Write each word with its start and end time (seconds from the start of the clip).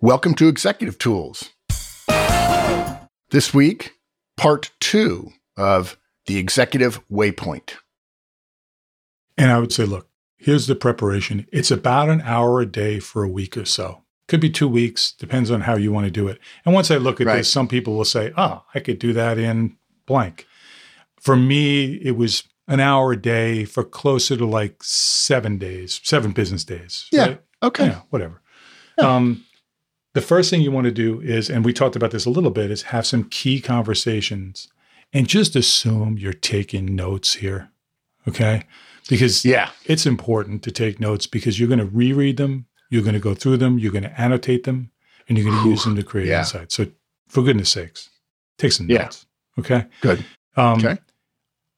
Welcome 0.00 0.34
to 0.36 0.48
Executive 0.48 0.98
Tools. 0.98 1.50
This 3.30 3.52
week, 3.54 3.94
part 4.36 4.70
two 4.80 5.30
of 5.56 5.98
the 6.26 6.38
Executive 6.38 7.06
Waypoint. 7.08 7.74
And 9.36 9.50
I 9.50 9.58
would 9.58 9.72
say, 9.72 9.84
look, 9.84 10.08
here's 10.38 10.66
the 10.66 10.74
preparation. 10.74 11.46
It's 11.52 11.70
about 11.70 12.08
an 12.08 12.22
hour 12.22 12.60
a 12.60 12.66
day 12.66 12.98
for 12.98 13.22
a 13.22 13.28
week 13.28 13.56
or 13.56 13.64
so. 13.64 14.02
Could 14.28 14.40
be 14.40 14.50
two 14.50 14.68
weeks, 14.68 15.12
depends 15.12 15.50
on 15.50 15.62
how 15.62 15.76
you 15.76 15.92
want 15.92 16.06
to 16.06 16.10
do 16.10 16.28
it. 16.28 16.38
And 16.64 16.74
once 16.74 16.90
I 16.90 16.96
look 16.96 17.20
at 17.20 17.26
Right. 17.26 17.38
this, 17.38 17.50
some 17.50 17.68
people 17.68 17.96
will 17.96 18.04
say, 18.04 18.32
oh, 18.36 18.64
I 18.74 18.80
could 18.80 18.98
do 18.98 19.12
that 19.12 19.38
in 19.38 19.76
blank. 20.06 20.46
For 21.20 21.36
me, 21.36 21.94
it 21.96 22.16
was 22.16 22.44
an 22.68 22.80
hour 22.80 23.12
a 23.12 23.20
day 23.20 23.64
for 23.64 23.82
closer 23.84 24.36
to 24.36 24.46
like 24.46 24.82
seven 24.82 25.58
days, 25.58 26.00
seven 26.04 26.32
business 26.32 26.64
days. 26.64 27.06
Yeah. 27.12 27.20
right? 27.26 27.40
Okay. 27.62 27.86
Yeah, 27.86 28.00
whatever. 28.10 28.40
Um, 28.98 29.44
the 30.14 30.20
first 30.20 30.50
thing 30.50 30.60
you 30.60 30.72
want 30.72 30.86
to 30.86 30.90
do 30.90 31.20
is, 31.20 31.48
and 31.50 31.64
we 31.64 31.72
talked 31.72 31.96
about 31.96 32.10
this 32.10 32.26
a 32.26 32.30
little 32.30 32.50
bit, 32.50 32.70
is 32.70 32.82
have 32.82 33.06
some 33.06 33.24
key 33.24 33.60
conversations 33.60 34.68
and 35.12 35.26
just 35.28 35.56
assume 35.56 36.18
you're 36.18 36.32
taking 36.32 36.94
notes 36.94 37.34
here. 37.34 37.70
Okay. 38.28 38.64
Because 39.08 39.44
Yeah. 39.44 39.70
it's 39.86 40.06
important 40.06 40.62
to 40.64 40.70
take 40.70 41.00
notes 41.00 41.26
because 41.26 41.58
you're 41.58 41.68
going 41.68 41.80
to 41.80 41.86
reread 41.86 42.36
them, 42.36 42.66
you're 42.90 43.02
going 43.02 43.14
to 43.14 43.20
go 43.20 43.34
through 43.34 43.56
them, 43.56 43.78
you're 43.78 43.92
going 43.92 44.04
to 44.04 44.20
annotate 44.20 44.64
them, 44.64 44.90
and 45.28 45.36
you're 45.38 45.48
going 45.50 45.62
to 45.62 45.70
use 45.70 45.84
them 45.84 45.96
to 45.96 46.02
create 46.02 46.28
Yeah. 46.28 46.40
insights. 46.40 46.74
So, 46.74 46.86
for 47.28 47.42
goodness 47.42 47.70
sakes, 47.70 48.08
take 48.58 48.72
some 48.72 48.88
Yeah. 48.90 49.02
notes. 49.04 49.26
Okay. 49.58 49.86
Good. 50.00 50.24
Um, 50.56 50.78
Okay. 50.78 50.98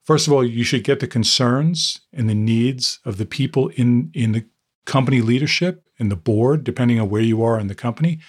First 0.03 0.27
of 0.27 0.33
all, 0.33 0.43
you 0.43 0.63
should 0.65 0.83
get 0.83 0.99
the 0.99 1.07
concerns 1.07 2.01
and 2.11 2.29
the 2.29 2.35
needs 2.35 2.99
of 3.05 3.17
the 3.17 3.25
people 3.25 3.69
in 3.69 4.11
in 4.13 4.33
the 4.33 4.43
company 4.85 5.21
leadership 5.21 5.87
and 5.99 6.11
the 6.11 6.15
board, 6.15 6.63
depending 6.63 6.99
on 6.99 7.09
where 7.09 7.21
you 7.21 7.43
are 7.43 7.59
in 7.59 7.67
the 7.67 7.75
company. 7.75 8.19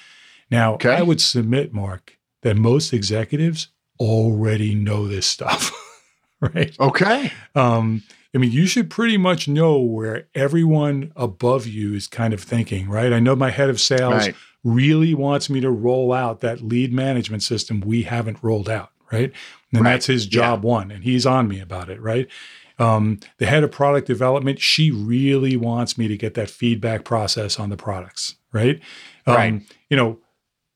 Now, 0.50 0.74
Okay. 0.74 0.95
I 0.96 1.02
would 1.02 1.20
submit, 1.20 1.73
Mark, 1.73 2.18
that 2.42 2.56
most 2.56 2.92
executives 2.92 3.68
already 3.98 4.74
know 4.74 5.09
this 5.09 5.26
stuff, 5.26 5.73
right? 6.40 6.76
Okay. 6.79 7.32
Um, 7.54 8.02
I 8.35 8.38
mean, 8.38 8.51
you 8.51 8.66
should 8.66 8.90
pretty 8.90 9.16
much 9.16 9.46
know 9.46 9.79
where 9.79 10.26
everyone 10.35 11.12
above 11.15 11.66
you 11.66 11.95
is 11.95 12.07
kind 12.09 12.35
of 12.35 12.42
thinking, 12.42 12.88
right? 12.88 13.12
I 13.12 13.20
know 13.20 13.37
my 13.37 13.51
head 13.51 13.70
of 13.70 13.80
sales 13.80 14.26
Right. 14.26 14.35
really 14.65 15.15
wants 15.15 15.48
me 15.48 15.60
to 15.60 15.70
roll 15.70 16.12
out 16.12 16.40
that 16.40 16.60
lead 16.60 16.92
management 16.92 17.42
system 17.42 17.80
we 17.80 18.02
haven't 18.02 18.42
rolled 18.42 18.68
out, 18.68 18.90
right? 19.12 19.32
And 19.73 19.82
Right. 19.82 19.92
that's 19.92 20.07
his 20.07 20.26
job 20.26 20.62
one, 20.65 20.90
and 20.90 21.04
he's 21.04 21.26
on 21.26 21.48
me 21.48 21.60
about 21.60 21.88
it, 21.90 22.01
right? 22.01 22.29
Um, 22.78 23.20
the 23.38 23.46
head 23.46 23.62
of 23.62 23.70
product 23.70 24.06
development, 24.06 24.60
she 24.60 24.90
really 24.90 25.56
wants 25.56 25.96
me 25.96 26.08
to 26.08 26.16
get 26.16 26.34
that 26.34 26.50
feedback 26.50 27.04
process 27.04 27.60
on 27.60 27.70
the 27.70 27.76
products, 27.76 28.34
right? 28.52 28.80
Um, 29.26 29.34
Right. 29.36 29.62
You 29.90 29.96
know, 29.96 30.18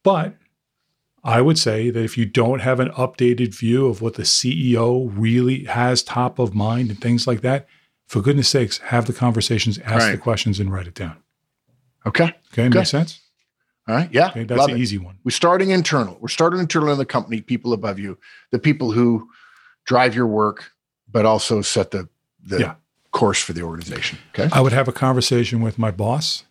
but 0.04 0.36
I 1.24 1.40
would 1.40 1.58
say 1.58 1.90
that 1.90 2.02
if 2.04 2.16
you 2.16 2.24
don't 2.24 2.60
have 2.60 2.78
an 2.78 2.90
updated 2.90 3.52
view 3.54 3.86
of 3.88 4.00
what 4.00 4.14
the 4.14 4.22
CEO 4.22 5.10
really 5.12 5.64
has 5.64 6.02
top 6.02 6.38
of 6.38 6.54
mind 6.54 6.90
and 6.90 7.00
things 7.00 7.26
like 7.26 7.40
that, 7.40 7.66
for 8.06 8.22
goodness 8.22 8.48
sakes, 8.48 8.78
have 8.78 9.06
the 9.06 9.12
conversations, 9.12 9.78
ask 9.80 10.10
the 10.10 10.16
questions, 10.18 10.60
and 10.60 10.72
write 10.72 10.86
it 10.86 10.94
down. 10.94 11.16
Okay. 12.06 12.24
Okay, 12.52 12.68
Good. 12.68 12.74
make 12.74 12.86
sense? 12.86 13.20
All 13.86 13.94
right. 13.94 14.08
Yeah. 14.12 14.28
Okay, 14.28 14.44
that's 14.44 14.58
Love 14.58 14.70
the 14.70 14.76
it. 14.76 14.80
easy 14.80 14.98
one. 14.98 15.18
We're 15.24 15.30
starting 15.32 15.70
internal. 15.70 16.16
We're 16.20 16.28
starting 16.28 16.60
internal 16.60 16.92
in 16.92 16.98
the 16.98 17.04
company, 17.04 17.40
people 17.40 17.72
above 17.72 17.98
you, 17.98 18.18
the 18.52 18.58
people 18.58 18.92
who 18.92 19.28
drive 19.84 20.14
your 20.14 20.26
work, 20.26 20.70
but 21.10 21.24
also 21.26 21.62
set 21.62 21.90
the, 21.90 22.08
the 22.44 22.58
Yeah. 22.60 22.74
course 23.10 23.40
for 23.40 23.52
the 23.52 23.62
organization. 23.62 24.18
Okay. 24.34 24.48
I 24.52 24.60
would 24.60 24.72
have 24.72 24.88
a 24.88 24.92
conversation 24.92 25.60
with 25.60 25.78
my 25.78 25.90
boss 25.90 26.44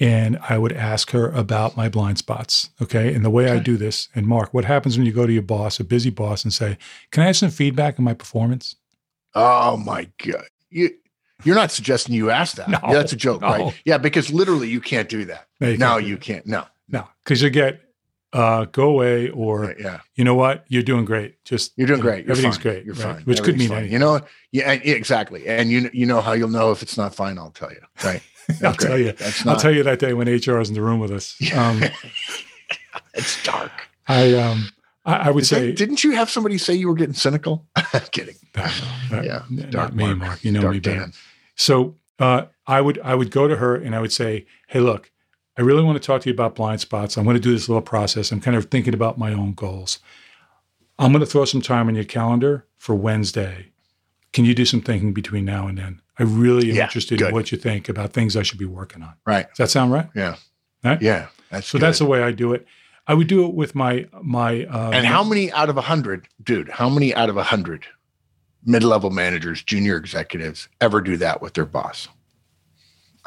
and 0.00 0.38
I 0.48 0.58
would 0.58 0.72
ask 0.72 1.10
her 1.10 1.28
about 1.30 1.76
my 1.76 1.88
blind 1.88 2.18
spots. 2.18 2.70
Okay. 2.80 3.12
And 3.12 3.24
the 3.24 3.30
way 3.30 3.50
I 3.50 3.58
do 3.58 3.76
this, 3.76 4.08
and 4.14 4.26
Mark, 4.26 4.54
what 4.54 4.64
happens 4.64 4.96
when 4.96 5.06
you 5.06 5.12
go 5.12 5.26
to 5.26 5.32
your 5.32 5.42
boss, 5.42 5.80
a 5.80 5.84
busy 5.84 6.10
boss, 6.10 6.44
and 6.44 6.52
say, 6.52 6.78
Can 7.10 7.22
I 7.24 7.26
have 7.26 7.36
some 7.36 7.50
feedback 7.50 7.98
on 7.98 8.04
my 8.04 8.14
performance? 8.14 8.76
Oh 9.34 9.76
my 9.76 10.08
God. 10.24 10.44
You, 10.70 10.90
you're 11.44 11.56
not 11.56 11.70
suggesting 11.70 12.14
you 12.14 12.30
ask 12.30 12.56
that. 12.56 12.68
No, 12.70 12.78
Yeah, 12.84 12.92
that's 12.94 13.12
a 13.12 13.16
joke, 13.16 13.40
no. 13.40 13.48
right? 13.48 13.82
Yeah, 13.84 13.98
because 13.98 14.32
literally 14.32 14.68
you 14.68 14.80
can't 14.80 15.08
do 15.08 15.24
that. 15.26 15.48
No, 15.60 15.68
you 15.68 15.78
no, 15.78 15.86
can't 15.94 16.06
you 16.06 16.16
can't. 16.16 16.46
No. 16.46 16.66
No, 16.88 17.08
because 17.24 17.42
you 17.42 17.50
get 17.50 17.80
uh, 18.32 18.64
go 18.66 18.90
away 18.90 19.30
or 19.30 19.60
Right, 19.62 19.76
yeah. 19.78 20.00
you 20.14 20.24
know 20.24 20.34
what, 20.34 20.64
you're 20.68 20.82
doing 20.82 21.04
great. 21.04 21.42
Just 21.44 21.72
You're 21.76 21.86
doing 21.86 21.98
you 22.00 22.04
know, 22.04 22.10
great. 22.10 22.24
You're 22.26 22.32
everything's 22.32 22.56
fine. 22.56 22.62
great. 22.62 22.84
You're 22.84 22.94
right? 22.96 23.14
fine. 23.16 23.22
Which 23.24 23.42
could 23.42 23.56
mean 23.56 23.68
fine. 23.68 23.78
anything. 23.78 23.92
You 23.94 23.98
know, 24.00 24.20
yeah, 24.52 24.72
exactly. 24.72 25.46
And 25.46 25.70
you 25.70 25.90
you 25.92 26.04
know 26.06 26.20
how 26.20 26.32
you'll 26.32 26.48
know 26.50 26.70
if 26.72 26.82
it's 26.82 26.96
not 26.98 27.14
fine. 27.14 27.38
I'll 27.38 27.50
tell 27.50 27.70
you. 27.70 27.80
Right. 28.04 28.22
I'll 28.64 28.74
tell 28.74 28.98
you. 28.98 29.12
That's 29.12 29.46
I'll 29.46 29.56
tell 29.56 29.72
you 29.74 29.82
that 29.82 29.98
day 29.98 30.12
when 30.14 30.26
HR 30.28 30.58
is 30.60 30.68
in 30.68 30.74
the 30.74 30.82
room 30.82 31.00
with 31.00 31.10
us. 31.10 31.36
Um, 31.54 31.82
it's 33.14 33.42
dark. 33.42 33.72
I 34.06 34.34
um 34.34 34.68
I, 35.04 35.28
I 35.28 35.30
would 35.30 35.46
say 35.46 35.72
didn't 35.72 36.04
you 36.04 36.12
have 36.12 36.30
somebody 36.30 36.58
say 36.58 36.74
you 36.74 36.88
were 36.88 36.94
getting 36.94 37.14
cynical? 37.14 37.66
I'm 37.76 38.00
kidding. 38.12 38.36
Uh, 38.54 38.70
Yeah, 39.22 39.42
not 39.50 39.70
dark 39.70 39.94
me, 39.94 40.04
Mark. 40.04 40.18
Mark. 40.18 40.44
You 40.44 40.52
know 40.52 40.60
Dark 40.62 40.74
me 40.74 40.80
better. 40.80 41.00
Dan. 41.00 41.12
So 41.56 41.96
uh, 42.18 42.42
I 42.66 42.80
would 42.80 42.98
I 43.00 43.14
would 43.14 43.30
go 43.30 43.48
to 43.48 43.56
her 43.56 43.74
and 43.76 43.94
I 43.94 44.00
would 44.00 44.12
say, 44.12 44.46
"Hey, 44.68 44.80
look, 44.80 45.10
I 45.58 45.62
really 45.62 45.82
want 45.82 46.00
to 46.00 46.06
talk 46.06 46.22
to 46.22 46.28
you 46.28 46.32
about 46.34 46.54
blind 46.54 46.80
spots. 46.80 47.16
I'm 47.16 47.24
going 47.24 47.34
to 47.36 47.42
do 47.42 47.52
this 47.52 47.68
little 47.68 47.82
process. 47.82 48.30
I'm 48.30 48.40
kind 48.40 48.56
of 48.56 48.66
thinking 48.66 48.94
about 48.94 49.18
my 49.18 49.32
own 49.32 49.52
goals. 49.54 49.98
I'm 51.00 51.10
going 51.12 51.20
to 51.20 51.26
throw 51.30 51.44
some 51.44 51.60
time 51.60 51.88
on 51.88 51.94
your 51.96 52.04
calendar 52.04 52.64
for 52.76 52.94
Wednesday. 52.94 53.66
Can 54.32 54.44
you 54.44 54.54
do 54.54 54.64
some 54.64 54.80
thinking 54.80 55.12
between 55.12 55.44
now 55.44 55.66
and 55.66 55.76
then? 55.76 56.00
I 56.18 56.22
really 56.22 56.70
am 56.70 56.76
Yeah, 56.76 56.84
interested 56.84 57.18
good. 57.18 57.28
in 57.28 57.34
what 57.34 57.50
you 57.50 57.58
think 57.58 57.88
about 57.88 58.12
things 58.12 58.36
I 58.36 58.42
should 58.42 58.58
be 58.58 58.64
working 58.66 59.02
on. 59.02 59.14
Right. 59.26 59.48
Does 59.48 59.58
that 59.58 59.70
sound 59.70 59.92
right? 59.92 60.08
Yeah. 60.14 60.36
Right? 60.84 61.00
Yeah. 61.02 61.26
That's 61.50 61.66
So 61.66 61.78
that's 61.78 61.98
the 61.98 62.04
way 62.06 62.22
I 62.22 62.30
do 62.30 62.52
it. 62.52 62.66
I 63.06 63.14
would 63.14 63.26
do 63.26 63.44
it 63.46 63.54
with 63.54 63.74
my 63.74 64.06
my. 64.22 64.64
Uh, 64.64 64.90
and 64.92 65.06
how 65.06 65.24
many 65.24 65.50
out 65.52 65.70
of 65.70 65.76
a 65.76 65.80
hundred, 65.80 66.28
dude? 66.42 66.68
How 66.68 66.88
many 66.90 67.14
out 67.14 67.30
of 67.30 67.36
a 67.36 67.42
hundred 67.42 67.86
mid-level 68.64 69.10
managers, 69.10 69.62
junior 69.62 69.96
executives 69.96 70.68
ever 70.80 71.00
do 71.00 71.16
that 71.16 71.40
with 71.40 71.54
their 71.54 71.64
boss? 71.64 72.08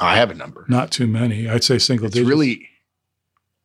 I 0.02 0.16
have 0.16 0.30
a 0.30 0.34
number. 0.34 0.64
Not 0.68 0.90
too 0.90 1.06
many. 1.06 1.48
I'd 1.48 1.64
say 1.64 1.78
single 1.78 2.06
It's 2.06 2.14
digits. 2.14 2.28
really, 2.28 2.68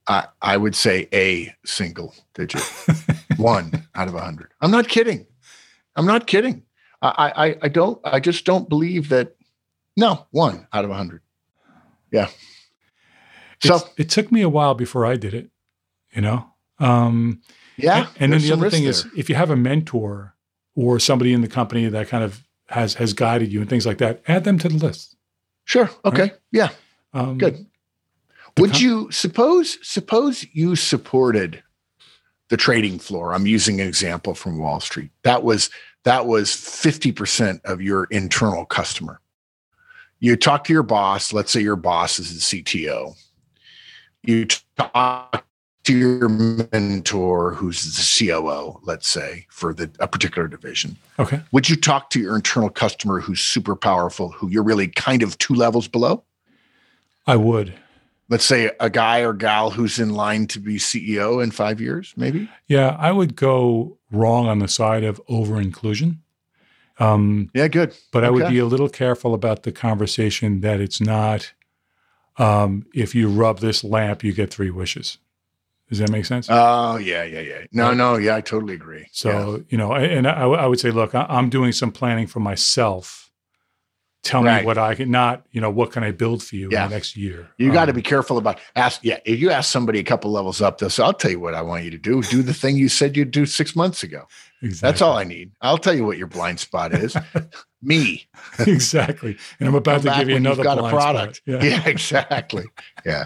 I 0.07 0.27
I 0.41 0.57
would 0.57 0.75
say 0.75 1.07
a 1.13 1.53
single 1.65 2.13
digit, 2.33 2.61
one 3.37 3.87
out 3.95 4.07
of 4.07 4.15
a 4.15 4.21
hundred. 4.21 4.51
I'm 4.61 4.71
not 4.71 4.87
kidding. 4.87 5.25
I'm 5.95 6.05
not 6.05 6.27
kidding. 6.27 6.63
I 7.01 7.31
I 7.35 7.57
I 7.63 7.67
don't. 7.69 7.99
I 8.03 8.19
just 8.19 8.45
don't 8.45 8.69
believe 8.69 9.09
that. 9.09 9.35
No, 9.97 10.27
one 10.31 10.67
out 10.73 10.85
of 10.85 10.91
a 10.91 10.95
hundred. 10.95 11.21
Yeah. 12.11 12.27
So 13.63 13.75
It's- 13.75 13.91
it 13.97 14.09
took 14.09 14.31
me 14.31 14.41
a 14.41 14.49
while 14.49 14.75
before 14.75 15.05
I 15.05 15.15
did 15.15 15.33
it. 15.33 15.49
You 16.13 16.21
know. 16.21 16.45
Um, 16.79 17.41
yeah, 17.75 18.07
And 18.19 18.31
then 18.31 18.41
the 18.41 18.51
other 18.53 18.69
thing 18.69 18.83
is 18.85 19.05
if 19.17 19.29
you 19.29 19.35
have 19.35 19.49
a 19.49 19.55
mentor 19.55 20.35
or 20.75 20.99
somebody 20.99 21.33
in 21.33 21.41
the 21.41 21.47
company 21.47 21.87
that 21.89 22.07
kind 22.07 22.23
of 22.23 22.43
has 22.69 22.93
has 22.95 23.13
guided 23.13 23.51
you 23.51 23.59
and 23.61 23.69
things 23.69 23.85
like 23.85 23.97
that, 23.97 24.21
add 24.27 24.43
them 24.43 24.59
to 24.59 24.69
the 24.69 24.77
list. 24.77 25.15
Sure, 25.67 25.91
okay, 26.03 26.31
yeah, 26.51 26.69
Um, 27.13 27.37
good. 27.37 27.67
Would 28.57 28.71
com- 28.71 28.81
you 28.81 29.11
suppose 29.11 29.77
suppose 29.87 30.43
you 30.51 30.75
supported 30.75 31.61
the 32.49 32.57
trading 32.57 32.97
floor? 32.97 33.33
I'm 33.33 33.45
using 33.45 33.79
an 33.79 33.87
example 33.87 34.33
from 34.33 34.57
Wall 34.57 34.79
Street. 34.79 35.11
That 35.23 35.43
was 35.43 35.69
that 36.03 36.25
was 36.25 36.49
50% 36.49 37.63
of 37.65 37.81
your 37.81 38.05
internal 38.05 38.65
customer. 38.65 39.19
You 40.19 40.37
talk 40.37 40.63
to 40.63 40.73
your 40.73 40.83
boss, 40.83 41.33
let's 41.33 41.51
say 41.51 41.61
your 41.61 41.75
boss 41.75 42.17
is 42.17 42.33
the 42.33 42.63
CTO. 42.63 43.13
You 44.23 44.45
talk 44.77 45.45
to 45.87 45.97
your 45.97 46.29
mentor 46.29 47.53
who's 47.53 47.83
the 47.83 48.27
COO, 48.27 48.79
let's 48.83 49.07
say, 49.07 49.45
for 49.49 49.73
the 49.73 49.89
a 49.99 50.07
particular 50.07 50.47
division. 50.47 50.97
Okay. 51.17 51.41
Would 51.51 51.69
you 51.69 51.75
talk 51.75 52.09
to 52.11 52.19
your 52.19 52.35
internal 52.35 52.69
customer 52.69 53.19
who's 53.21 53.39
super 53.39 53.75
powerful, 53.75 54.31
who 54.31 54.49
you're 54.49 54.63
really 54.63 54.87
kind 54.87 55.23
of 55.23 55.37
two 55.37 55.53
levels 55.55 55.87
below? 55.87 56.23
I 57.25 57.35
would. 57.35 57.73
let's 58.29 58.43
say 58.45 58.71
a 58.81 58.89
guy 58.89 59.19
or 59.19 59.33
gal 59.33 59.69
who's 59.71 59.99
in 59.99 60.09
line 60.09 60.47
to 60.47 60.59
be 60.59 60.77
CEO 60.77 61.41
in 61.41 61.51
five 61.51 61.79
years, 61.79 62.13
maybe. 62.17 62.49
Yeah, 62.67 62.95
I 62.99 63.11
would 63.13 63.35
go 63.37 63.97
wrong 64.11 64.47
on 64.47 64.59
the 64.59 64.67
side 64.67 65.03
of 65.05 65.21
over 65.29 65.59
inclusion. 65.61 66.21
Um, 66.99 67.49
Yeah, 67.53 67.67
good. 67.69 67.95
but 68.11 68.23
I 68.25 68.29
would 68.29 68.49
be 68.49 68.59
a 68.59 68.65
little 68.65 68.89
careful 68.89 69.33
about 69.33 69.63
the 69.63 69.71
conversation 69.71 70.59
that 70.61 70.81
it's 70.81 70.99
not 70.99 71.53
um, 72.37 72.85
if 72.93 73.15
you 73.15 73.29
rub 73.29 73.59
this 73.59 73.83
lamp, 73.83 74.23
you 74.23 74.33
get 74.33 74.51
three 74.53 74.69
wishes. 74.71 75.17
Does 75.89 75.99
that 75.99 76.11
make 76.11 76.25
sense? 76.25 76.47
Oh, 76.49 76.97
yeah, 76.97 77.23
yeah, 77.23 77.39
yeah. 77.39 77.59
No, 77.71 77.93
no, 77.93 78.17
yeah, 78.17 78.35
I 78.35 78.41
totally 78.41 78.73
agree. 78.73 79.07
So, 79.13 79.63
you 79.69 79.77
know, 79.77 79.93
and 79.93 80.27
I, 80.27 80.43
I 80.43 80.65
would 80.65 80.79
say, 80.79 80.91
look, 80.91 81.15
I'm 81.15 81.49
doing 81.49 81.71
some 81.71 81.91
planning 81.91 82.27
for 82.27 82.41
myself 82.41 83.26
tell 84.27 84.43
Right. 84.43 84.61
me 84.61 84.65
what 84.65 84.77
I 84.77 84.95
can 84.95 85.09
not, 85.09 85.45
you 85.51 85.61
know, 85.61 85.69
what 85.69 85.91
can 85.91 86.03
I 86.03 86.11
build 86.11 86.43
for 86.43 86.55
you 86.55 86.69
Yeah. 86.71 86.83
in 86.85 86.89
the 86.89 86.95
next 86.95 87.15
year. 87.17 87.49
You 87.57 87.71
got 87.71 87.85
to 87.85 87.91
Um, 87.91 87.95
be 87.95 88.01
careful 88.01 88.37
about 88.37 88.59
ask. 88.75 88.99
Yeah, 89.03 89.19
if 89.25 89.39
you 89.39 89.49
ask 89.51 89.71
somebody 89.71 89.99
a 89.99 90.03
couple 90.03 90.31
levels 90.31 90.61
up, 90.61 90.77
they'll 90.77 90.89
say, 90.89 91.03
"I'll 91.03 91.13
tell 91.13 91.31
you 91.31 91.39
what 91.39 91.53
I 91.53 91.61
want 91.61 91.83
you 91.85 91.91
to 91.91 91.97
do. 91.97 92.21
Do 92.23 92.41
the 92.43 92.53
thing 92.53 92.75
you 92.77 92.89
said 92.89 93.15
you'd 93.17 93.31
do 93.31 93.45
six 93.45 93.75
months 93.75 94.03
ago." 94.03 94.27
exactly. 94.61 94.87
That's 94.89 95.01
all 95.03 95.15
I 95.17 95.23
need. 95.23 95.51
I'll 95.61 95.77
tell 95.77 95.93
you 95.93 96.03
what 96.03 96.17
your 96.17 96.25
blind 96.27 96.59
spot 96.59 96.93
is. 96.93 97.15
Me. 97.81 98.27
exactly. 98.59 99.37
And 99.59 99.69
I'm 99.69 99.75
about 99.75 100.01
Come 100.03 100.11
to 100.13 100.19
give 100.19 100.29
you 100.29 100.35
another 100.35 100.63
got 100.63 100.79
a 100.79 100.89
product. 100.89 101.41
Yeah. 101.45 101.63
Yeah. 101.63 101.87
exactly. 101.87 102.65
Yeah, 103.05 103.25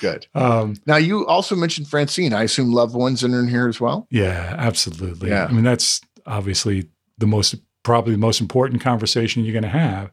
good. 0.00 0.26
Um, 0.34 0.74
Now 0.86 0.96
you 0.96 1.24
also 1.26 1.54
mentioned 1.54 1.86
Francine. 1.88 2.32
I 2.34 2.42
assume 2.42 2.72
loved 2.72 2.94
ones 2.96 3.22
are 3.22 3.28
in 3.28 3.46
here 3.48 3.68
as 3.68 3.80
well. 3.80 4.06
yeah, 4.10 4.54
absolutely. 4.58 5.30
Yeah. 5.30 5.46
I 5.48 5.52
mean, 5.52 5.64
that's 5.64 6.00
obviously 6.26 6.88
the 7.18 7.26
most, 7.28 7.54
probably 7.84 8.12
the 8.14 8.18
most 8.18 8.40
important 8.40 8.80
conversation 8.80 9.44
you're 9.44 9.52
going 9.52 9.62
to 9.62 9.68
have 9.68 10.10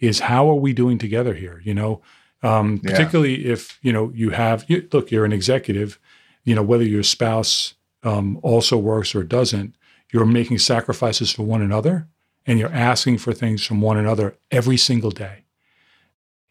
is 0.00 0.20
how 0.20 0.48
are 0.50 0.54
we 0.54 0.72
doing 0.72 0.98
together 0.98 1.34
here? 1.34 1.60
You 1.64 1.74
know, 1.74 2.02
um, 2.42 2.80
Yeah. 2.84 2.90
particularly 2.90 3.46
if, 3.46 3.78
you 3.82 3.92
know, 3.92 4.12
you 4.14 4.30
have, 4.30 4.64
you, 4.68 4.86
look, 4.92 5.10
you're 5.10 5.24
an 5.24 5.32
executive, 5.32 5.98
you 6.44 6.54
know, 6.54 6.62
whether 6.62 6.84
your 6.84 7.02
spouse 7.02 7.74
um, 8.04 8.38
also 8.42 8.76
works 8.76 9.14
or 9.14 9.24
doesn't, 9.24 9.74
you're 10.12 10.24
making 10.24 10.58
sacrifices 10.58 11.32
for 11.32 11.42
one 11.42 11.60
another 11.62 12.06
and 12.46 12.58
you're 12.58 12.72
asking 12.72 13.18
for 13.18 13.32
things 13.32 13.64
from 13.64 13.80
one 13.80 13.96
another 13.98 14.36
every 14.50 14.76
single 14.76 15.10
day. 15.10 15.44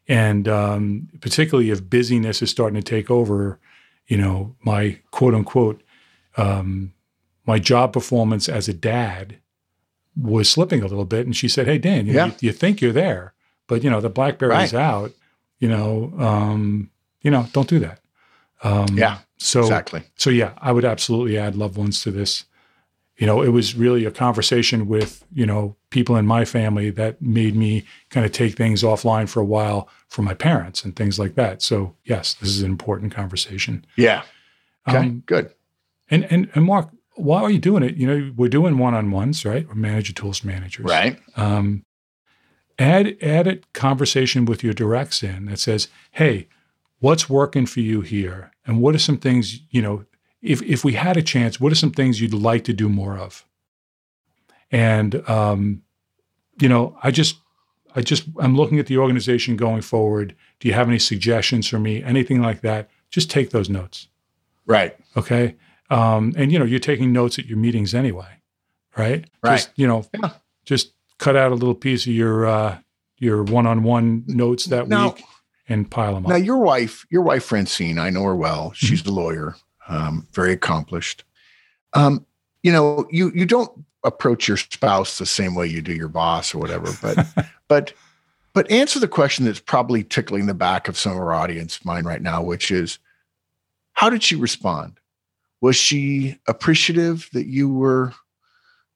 And 0.06 0.48
um, 0.48 1.08
particularly 1.20 1.70
if 1.70 1.88
busyness 1.88 2.40
is 2.42 2.50
starting 2.50 2.80
to 2.80 2.82
take 2.82 3.10
over, 3.10 3.58
you 4.06 4.16
know, 4.16 4.54
my 4.62 4.98
quote 5.10 5.34
unquote, 5.34 5.82
um, 6.36 6.92
my 7.46 7.58
job 7.58 7.92
performance 7.92 8.48
as 8.48 8.68
a 8.68 8.74
dad 8.74 9.38
was 10.16 10.48
slipping 10.50 10.82
a 10.82 10.86
little 10.86 11.04
bit. 11.04 11.26
And 11.26 11.36
she 11.36 11.48
said, 11.48 11.66
Hey, 11.66 11.78
Dan, 11.78 12.06
you, 12.06 12.12
know, 12.12 12.18
Yeah. 12.18 12.26
you, 12.26 12.48
you 12.48 12.52
think 12.52 12.80
you're 12.80 12.92
there, 12.92 13.34
but, 13.68 13.84
you 13.84 13.90
know, 13.90 14.00
the 14.00 14.10
Blackberry's 14.10 14.74
out, 14.74 15.12
you 15.60 15.68
know, 15.68 16.12
um, 16.18 16.90
you 17.22 17.30
know, 17.30 17.46
don't 17.52 17.68
do 17.68 17.78
that. 17.78 18.00
Um, 18.62 18.86
Yeah, 18.94 19.18
So, 19.36 19.60
exactly. 19.60 20.02
so 20.16 20.30
yeah, 20.30 20.52
I 20.58 20.72
would 20.72 20.84
absolutely 20.84 21.38
add 21.38 21.54
loved 21.54 21.76
ones 21.76 22.02
to 22.02 22.10
this. 22.10 22.44
You 23.16 23.26
know, 23.26 23.42
it 23.42 23.48
was 23.48 23.74
really 23.74 24.04
a 24.04 24.10
conversation 24.12 24.86
with, 24.86 25.24
you 25.32 25.44
know, 25.44 25.76
people 25.90 26.16
in 26.16 26.26
my 26.26 26.44
family 26.44 26.90
that 26.90 27.20
made 27.20 27.56
me 27.56 27.84
kind 28.10 28.24
of 28.24 28.30
take 28.32 28.56
things 28.56 28.82
offline 28.82 29.28
for 29.28 29.40
a 29.40 29.44
while 29.44 29.88
for 30.08 30.22
my 30.22 30.34
parents 30.34 30.84
and 30.84 30.94
things 30.94 31.18
like 31.18 31.34
that. 31.34 31.60
So 31.62 31.96
yes, 32.04 32.34
this 32.34 32.48
is 32.50 32.62
an 32.62 32.70
important 32.70 33.12
conversation. 33.12 33.84
Yeah. 33.96 34.22
Okay. 34.88 34.98
Um, 34.98 35.22
good. 35.26 35.52
and 36.10 36.24
and 36.30 36.48
and 36.54 36.64
Mark, 36.64 36.90
why 37.16 37.42
are 37.42 37.50
you 37.50 37.58
doing 37.58 37.82
it? 37.82 37.96
You 37.96 38.06
know, 38.06 38.32
we're 38.36 38.48
doing 38.48 38.78
one-on-ones, 38.78 39.44
right? 39.44 39.66
We're 39.66 39.74
manager 39.74 40.12
tools 40.12 40.44
managers. 40.44 40.86
Right. 40.86 41.18
Um, 41.36 41.84
add 42.78 43.16
add 43.20 43.46
a 43.46 43.58
conversation 43.72 44.44
with 44.44 44.62
your 44.62 44.74
directs 44.74 45.22
in 45.22 45.46
that 45.46 45.58
says, 45.58 45.88
"Hey, 46.12 46.48
what's 47.00 47.28
working 47.28 47.66
for 47.66 47.80
you 47.80 48.00
here, 48.00 48.52
and 48.66 48.80
what 48.80 48.94
are 48.94 48.98
some 49.00 49.18
things 49.18 49.60
you 49.70 49.82
know? 49.82 50.04
If 50.42 50.62
if 50.62 50.84
we 50.84 50.92
had 50.92 51.16
a 51.16 51.22
chance, 51.22 51.60
what 51.60 51.72
are 51.72 51.76
some 51.76 51.90
things 51.90 52.20
you'd 52.20 52.34
like 52.34 52.64
to 52.64 52.72
do 52.72 52.88
more 52.88 53.16
of?" 53.18 53.44
And 54.70 55.28
um, 55.28 55.82
you 56.60 56.68
know, 56.68 56.96
I 57.02 57.10
just 57.10 57.38
I 57.94 58.02
just 58.02 58.24
I'm 58.38 58.56
looking 58.56 58.78
at 58.78 58.86
the 58.86 58.98
organization 58.98 59.56
going 59.56 59.82
forward. 59.82 60.34
Do 60.60 60.68
you 60.68 60.74
have 60.74 60.88
any 60.88 60.98
suggestions 60.98 61.66
for 61.68 61.78
me? 61.78 62.02
Anything 62.02 62.40
like 62.42 62.60
that? 62.60 62.88
Just 63.10 63.30
take 63.30 63.50
those 63.50 63.70
notes. 63.70 64.08
Right. 64.66 64.96
Okay. 65.16 65.56
Um, 65.90 66.34
and 66.36 66.52
you 66.52 66.58
know, 66.58 66.66
you're 66.66 66.78
taking 66.80 67.12
notes 67.12 67.38
at 67.38 67.46
your 67.46 67.56
meetings 67.56 67.94
anyway, 67.94 68.28
right? 68.96 69.24
Right. 69.42 69.56
Just, 69.56 69.70
you 69.76 69.86
know, 69.86 70.04
Yeah. 70.22 70.32
just 70.66 70.92
cut 71.18 71.36
out 71.36 71.52
a 71.52 71.54
little 71.54 71.74
piece 71.74 72.06
of 72.06 72.12
your 72.12 72.46
uh, 72.46 72.78
your 73.18 73.42
one-on-one 73.42 74.24
notes 74.26 74.66
that 74.66 74.88
Now- 74.88 75.10
week 75.14 75.24
and 75.68 75.90
pile 75.90 76.14
them 76.14 76.24
up. 76.24 76.30
Now 76.30 76.36
your 76.36 76.58
wife, 76.58 77.04
your 77.10 77.22
wife 77.22 77.44
Francine, 77.44 77.98
I 77.98 78.08
know 78.10 78.22
her 78.24 78.36
well. 78.36 78.72
She's 78.74 79.02
Mm-hmm. 79.02 79.10
a 79.10 79.12
lawyer, 79.12 79.56
um, 79.88 80.26
very 80.32 80.52
accomplished. 80.52 81.24
Um, 81.92 82.24
you 82.62 82.72
know, 82.72 83.06
you 83.10 83.30
you 83.34 83.44
don't 83.46 83.70
approach 84.04 84.46
your 84.48 84.56
spouse 84.56 85.18
the 85.18 85.26
same 85.26 85.54
way 85.54 85.66
you 85.66 85.82
do 85.82 85.92
your 85.92 86.08
boss 86.08 86.54
or 86.54 86.58
whatever, 86.58 86.88
but 87.02 87.26
but 87.68 87.92
but 88.54 88.70
answer 88.70 88.98
the 88.98 89.08
question 89.08 89.44
that's 89.44 89.60
probably 89.60 90.02
tickling 90.02 90.46
the 90.46 90.54
back 90.54 90.88
of 90.88 90.96
some 90.96 91.12
of 91.12 91.18
our 91.18 91.34
audience 91.34 91.84
mind 91.84 92.06
right 92.06 92.22
now, 92.22 92.42
which 92.42 92.70
is 92.70 92.98
how 93.92 94.08
did 94.08 94.22
she 94.22 94.36
respond? 94.36 94.98
Was 95.60 95.76
she 95.76 96.38
appreciative 96.46 97.28
that 97.32 97.46
you 97.46 97.68
were 97.68 98.12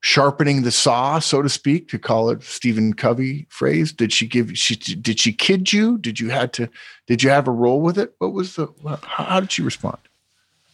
sharpening 0.02 0.62
the 0.62 0.70
saw, 0.70 1.18
so 1.20 1.40
to 1.40 1.48
speak, 1.48 1.88
to 1.88 1.98
call 1.98 2.28
it 2.28 2.42
Stephen 2.42 2.92
Covey 2.92 3.46
phrase? 3.48 3.92
Did 3.92 4.12
she 4.12 4.26
give 4.26 4.56
she 4.58 4.76
did 4.76 5.18
she 5.18 5.32
kid 5.32 5.72
you? 5.72 5.96
Did 5.98 6.20
you 6.20 6.28
had 6.30 6.52
to 6.54 6.68
did 7.06 7.22
you 7.22 7.30
have 7.30 7.48
a 7.48 7.52
role 7.52 7.80
with 7.80 7.96
it? 7.98 8.14
What 8.18 8.32
was 8.32 8.56
the 8.56 8.68
how, 8.84 9.24
how 9.24 9.40
did 9.40 9.50
she 9.52 9.62
respond? 9.62 9.98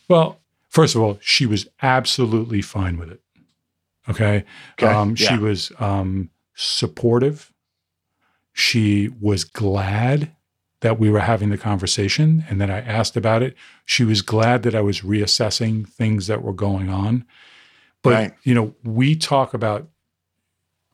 well, 0.08 0.38
first 0.70 0.94
of 0.94 1.02
all, 1.02 1.18
she 1.20 1.44
was 1.46 1.68
absolutely 1.82 2.62
fine 2.62 2.98
with 2.98 3.10
it. 3.10 3.20
Okay. 4.08 4.44
Okay, 4.80 4.86
Um, 4.92 5.14
yeah. 5.18 5.28
She 5.28 5.38
was 5.38 5.70
um, 5.78 6.30
supportive. 6.54 7.52
She 8.54 9.10
was 9.20 9.44
glad 9.44 10.34
that 10.80 10.98
we 10.98 11.10
were 11.10 11.20
having 11.20 11.50
the 11.50 11.58
conversation 11.58 12.44
and 12.48 12.60
that 12.60 12.70
I 12.70 12.78
asked 12.78 13.16
about 13.16 13.42
it. 13.42 13.54
She 13.84 14.04
was 14.04 14.22
glad 14.22 14.62
that 14.62 14.74
I 14.74 14.80
was 14.80 15.00
reassessing 15.00 15.86
things 15.86 16.26
that 16.28 16.42
were 16.42 16.52
going 16.52 16.88
on. 16.88 17.26
But, 18.02 18.12
Right. 18.12 18.32
you 18.44 18.54
know, 18.54 18.74
we 18.84 19.16
talk 19.16 19.54
about, 19.54 19.88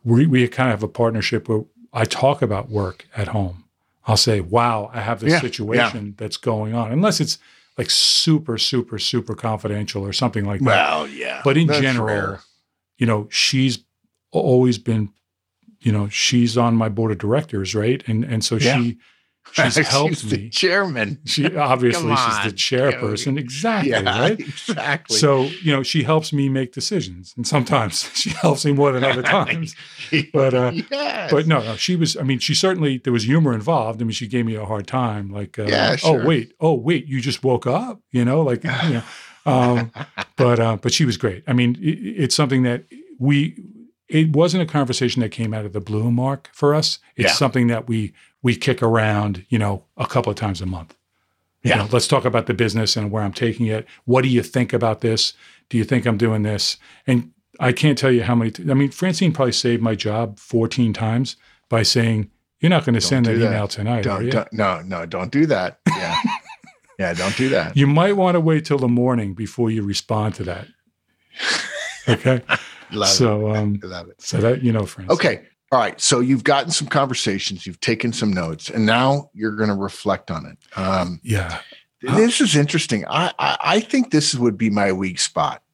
we, 0.04 0.26
we 0.26 0.46
kind 0.48 0.70
of 0.70 0.80
have 0.80 0.82
a 0.82 0.88
partnership 0.92 1.48
where 1.48 1.64
I 1.92 2.04
talk 2.04 2.42
about 2.42 2.70
work 2.70 3.06
at 3.16 3.28
home. 3.28 3.64
I'll 4.06 4.16
say, 4.16 4.40
wow, 4.40 4.90
I 4.92 5.00
have 5.00 5.20
this 5.20 5.30
Yeah, 5.30 5.36
yeah. 5.36 5.40
situation 5.40 6.14
that's 6.18 6.36
going 6.36 6.74
on, 6.74 6.92
unless 6.92 7.20
it's 7.20 7.38
like 7.78 7.90
super, 7.90 8.58
super, 8.58 8.98
super 8.98 9.34
confidential 9.34 10.02
or 10.04 10.12
something 10.12 10.44
like 10.44 10.60
that. 10.60 10.66
Well, 10.66 11.08
yeah. 11.08 11.40
But 11.44 11.56
in 11.56 11.66
That's 11.68 11.80
general, 11.80 12.06
rare. 12.06 12.40
you 12.98 13.06
know, 13.06 13.28
she's 13.30 13.78
always 14.30 14.78
been, 14.78 15.10
you 15.80 15.90
know, 15.92 16.08
she's 16.08 16.56
on 16.58 16.76
my 16.76 16.88
board 16.88 17.12
of 17.12 17.18
directors, 17.18 17.74
right? 17.74 18.02
And 18.06 18.24
and 18.24 18.44
so 18.44 18.56
Yeah. 18.56 18.76
she 18.76 18.98
she's 19.52 19.76
helped 19.88 20.28
the 20.28 20.36
me. 20.38 20.48
chairman. 20.50 21.18
She 21.24 21.54
obviously 21.56 22.14
Come 22.14 22.42
she's 22.42 22.52
the 22.52 22.56
chairperson, 22.56 23.38
exactly, 23.38 23.90
Yeah, 23.90 24.02
right? 24.20 24.38
exactly. 24.40 25.16
So 25.16 25.44
you 25.62 25.72
know, 25.72 25.82
she 25.82 26.02
helps 26.02 26.32
me 26.32 26.48
make 26.48 26.72
decisions, 26.72 27.34
and 27.36 27.46
sometimes 27.46 28.10
she 28.14 28.30
helps 28.30 28.64
me 28.64 28.72
more 28.72 28.92
than 28.92 29.04
other 29.04 29.22
times. 29.22 29.76
But 30.32 30.54
uh, 30.54 30.72
yes. 30.90 31.30
but 31.30 31.46
no, 31.46 31.62
no, 31.62 31.76
she 31.76 31.96
was. 31.96 32.16
I 32.16 32.22
mean, 32.22 32.38
she 32.38 32.54
certainly 32.54 32.98
there 32.98 33.12
was 33.12 33.24
humor 33.24 33.54
involved. 33.54 34.00
I 34.00 34.04
mean, 34.04 34.12
she 34.12 34.26
gave 34.26 34.46
me 34.46 34.54
a 34.56 34.64
hard 34.64 34.86
time, 34.86 35.30
like, 35.30 35.58
uh, 35.58 35.64
Yeah, 35.64 35.96
sure. 35.96 36.20
oh 36.22 36.26
wait, 36.26 36.52
oh 36.60 36.74
wait, 36.74 37.06
you 37.06 37.20
just 37.20 37.44
woke 37.44 37.66
up, 37.66 38.00
you 38.10 38.24
know, 38.24 38.42
like, 38.42 38.64
you 38.64 38.70
know. 38.70 39.02
Um, 39.46 39.92
but 40.36 40.58
uh, 40.58 40.76
but 40.76 40.92
she 40.92 41.04
was 41.04 41.16
great. 41.16 41.44
I 41.46 41.52
mean, 41.52 41.76
it, 41.80 41.98
it's 42.22 42.34
something 42.34 42.62
that 42.64 42.84
we. 43.18 43.56
It 44.06 44.36
wasn't 44.36 44.62
a 44.62 44.66
conversation 44.66 45.22
that 45.22 45.30
came 45.30 45.54
out 45.54 45.64
of 45.64 45.72
the 45.72 45.80
blue, 45.80 46.10
Mark, 46.10 46.50
for 46.52 46.74
us. 46.74 46.98
It's 47.16 47.30
Yeah. 47.30 47.32
something 47.34 47.68
that 47.68 47.88
we 47.88 48.12
we 48.44 48.54
kick 48.54 48.80
around, 48.82 49.44
you 49.48 49.58
know, 49.58 49.82
a 49.96 50.06
couple 50.06 50.30
of 50.30 50.36
times 50.36 50.60
a 50.60 50.66
month. 50.66 50.94
You 51.62 51.70
Yeah. 51.70 51.78
know, 51.78 51.88
let's 51.90 52.06
talk 52.06 52.24
about 52.26 52.46
the 52.46 52.54
business 52.54 52.94
and 52.96 53.10
where 53.10 53.22
I'm 53.24 53.32
taking 53.32 53.66
it. 53.66 53.86
What 54.04 54.22
do 54.22 54.28
you 54.28 54.42
think 54.42 54.72
about 54.72 55.00
this? 55.00 55.32
Do 55.70 55.78
you 55.78 55.84
think 55.84 56.04
I'm 56.06 56.18
doing 56.18 56.42
this? 56.42 56.76
And 57.06 57.30
I 57.58 57.72
can't 57.72 57.96
tell 57.98 58.12
you 58.12 58.22
how 58.22 58.34
many. 58.34 58.50
T- 58.50 58.70
I 58.70 58.74
mean, 58.74 58.90
Francine 58.90 59.32
probably 59.32 59.52
saved 59.52 59.82
my 59.82 59.94
job 59.94 60.38
14 60.38 60.92
times 60.92 61.36
by 61.70 61.82
saying, 61.82 62.30
"You're 62.60 62.68
not 62.70 62.84
going 62.84 62.94
to 62.96 63.00
send 63.00 63.24
that, 63.26 63.38
that. 63.38 63.46
email 63.46 63.66
tonight, 63.66 64.02
don't, 64.04 64.24
you? 64.24 64.30
don't 64.30 64.52
no 64.52 64.82
no 64.82 65.06
don't 65.06 65.32
do 65.32 65.46
that. 65.46 65.78
Yeah. 65.88 66.16
yeah, 66.98 67.14
don't 67.14 67.36
do 67.36 67.48
that. 67.48 67.76
You 67.76 67.86
might 67.86 68.14
want 68.16 68.34
to 68.34 68.40
wait 68.40 68.64
till 68.66 68.78
the 68.78 68.88
morning 68.88 69.32
before 69.34 69.70
you 69.70 69.82
respond 69.82 70.34
to 70.36 70.44
that." 70.44 70.66
Okay, 72.06 72.42
Love 72.92 73.08
so 73.08 73.54
um, 73.54 73.76
it. 73.82 73.86
Love 73.86 74.10
it. 74.10 74.20
so 74.20 74.36
that 74.38 74.62
you 74.62 74.72
know, 74.72 74.84
Francine. 74.84 75.10
Okay. 75.14 75.40
All 75.74 75.80
right. 75.80 76.00
So 76.00 76.20
you've 76.20 76.44
gotten 76.44 76.70
some 76.70 76.86
conversations, 76.86 77.66
you've 77.66 77.80
taken 77.80 78.12
some 78.12 78.32
notes, 78.32 78.70
and 78.70 78.86
now 78.86 79.28
you're 79.34 79.56
going 79.56 79.70
to 79.70 79.74
reflect 79.74 80.30
on 80.30 80.46
it. 80.46 80.56
Um, 80.78 81.18
yeah, 81.24 81.62
this 82.00 82.40
is 82.40 82.54
interesting. 82.54 83.04
I, 83.08 83.32
I 83.40 83.56
I 83.60 83.80
think 83.80 84.12
this 84.12 84.36
would 84.36 84.56
be 84.56 84.70
my 84.70 84.92
weak 84.92 85.18
spot. 85.18 85.64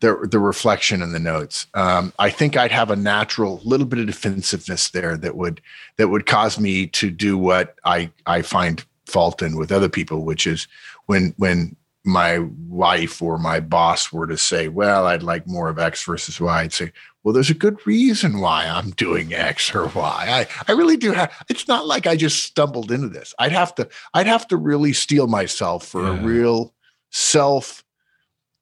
The 0.00 0.26
the 0.30 0.38
reflection 0.38 1.02
and 1.02 1.14
the 1.14 1.18
notes. 1.18 1.66
Um, 1.74 2.14
I 2.18 2.30
think 2.30 2.56
I'd 2.56 2.72
have 2.72 2.90
a 2.90 2.96
natural 2.96 3.60
little 3.64 3.84
bit 3.84 3.98
of 3.98 4.06
defensiveness 4.06 4.88
there 4.88 5.18
that 5.18 5.36
would 5.36 5.60
that 5.98 6.08
would 6.08 6.24
cause 6.24 6.58
me 6.58 6.86
to 6.86 7.10
do 7.10 7.36
what 7.36 7.74
I 7.84 8.10
I 8.24 8.40
find 8.40 8.82
fault 9.04 9.42
in 9.42 9.58
with 9.58 9.70
other 9.70 9.90
people, 9.90 10.24
which 10.24 10.46
is 10.46 10.66
when 11.04 11.34
when 11.36 11.76
my 12.02 12.38
wife 12.66 13.20
or 13.20 13.36
my 13.36 13.60
boss 13.60 14.10
were 14.10 14.26
to 14.26 14.38
say, 14.38 14.68
"Well, 14.68 15.06
I'd 15.06 15.22
like 15.22 15.46
more 15.46 15.68
of 15.68 15.78
X 15.78 16.02
versus 16.02 16.40
Y," 16.40 16.62
I'd 16.62 16.72
say, 16.72 16.92
"Well, 17.28 17.34
there's 17.34 17.50
a 17.50 17.54
good 17.54 17.86
reason 17.86 18.40
why 18.40 18.64
I'm 18.64 18.92
doing 18.92 19.34
X 19.34 19.74
or 19.74 19.88
Y." 19.88 20.46
I 20.46 20.46
I 20.66 20.72
really 20.74 20.96
do 20.96 21.12
have. 21.12 21.30
It's 21.50 21.68
not 21.68 21.86
like 21.86 22.06
I 22.06 22.16
just 22.16 22.42
stumbled 22.42 22.90
into 22.90 23.10
this. 23.10 23.34
I'd 23.38 23.52
have 23.52 23.74
to 23.74 23.86
I'd 24.14 24.26
have 24.26 24.48
to 24.48 24.56
really 24.56 24.94
steel 24.94 25.26
myself 25.26 25.86
for 25.86 26.06
a 26.06 26.14
real 26.14 26.72
self 27.10 27.84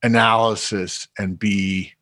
analysis 0.03 1.07
and 1.17 1.39
be 1.39 1.93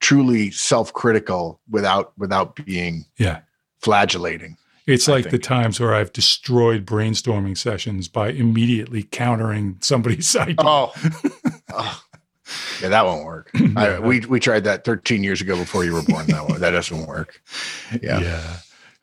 truly 0.00 0.50
self 0.50 0.94
critical 0.94 1.60
without 1.68 2.16
without 2.16 2.56
being 2.64 3.04
yeah. 3.18 3.40
flagellating. 3.78 4.56
It's 4.86 5.08
like 5.08 5.28
the 5.28 5.38
times 5.38 5.78
where 5.78 5.94
I've 5.94 6.14
destroyed 6.14 6.86
brainstorming 6.86 7.58
sessions 7.58 8.08
by 8.08 8.30
immediately 8.30 9.02
countering 9.02 9.76
somebody's 9.80 10.34
idea. 10.36 10.54
Oh, 10.60 10.94
Oh. 11.70 12.02
Yeah, 12.80 12.88
that 12.88 13.04
won't 13.04 13.24
work. 13.24 13.50
I, 13.76 13.98
we 13.98 14.20
we 14.20 14.40
tried 14.40 14.64
that 14.64 14.84
13 14.84 15.22
years 15.22 15.40
ago 15.40 15.56
before 15.56 15.84
you 15.84 15.92
were 15.92 16.02
born. 16.02 16.26
That 16.26 16.48
one 16.48 16.60
that 16.60 16.70
doesn't 16.70 17.06
work. 17.06 17.42
Yeah. 18.02 18.20
Yeah. 18.20 18.56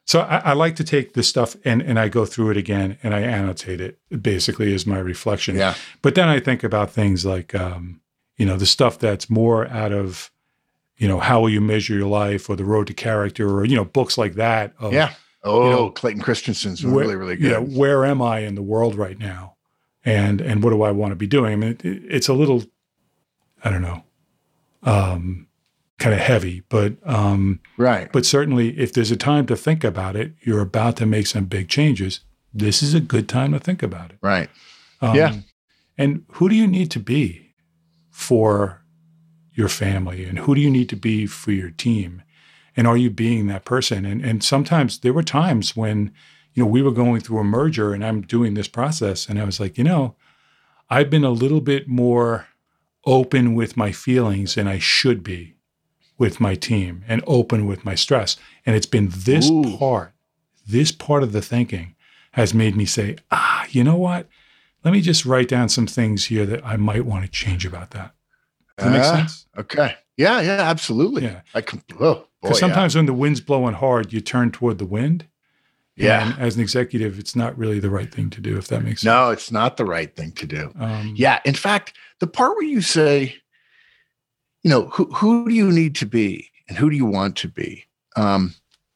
So 0.08 0.20
I, 0.20 0.38
I 0.38 0.54
like 0.54 0.76
to 0.76 0.84
take 0.84 1.14
this 1.14 1.28
stuff 1.28 1.56
and 1.66 1.82
and 1.82 2.00
I 2.00 2.10
go 2.10 2.26
through 2.26 2.52
it 2.52 2.58
again 2.58 2.98
and 3.02 3.14
I 3.16 3.22
annotate 3.22 3.82
it 3.82 3.98
basically 4.22 4.74
is 4.74 4.86
my 4.86 5.00
reflection. 5.00 5.56
Yeah. 5.56 5.74
But 6.04 6.14
then 6.16 6.30
I 6.30 6.40
think 6.40 6.64
about 6.64 6.92
things 6.92 7.26
like, 7.26 7.56
um, 7.56 8.02
you 8.38 8.46
know, 8.46 8.56
the 8.58 8.66
stuff 8.68 9.00
that's 9.00 9.30
more 9.30 9.68
out 9.70 9.92
of, 9.92 10.30
you 10.98 11.08
know, 11.08 11.20
how 11.20 11.42
will 11.42 11.50
you 11.50 11.62
measure 11.62 11.96
your 11.96 12.08
life 12.08 12.50
or 12.50 12.56
the 12.56 12.66
road 12.66 12.86
to 12.88 12.94
character 12.94 13.50
or, 13.50 13.66
you 13.66 13.76
know, 13.76 13.86
books 13.86 14.18
like 14.18 14.36
that. 14.36 14.74
Of, 14.80 14.94
Yeah. 14.94 15.14
Oh, 15.44 15.70
know, 15.72 15.90
Clayton 15.92 16.22
Christensen's 16.22 16.84
where- 16.86 16.96
really, 17.04 17.16
really 17.16 17.40
You 17.42 17.50
know, 17.50 17.62
where 17.64 18.06
am 18.06 18.22
I 18.22 18.40
in 18.40 18.56
the 18.56 18.64
world 18.64 18.96
right 18.96 19.18
now? 19.18 19.56
And, 20.04 20.40
and 20.42 20.64
what 20.64 20.70
do 20.72 20.84
I 20.84 20.92
want 20.92 21.12
to 21.12 21.16
be 21.16 21.28
doing? 21.28 21.54
I 21.54 21.56
mean, 21.56 21.70
it, 21.72 21.84
it's 21.84 22.28
a 22.28 22.34
little, 22.34 22.64
I 23.66 23.70
don't 23.70 23.82
know, 23.82 24.04
um, 24.84 25.48
kind 25.98 26.14
of 26.14 26.22
heavy, 26.22 26.64
but, 26.70 26.94
um, 27.04 27.60
right. 27.78 28.10
but 28.12 28.26
certainly 28.26 28.78
if 28.80 28.94
there's 28.94 29.12
a 29.12 29.18
time 29.18 29.46
to 29.48 29.56
think 29.56 29.84
about 29.84 30.16
it, 30.16 30.34
you're 30.42 30.62
about 30.62 30.96
to 30.98 31.06
make 31.06 31.28
some 31.28 31.46
big 31.46 31.68
changes. 31.68 32.22
This 32.54 32.82
is 32.82 32.94
a 32.94 33.02
good 33.02 33.28
time 33.28 33.52
to 33.52 33.60
think 33.60 33.84
about 33.84 34.12
it. 34.12 34.18
Right. 34.22 34.50
Um, 35.02 35.16
Yeah. 35.16 35.34
And 35.98 36.26
who 36.34 36.50
do 36.50 36.56
you 36.56 36.68
need 36.68 36.92
to 36.92 37.00
be 37.00 37.54
for 38.12 38.82
your 39.54 39.70
family? 39.70 40.26
And 40.26 40.40
who 40.40 40.56
do 40.56 40.62
you 40.62 40.70
need 40.70 40.90
to 40.90 40.96
be 40.96 41.26
for 41.26 41.52
your 41.52 41.72
team? 41.72 42.22
And 42.76 42.88
are 42.88 42.98
you 42.98 43.10
being 43.10 43.48
that 43.48 43.66
person? 43.66 44.06
And 44.06 44.24
and 44.24 44.44
sometimes 44.44 45.00
there 45.00 45.14
were 45.14 45.24
times 45.24 45.76
when, 45.76 46.14
you 46.54 46.64
know, 46.64 46.70
we 46.70 46.82
were 46.82 46.92
going 46.92 47.22
through 47.22 47.40
a 47.40 47.44
merger 47.44 47.94
and 47.94 48.06
I'm 48.06 48.22
doing 48.22 48.54
this 48.54 48.68
process 48.68 49.30
and 49.30 49.40
I 49.40 49.46
was 49.46 49.60
like, 49.60 49.78
you 49.78 49.84
know, 49.84 50.16
I've 50.90 51.10
been 51.10 51.24
a 51.24 51.30
little 51.30 51.62
bit 51.62 51.88
more 51.88 52.48
open 53.06 53.56
with 53.56 53.78
my 53.78 53.92
feelings 53.92 54.58
and 54.58 54.68
I 54.68 54.80
should 54.80 55.24
be 55.24 55.56
with 56.18 56.40
my 56.40 56.56
team 56.56 57.04
and 57.08 57.24
open 57.28 57.66
with 57.66 57.86
my 57.86 57.96
stress. 57.96 58.38
And 58.66 58.76
it's 58.76 58.86
been 58.86 59.10
this 59.12 59.50
Ooh. 59.50 59.78
part, 59.78 60.14
this 60.68 60.92
part 60.92 61.24
of 61.24 61.32
the 61.32 61.42
thinking 61.42 61.96
has 62.32 62.54
made 62.54 62.76
me 62.76 62.86
say, 62.86 63.18
ah, 63.32 63.66
you 63.70 63.84
know 63.84 63.98
what? 63.98 64.28
Let 64.84 64.92
me 64.92 65.02
just 65.02 65.26
write 65.26 65.48
down 65.48 65.70
some 65.70 65.88
things 65.88 66.26
here 66.26 66.46
that 66.46 66.66
I 66.66 66.78
might 66.78 67.06
want 67.06 67.26
to 67.26 67.32
change 67.32 67.66
about 67.66 67.92
that. 67.92 68.14
Does 68.78 68.86
that 68.86 68.92
make 68.92 69.04
sense? 69.04 69.48
Okay. 69.58 69.96
Yeah. 70.18 70.42
Yeah. 70.42 70.62
Absolutely. 70.62 71.24
Yeah. 71.24 71.42
I 71.54 71.62
can. 71.62 71.82
Oh, 71.94 71.98
boy. 71.98 72.24
Because 72.42 72.58
yeah. 72.58 72.68
sometimes 72.68 72.96
when 72.96 73.06
the 73.06 73.14
wind's 73.14 73.42
blowing 73.42 73.74
hard, 73.74 74.14
you 74.14 74.22
turn 74.22 74.52
toward 74.52 74.78
the 74.78 74.86
wind. 74.86 75.28
Yeah. 75.96 76.32
And 76.32 76.40
as 76.40 76.56
an 76.56 76.62
executive, 76.62 77.20
it's 77.20 77.36
not 77.36 77.58
really 77.58 77.80
the 77.80 77.90
right 77.90 78.14
thing 78.14 78.30
to 78.32 78.42
do, 78.42 78.58
if 78.58 78.68
that 78.68 78.84
makes 78.84 79.02
sense. 79.02 79.06
No, 79.06 79.30
it's 79.30 79.52
not 79.52 79.78
the 79.78 79.86
right 79.86 80.14
thing 80.16 80.32
to 80.34 80.46
do. 80.46 80.74
Um, 80.78 81.14
Yeah. 81.16 81.40
In 81.46 81.54
fact, 81.54 81.94
the 82.20 82.28
part 82.28 82.56
where 82.56 82.66
you 82.66 82.82
say, 82.82 83.36
you 84.64 84.70
know, 84.70 84.88
who, 84.88 85.06
who 85.14 85.48
do 85.48 85.56
you 85.56 85.72
need 85.72 85.96
to 85.96 86.06
be 86.06 86.50
and 86.68 86.78
who 86.78 86.90
do 86.90 86.96
you 86.96 87.06
want 87.06 87.38
to 87.38 87.48
be? 87.48 87.86
Um, 88.16 88.56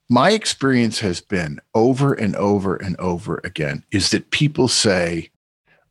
my 0.10 0.32
experience 0.32 1.00
has 1.00 1.22
been 1.22 1.60
over 1.76 2.14
and 2.14 2.36
over 2.36 2.76
and 2.76 2.96
over 2.98 3.40
again 3.44 3.84
is 3.92 4.10
that 4.10 4.32
people 4.32 4.68
say, 4.68 5.30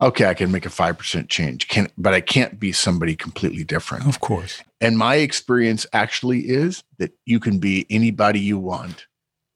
okay, 0.00 0.26
I 0.26 0.34
can 0.34 0.52
make 0.52 0.66
a 0.66 0.70
5% 0.70 1.28
change, 1.28 1.68
can, 1.68 1.88
but 1.96 2.14
I 2.14 2.20
can't 2.20 2.58
be 2.58 2.72
somebody 2.72 3.16
completely 3.16 3.64
different. 3.64 4.06
Of 4.06 4.20
course. 4.20 4.62
And 4.80 4.98
my 4.98 5.16
experience 5.16 5.86
actually 5.92 6.40
is 6.48 6.84
that 6.98 7.12
you 7.26 7.40
can 7.40 7.58
be 7.58 7.86
anybody 7.90 8.40
you 8.40 8.58
want. 8.58 9.06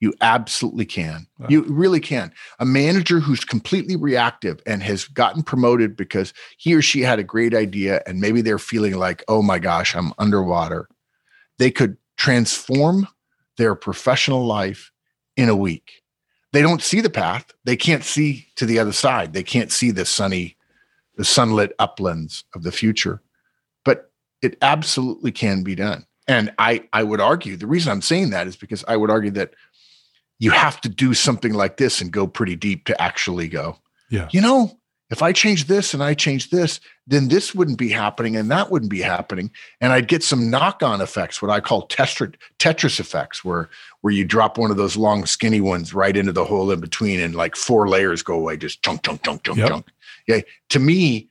You 0.02 0.12
absolutely 0.20 0.84
can. 0.84 1.28
Wow. 1.38 1.46
You 1.48 1.62
really 1.62 2.00
can. 2.00 2.32
A 2.58 2.64
manager 2.64 3.20
who's 3.20 3.44
completely 3.44 3.94
reactive 3.94 4.60
and 4.66 4.82
has 4.82 5.04
gotten 5.04 5.44
promoted 5.44 5.96
because 5.96 6.34
he 6.58 6.74
or 6.74 6.82
she 6.82 7.02
had 7.02 7.20
a 7.20 7.24
great 7.24 7.54
idea 7.54 8.02
and 8.04 8.20
maybe 8.20 8.42
they're 8.42 8.58
feeling 8.58 8.96
like, 8.96 9.22
oh 9.28 9.42
my 9.42 9.60
gosh, 9.60 9.94
I'm 9.94 10.12
underwater. 10.18 10.88
They 11.58 11.70
could 11.70 11.96
transform 12.16 13.06
their 13.58 13.76
professional 13.76 14.44
life 14.44 14.90
in 15.36 15.48
a 15.48 15.54
week. 15.54 16.02
They 16.52 16.62
don't 16.62 16.82
see 16.82 17.00
the 17.00 17.08
path. 17.08 17.52
They 17.62 17.76
can't 17.76 18.02
see 18.02 18.48
to 18.56 18.66
the 18.66 18.80
other 18.80 18.92
side. 18.92 19.32
They 19.32 19.44
can't 19.44 19.70
see 19.70 19.92
the 19.92 20.04
sunny, 20.04 20.56
the 21.16 21.24
sunlit 21.24 21.76
uplands 21.78 22.42
of 22.56 22.64
the 22.64 22.72
future. 22.72 23.22
But 23.84 24.10
it 24.42 24.58
absolutely 24.62 25.30
can 25.30 25.62
be 25.62 25.76
done. 25.76 26.06
And 26.28 26.52
I, 26.58 26.88
I 26.92 27.02
would 27.02 27.20
argue 27.20 27.56
the 27.56 27.66
reason 27.66 27.90
I'm 27.90 28.02
saying 28.02 28.30
that 28.30 28.46
is 28.46 28.56
because 28.56 28.84
I 28.86 28.96
would 28.96 29.10
argue 29.10 29.32
that 29.32 29.54
you 30.42 30.50
have 30.50 30.80
to 30.80 30.88
do 30.88 31.14
something 31.14 31.52
like 31.54 31.76
this 31.76 32.00
and 32.00 32.10
go 32.10 32.26
pretty 32.26 32.56
deep 32.56 32.84
to 32.86 33.00
actually 33.00 33.46
go, 33.48 33.76
Yeah. 34.10 34.28
you 34.32 34.40
know, 34.40 34.76
if 35.08 35.22
I 35.22 35.30
change 35.32 35.66
this 35.66 35.94
and 35.94 36.02
I 36.02 36.14
change 36.14 36.50
this, 36.50 36.80
then 37.06 37.28
this 37.28 37.54
wouldn't 37.54 37.78
be 37.78 37.90
happening 37.90 38.34
and 38.34 38.50
that 38.50 38.70
wouldn't 38.70 38.90
be 38.90 39.02
happening. 39.02 39.50
And 39.80 39.92
I'd 39.92 40.08
get 40.08 40.24
some 40.24 40.50
knock-on 40.50 41.00
effects, 41.00 41.40
what 41.40 41.50
I 41.50 41.60
call 41.60 41.86
Tetris, 41.86 42.34
Tetris 42.58 42.98
effects, 42.98 43.44
where 43.44 43.68
where 44.00 44.12
you 44.12 44.24
drop 44.24 44.58
one 44.58 44.72
of 44.72 44.76
those 44.76 44.96
long, 44.96 45.26
skinny 45.26 45.60
ones 45.60 45.94
right 45.94 46.16
into 46.16 46.32
the 46.32 46.44
hole 46.44 46.72
in 46.72 46.80
between, 46.80 47.20
and 47.20 47.36
like 47.36 47.54
four 47.54 47.88
layers 47.88 48.22
go 48.24 48.34
away, 48.34 48.56
just 48.56 48.82
chunk, 48.82 49.04
chunk, 49.04 49.22
chunk, 49.22 49.44
chunk, 49.44 49.58
Yep. 49.58 49.68
chunk. 49.68 49.86
Yeah. 50.26 50.40
To 50.70 50.78
me, 50.80 51.28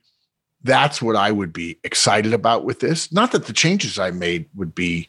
that's 0.62 1.02
what 1.02 1.16
I 1.16 1.32
would 1.32 1.52
be 1.52 1.76
excited 1.84 2.32
about 2.32 2.64
with 2.64 2.80
this. 2.80 3.12
Not 3.12 3.32
that 3.32 3.44
the 3.46 3.52
changes 3.52 3.98
I 3.98 4.10
made 4.10 4.46
would 4.54 4.74
be 4.74 5.08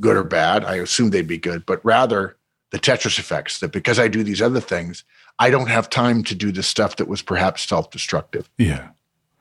good 0.00 0.16
or 0.16 0.22
bad. 0.24 0.64
I 0.64 0.76
assume 0.76 1.10
they'd 1.10 1.26
be 1.26 1.38
good, 1.38 1.64
but 1.66 1.84
rather 1.84 2.36
the 2.72 2.78
Tetris 2.80 3.18
effects 3.18 3.60
that 3.60 3.70
because 3.72 3.98
I 3.98 4.08
do 4.08 4.22
these 4.24 4.42
other 4.42 4.60
things, 4.60 5.04
I 5.38 5.50
don't 5.50 5.68
have 5.68 5.88
time 5.88 6.24
to 6.24 6.34
do 6.34 6.50
the 6.50 6.62
stuff 6.62 6.96
that 6.96 7.06
was 7.08 7.22
perhaps 7.22 7.62
self-destructive. 7.68 8.50
Yeah. 8.58 8.88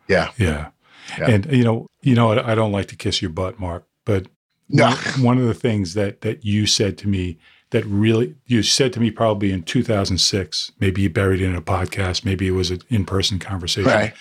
Yeah. 0.08 0.32
Yeah. 0.38 0.70
Yeah. 1.18 1.30
And 1.30 1.52
you 1.52 1.64
know, 1.64 1.88
you 2.02 2.14
know, 2.16 2.32
I 2.40 2.54
don't 2.56 2.72
like 2.72 2.88
to 2.90 2.96
kiss 2.96 3.22
your 3.22 3.32
butt, 3.32 3.60
Mark, 3.60 3.88
but 4.06 4.28
No. 4.70 4.90
one, 4.90 5.24
one 5.24 5.38
of 5.40 5.46
the 5.46 5.54
things 5.54 5.94
that 5.96 6.22
that 6.22 6.46
you 6.46 6.66
said 6.68 6.98
to 7.00 7.08
me 7.08 7.38
that 7.72 7.86
really 7.86 8.36
you 8.46 8.62
said 8.64 8.92
to 8.94 9.00
me 9.00 9.10
probably 9.12 9.52
in 9.52 9.64
2006, 9.64 10.72
maybe 10.80 11.02
you 11.04 11.10
buried 11.10 11.42
it 11.42 11.46
in 11.46 11.56
a 11.56 11.62
podcast, 11.62 12.26
maybe 12.26 12.48
it 12.48 12.52
was 12.52 12.70
an 12.72 12.82
in-person 12.90 13.40
conversation 13.40 13.90
Right. 13.92 14.14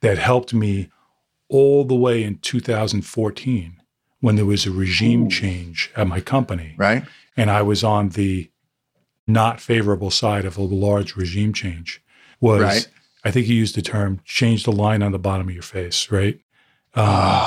that 0.00 0.18
helped 0.18 0.52
me 0.52 0.88
all 1.48 1.84
the 1.84 1.94
way 1.94 2.22
in 2.24 2.38
2014 2.38 3.76
when 4.20 4.36
there 4.36 4.44
was 4.44 4.66
a 4.66 4.70
regime 4.70 5.26
Ooh. 5.26 5.30
change 5.30 5.90
at 5.96 6.06
my 6.08 6.20
company 6.20 6.74
Right. 6.76 7.04
And 7.38 7.50
I 7.50 7.62
was 7.62 7.82
on 7.82 8.10
the 8.10 8.50
not 9.26 9.60
favorable 9.60 10.10
side 10.10 10.44
of 10.44 10.56
a 10.58 10.62
large 10.62 11.16
regime 11.16 11.52
change 11.52 12.02
was 12.40 12.62
Right. 12.62 12.88
I 13.24 13.30
think 13.30 13.46
you 13.48 13.54
used 13.54 13.74
the 13.74 13.82
term 13.82 14.20
change 14.24 14.64
the 14.64 14.72
line 14.72 15.02
on 15.02 15.12
the 15.12 15.18
bottom 15.18 15.48
of 15.48 15.54
your 15.54 15.62
face, 15.62 16.10
right? 16.10 16.38
Um, 16.94 17.42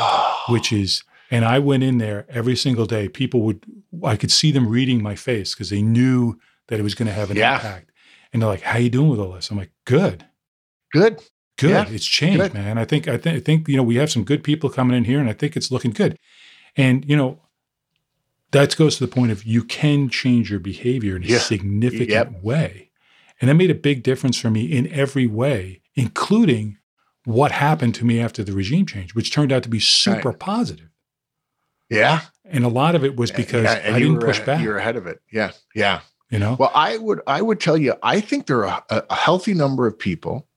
which 0.50 0.72
is 0.72 1.04
and 1.30 1.46
I 1.46 1.60
went 1.60 1.84
in 1.84 1.98
there 1.98 2.26
every 2.30 2.56
single 2.56 2.86
day. 2.86 3.08
People 3.08 3.42
would 3.42 3.64
I 4.04 4.16
could 4.18 4.32
see 4.32 4.52
them 4.52 4.68
reading 4.68 5.02
my 5.02 5.16
face 5.16 5.54
because 5.54 5.70
they 5.70 5.82
knew 5.82 6.40
that 6.68 6.80
it 6.80 6.84
was 6.84 6.96
going 6.96 7.08
to 7.08 7.14
have 7.14 7.32
an 7.32 7.38
Yeah. 7.38 7.56
impact. 7.56 7.92
And 8.34 8.42
they're 8.42 8.50
like, 8.50 8.62
"How 8.62 8.78
you 8.78 8.90
doing 8.90 9.10
with 9.10 9.20
all 9.20 9.34
this?" 9.34 9.50
I'm 9.52 9.58
like, 9.58 9.72
"Good." 9.86 10.26
Good. 10.94 11.20
Good. 11.58 11.70
Yeah. 11.70 11.86
It's 11.90 12.06
changed, 12.06 12.40
Good. 12.40 12.54
man. 12.54 12.78
I 12.78 12.86
think 12.86 13.08
I, 13.08 13.18
th- 13.18 13.36
I 13.36 13.40
think 13.40 13.68
you 13.68 13.78
know 13.78 13.84
we 13.84 13.96
have 13.96 14.12
some 14.12 14.24
good 14.24 14.44
people 14.44 14.70
coming 14.70 14.96
in 14.98 15.04
here, 15.06 15.20
and 15.20 15.30
I 15.30 15.34
think 15.34 15.56
it's 15.58 15.72
looking 15.72 15.92
good. 15.92 16.18
And 16.78 17.04
you 17.10 17.16
know 17.18 17.40
that 18.52 18.76
goes 18.76 18.98
to 18.98 19.06
the 19.06 19.12
point 19.14 19.32
of 19.32 19.44
you 19.44 19.64
can 19.64 20.10
change 20.10 20.50
your 20.50 20.60
behavior 20.60 21.16
in 21.16 21.24
a 21.24 21.28
Yeah. 21.28 21.40
significant 21.40 22.10
Yep. 22.10 22.44
way, 22.44 22.90
and 23.40 23.50
that 23.50 23.56
made 23.56 23.72
a 23.72 23.76
big 23.76 24.04
difference 24.04 24.38
for 24.40 24.50
me 24.50 24.66
in 24.66 24.88
every 24.92 25.26
way, 25.28 25.82
including 25.96 26.78
what 27.26 27.52
happened 27.52 27.96
to 27.96 28.06
me 28.06 28.20
after 28.20 28.44
the 28.44 28.52
regime 28.54 28.86
change, 28.86 29.14
which 29.16 29.32
turned 29.32 29.52
out 29.52 29.64
to 29.64 29.70
be 29.70 29.80
super 29.80 30.34
positive. 30.34 30.90
Yeah. 31.90 32.22
And 32.46 32.64
a 32.64 32.70
lot 32.70 32.96
of 32.96 33.04
it 33.04 33.16
was 33.16 33.32
because 33.32 33.64
Yeah, 33.64 33.82
I 33.94 34.00
didn't 34.00 34.20
push 34.20 34.40
back. 34.40 34.62
You're 34.64 34.78
ahead 34.78 34.96
of 34.96 35.08
it. 35.08 35.22
Yeah. 35.32 35.52
Yeah. 35.76 36.02
You 36.30 36.40
know, 36.40 36.56
Well, 36.58 36.72
I 36.74 36.98
would 36.98 37.20
I 37.28 37.42
would 37.42 37.60
tell 37.60 37.78
you, 37.78 37.94
I 38.02 38.22
think 38.22 38.48
there 38.48 38.66
are 38.66 38.84
a, 38.90 39.04
a 39.10 39.16
healthy 39.16 39.54
number 39.54 39.86
of 39.86 40.00
people. 40.00 40.48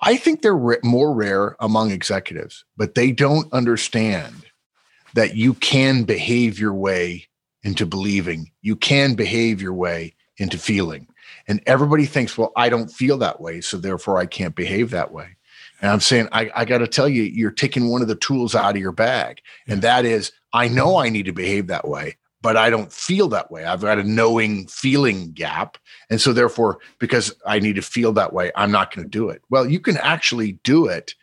I 0.00 0.16
think 0.16 0.42
they're 0.42 0.56
ra- 0.56 0.76
more 0.84 1.14
rare 1.14 1.56
among 1.60 1.90
executives, 1.90 2.64
but 2.76 2.94
they 2.94 3.12
don't 3.12 3.50
understand 3.52 4.34
that 5.14 5.34
you 5.34 5.54
can 5.54 6.04
behave 6.04 6.58
your 6.58 6.74
way 6.74 7.28
into 7.62 7.86
believing. 7.86 8.50
You 8.60 8.76
can 8.76 9.14
behave 9.14 9.62
your 9.62 9.74
way 9.74 10.14
into 10.36 10.58
feeling. 10.58 11.06
And 11.48 11.62
everybody 11.66 12.06
thinks, 12.06 12.36
well, 12.36 12.52
I 12.56 12.68
don't 12.68 12.90
feel 12.90 13.18
that 13.18 13.40
way, 13.40 13.60
so 13.60 13.76
therefore 13.76 14.18
I 14.18 14.26
can't 14.26 14.54
behave 14.54 14.90
that 14.90 15.12
way. 15.12 15.36
And 15.80 15.90
I'm 15.90 16.00
saying, 16.00 16.28
I, 16.32 16.50
I 16.54 16.64
got 16.64 16.78
to 16.78 16.86
tell 16.86 17.08
you, 17.08 17.22
you're 17.22 17.50
taking 17.50 17.88
one 17.88 18.02
of 18.02 18.08
the 18.08 18.14
tools 18.14 18.54
out 18.54 18.76
of 18.76 18.80
your 18.80 18.92
bag. 18.92 19.40
And 19.66 19.82
that 19.82 20.04
is, 20.04 20.32
I 20.52 20.68
know 20.68 20.96
I 20.96 21.08
need 21.08 21.24
to 21.26 21.32
behave 21.32 21.66
that 21.66 21.88
way, 21.88 22.16
but 22.40 22.56
I 22.56 22.70
don't 22.70 22.92
feel 22.92 23.28
that 23.28 23.50
way. 23.50 23.64
I've 23.64 23.80
got 23.80 23.98
a 23.98 24.04
knowing 24.04 24.66
feeling 24.66 25.32
gap. 25.32 25.78
And 26.10 26.20
so, 26.20 26.32
therefore, 26.32 26.78
because 26.98 27.34
I 27.46 27.58
need 27.58 27.76
to 27.76 27.82
feel 27.82 28.12
that 28.12 28.32
way, 28.32 28.52
I'm 28.54 28.70
not 28.70 28.94
going 28.94 29.04
to 29.04 29.10
do 29.10 29.28
it. 29.28 29.42
Well, 29.50 29.68
you 29.68 29.80
can 29.80 29.96
actually 29.96 30.52
do 30.64 30.86
it. 30.86 31.14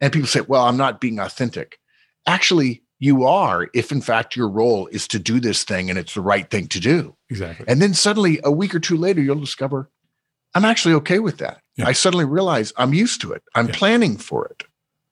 And 0.00 0.12
people 0.12 0.28
say, 0.28 0.40
well, 0.40 0.64
I'm 0.64 0.76
not 0.76 1.00
being 1.00 1.18
authentic. 1.18 1.78
Actually, 2.26 2.82
you 3.04 3.24
are 3.24 3.68
if 3.74 3.92
in 3.92 4.00
fact 4.00 4.36
your 4.36 4.48
role 4.48 4.86
is 4.98 5.06
to 5.08 5.18
do 5.18 5.36
this 5.40 5.64
thing 5.64 5.90
and 5.90 5.98
it's 5.98 6.14
the 6.14 6.20
right 6.32 6.48
thing 6.50 6.66
to 6.68 6.80
do. 6.80 6.98
Exactly. 7.30 7.66
And 7.68 7.80
then 7.82 7.92
suddenly 7.94 8.34
a 8.44 8.50
week 8.60 8.74
or 8.74 8.80
two 8.80 8.96
later, 8.96 9.20
you'll 9.22 9.40
discover 9.48 9.90
I'm 10.56 10.64
actually 10.64 10.94
okay 11.00 11.18
with 11.18 11.38
that. 11.38 11.56
Yeah. 11.76 11.88
I 11.88 11.92
suddenly 11.92 12.24
realize 12.24 12.72
I'm 12.76 12.94
used 12.94 13.20
to 13.22 13.32
it. 13.32 13.42
I'm 13.56 13.66
Yeah. 13.68 13.74
planning 13.80 14.16
for 14.16 14.46
it. 14.46 14.62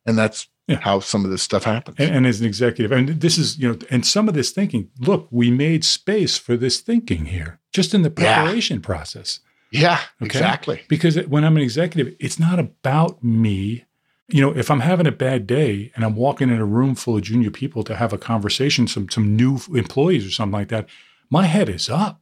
And 0.07 0.17
that's 0.17 0.49
Yeah. 0.69 0.79
how 0.81 1.01
some 1.01 1.25
of 1.25 1.31
this 1.33 1.43
stuff 1.43 1.65
happens. 1.65 1.97
and, 1.99 2.15
and 2.17 2.27
as 2.27 2.41
an 2.41 2.47
executive, 2.47 2.93
and 2.93 3.09
this 3.21 3.37
is, 3.39 3.59
you 3.59 3.69
know, 3.69 3.79
and 3.91 4.07
some 4.07 4.29
of 4.29 4.35
this 4.35 4.51
thinking, 4.53 4.89
look, 5.01 5.27
we 5.31 5.51
made 5.51 5.85
space 5.85 6.39
for 6.39 6.57
this 6.57 6.79
thinking 6.81 7.27
here, 7.27 7.59
just 7.73 7.93
in 7.95 8.03
the 8.03 8.11
preparation 8.11 8.81
process. 8.81 9.41
yeah, 9.73 9.99
Okay. 10.23 10.27
exactly. 10.39 10.79
Because 10.89 11.17
when 11.27 11.45
I'm 11.45 11.57
an 11.57 11.63
executive, 11.63 12.15
it's 12.21 12.39
not 12.39 12.59
about 12.61 13.23
me. 13.25 13.85
You 14.33 14.41
know, 14.41 14.57
if 14.57 14.71
I'm 14.71 14.81
having 14.81 15.07
a 15.07 15.13
bad 15.13 15.47
day 15.47 15.93
and 15.95 16.05
I'm 16.05 16.17
walking 16.17 16.49
in 16.49 16.57
a 16.59 16.65
room 16.65 16.95
full 16.95 17.17
of 17.17 17.23
junior 17.23 17.51
people 17.51 17.83
to 17.85 17.97
have 17.97 18.13
a 18.13 18.19
conversation, 18.19 18.87
some 18.87 19.09
some 19.11 19.37
new 19.37 19.59
employees 19.75 20.27
or 20.27 20.31
something 20.31 20.59
like 20.59 20.69
that, 20.69 20.89
my 21.31 21.45
head 21.47 21.69
is 21.69 21.89
up, 21.91 22.21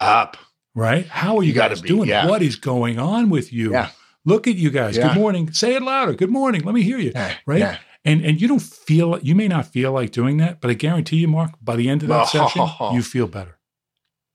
Up. 0.00 0.36
right? 0.74 1.06
How 1.06 1.36
are 1.38 1.42
you, 1.42 1.48
You 1.48 1.54
guys 1.54 1.80
be, 1.80 1.88
doing? 1.88 2.08
yeah. 2.08 2.26
What 2.28 2.42
is 2.42 2.56
going 2.56 2.98
on 2.98 3.30
with 3.30 3.52
you? 3.52 3.72
Yeah. 3.72 3.90
Look 4.24 4.46
at 4.46 4.56
you 4.56 4.70
guys. 4.70 4.96
Yeah. 4.96 5.08
Good 5.08 5.20
morning. 5.20 5.52
Say 5.52 5.74
it 5.74 5.82
louder. 5.82 6.12
Good 6.14 6.30
morning. 6.30 6.62
Let 6.62 6.74
me 6.74 6.82
hear 6.82 6.98
you. 6.98 7.12
Right? 7.46 7.78
And 8.04 8.24
and 8.24 8.40
you 8.40 8.48
don't 8.48 8.62
feel 8.62 9.18
you 9.20 9.34
may 9.34 9.48
not 9.48 9.66
feel 9.66 9.92
like 9.92 10.10
doing 10.10 10.36
that, 10.38 10.60
but 10.60 10.70
I 10.70 10.74
guarantee 10.74 11.16
you, 11.16 11.28
Mark, 11.28 11.52
by 11.62 11.76
the 11.76 11.88
end 11.88 12.02
of 12.02 12.08
that 12.08 12.28
session, 12.28 12.66
you 12.92 13.02
feel 13.02 13.26
better. 13.26 13.58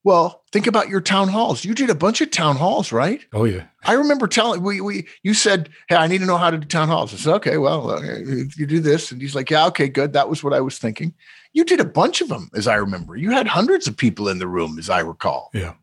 Well, 0.08 0.42
think 0.54 0.68
about 0.68 0.88
your 0.88 1.02
town 1.02 1.28
halls. 1.28 1.66
You 1.66 1.74
did 1.76 1.90
a 1.90 1.96
bunch 1.96 2.22
of 2.22 2.32
town 2.32 2.56
halls, 2.56 2.94
right? 2.94 3.26
Oh 3.34 3.44
yeah. 3.44 3.66
I 3.84 3.92
remember 3.92 4.26
telling 4.26 4.64
we 4.64 4.80
we 4.80 5.06
you 5.22 5.34
said, 5.34 5.68
"Hey, 5.90 5.98
I 5.98 6.08
need 6.08 6.20
to 6.20 6.26
know 6.26 6.38
how 6.38 6.50
to 6.50 6.58
do 6.58 6.66
town 6.66 6.88
halls." 6.88 7.14
I 7.14 7.18
said, 7.18 7.34
"Okay, 7.34 7.58
well, 7.58 7.92
uh, 7.92 8.02
you 8.02 8.66
do 8.66 8.80
this," 8.80 9.12
and 9.12 9.22
he's 9.22 9.36
like, 9.36 9.50
"Yeah, 9.50 9.66
okay, 9.66 9.90
good. 9.90 10.14
That 10.14 10.30
was 10.30 10.46
what 10.46 10.54
I 10.54 10.62
was 10.62 10.78
thinking." 10.78 11.14
You 11.52 11.66
did 11.66 11.82
a 11.82 11.86
bunch 11.86 12.22
of 12.22 12.30
them, 12.30 12.50
as 12.56 12.70
I 12.70 12.76
remember. 12.76 13.18
You 13.18 13.32
had 13.32 13.48
hundreds 13.48 13.86
of 13.86 13.98
people 13.98 14.30
in 14.30 14.40
the 14.40 14.48
room, 14.48 14.80
as 14.80 14.90
I 14.90 15.02
recall. 15.02 15.50
Yeah. 15.54 15.74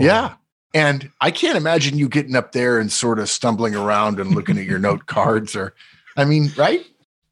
Oh, 0.00 0.04
Yeah. 0.04 0.34
And 0.74 1.08
I 1.20 1.30
can't 1.30 1.56
imagine 1.56 1.96
you 1.96 2.08
getting 2.08 2.34
up 2.34 2.50
there 2.50 2.80
and 2.80 2.90
sort 2.90 3.20
of 3.20 3.28
stumbling 3.28 3.76
around 3.76 4.18
and 4.18 4.34
looking 4.34 4.58
at 4.58 4.64
your 4.64 4.78
note 4.88 5.06
cards 5.06 5.54
or, 5.54 5.74
I 6.16 6.24
mean, 6.24 6.50
right? 6.56 6.84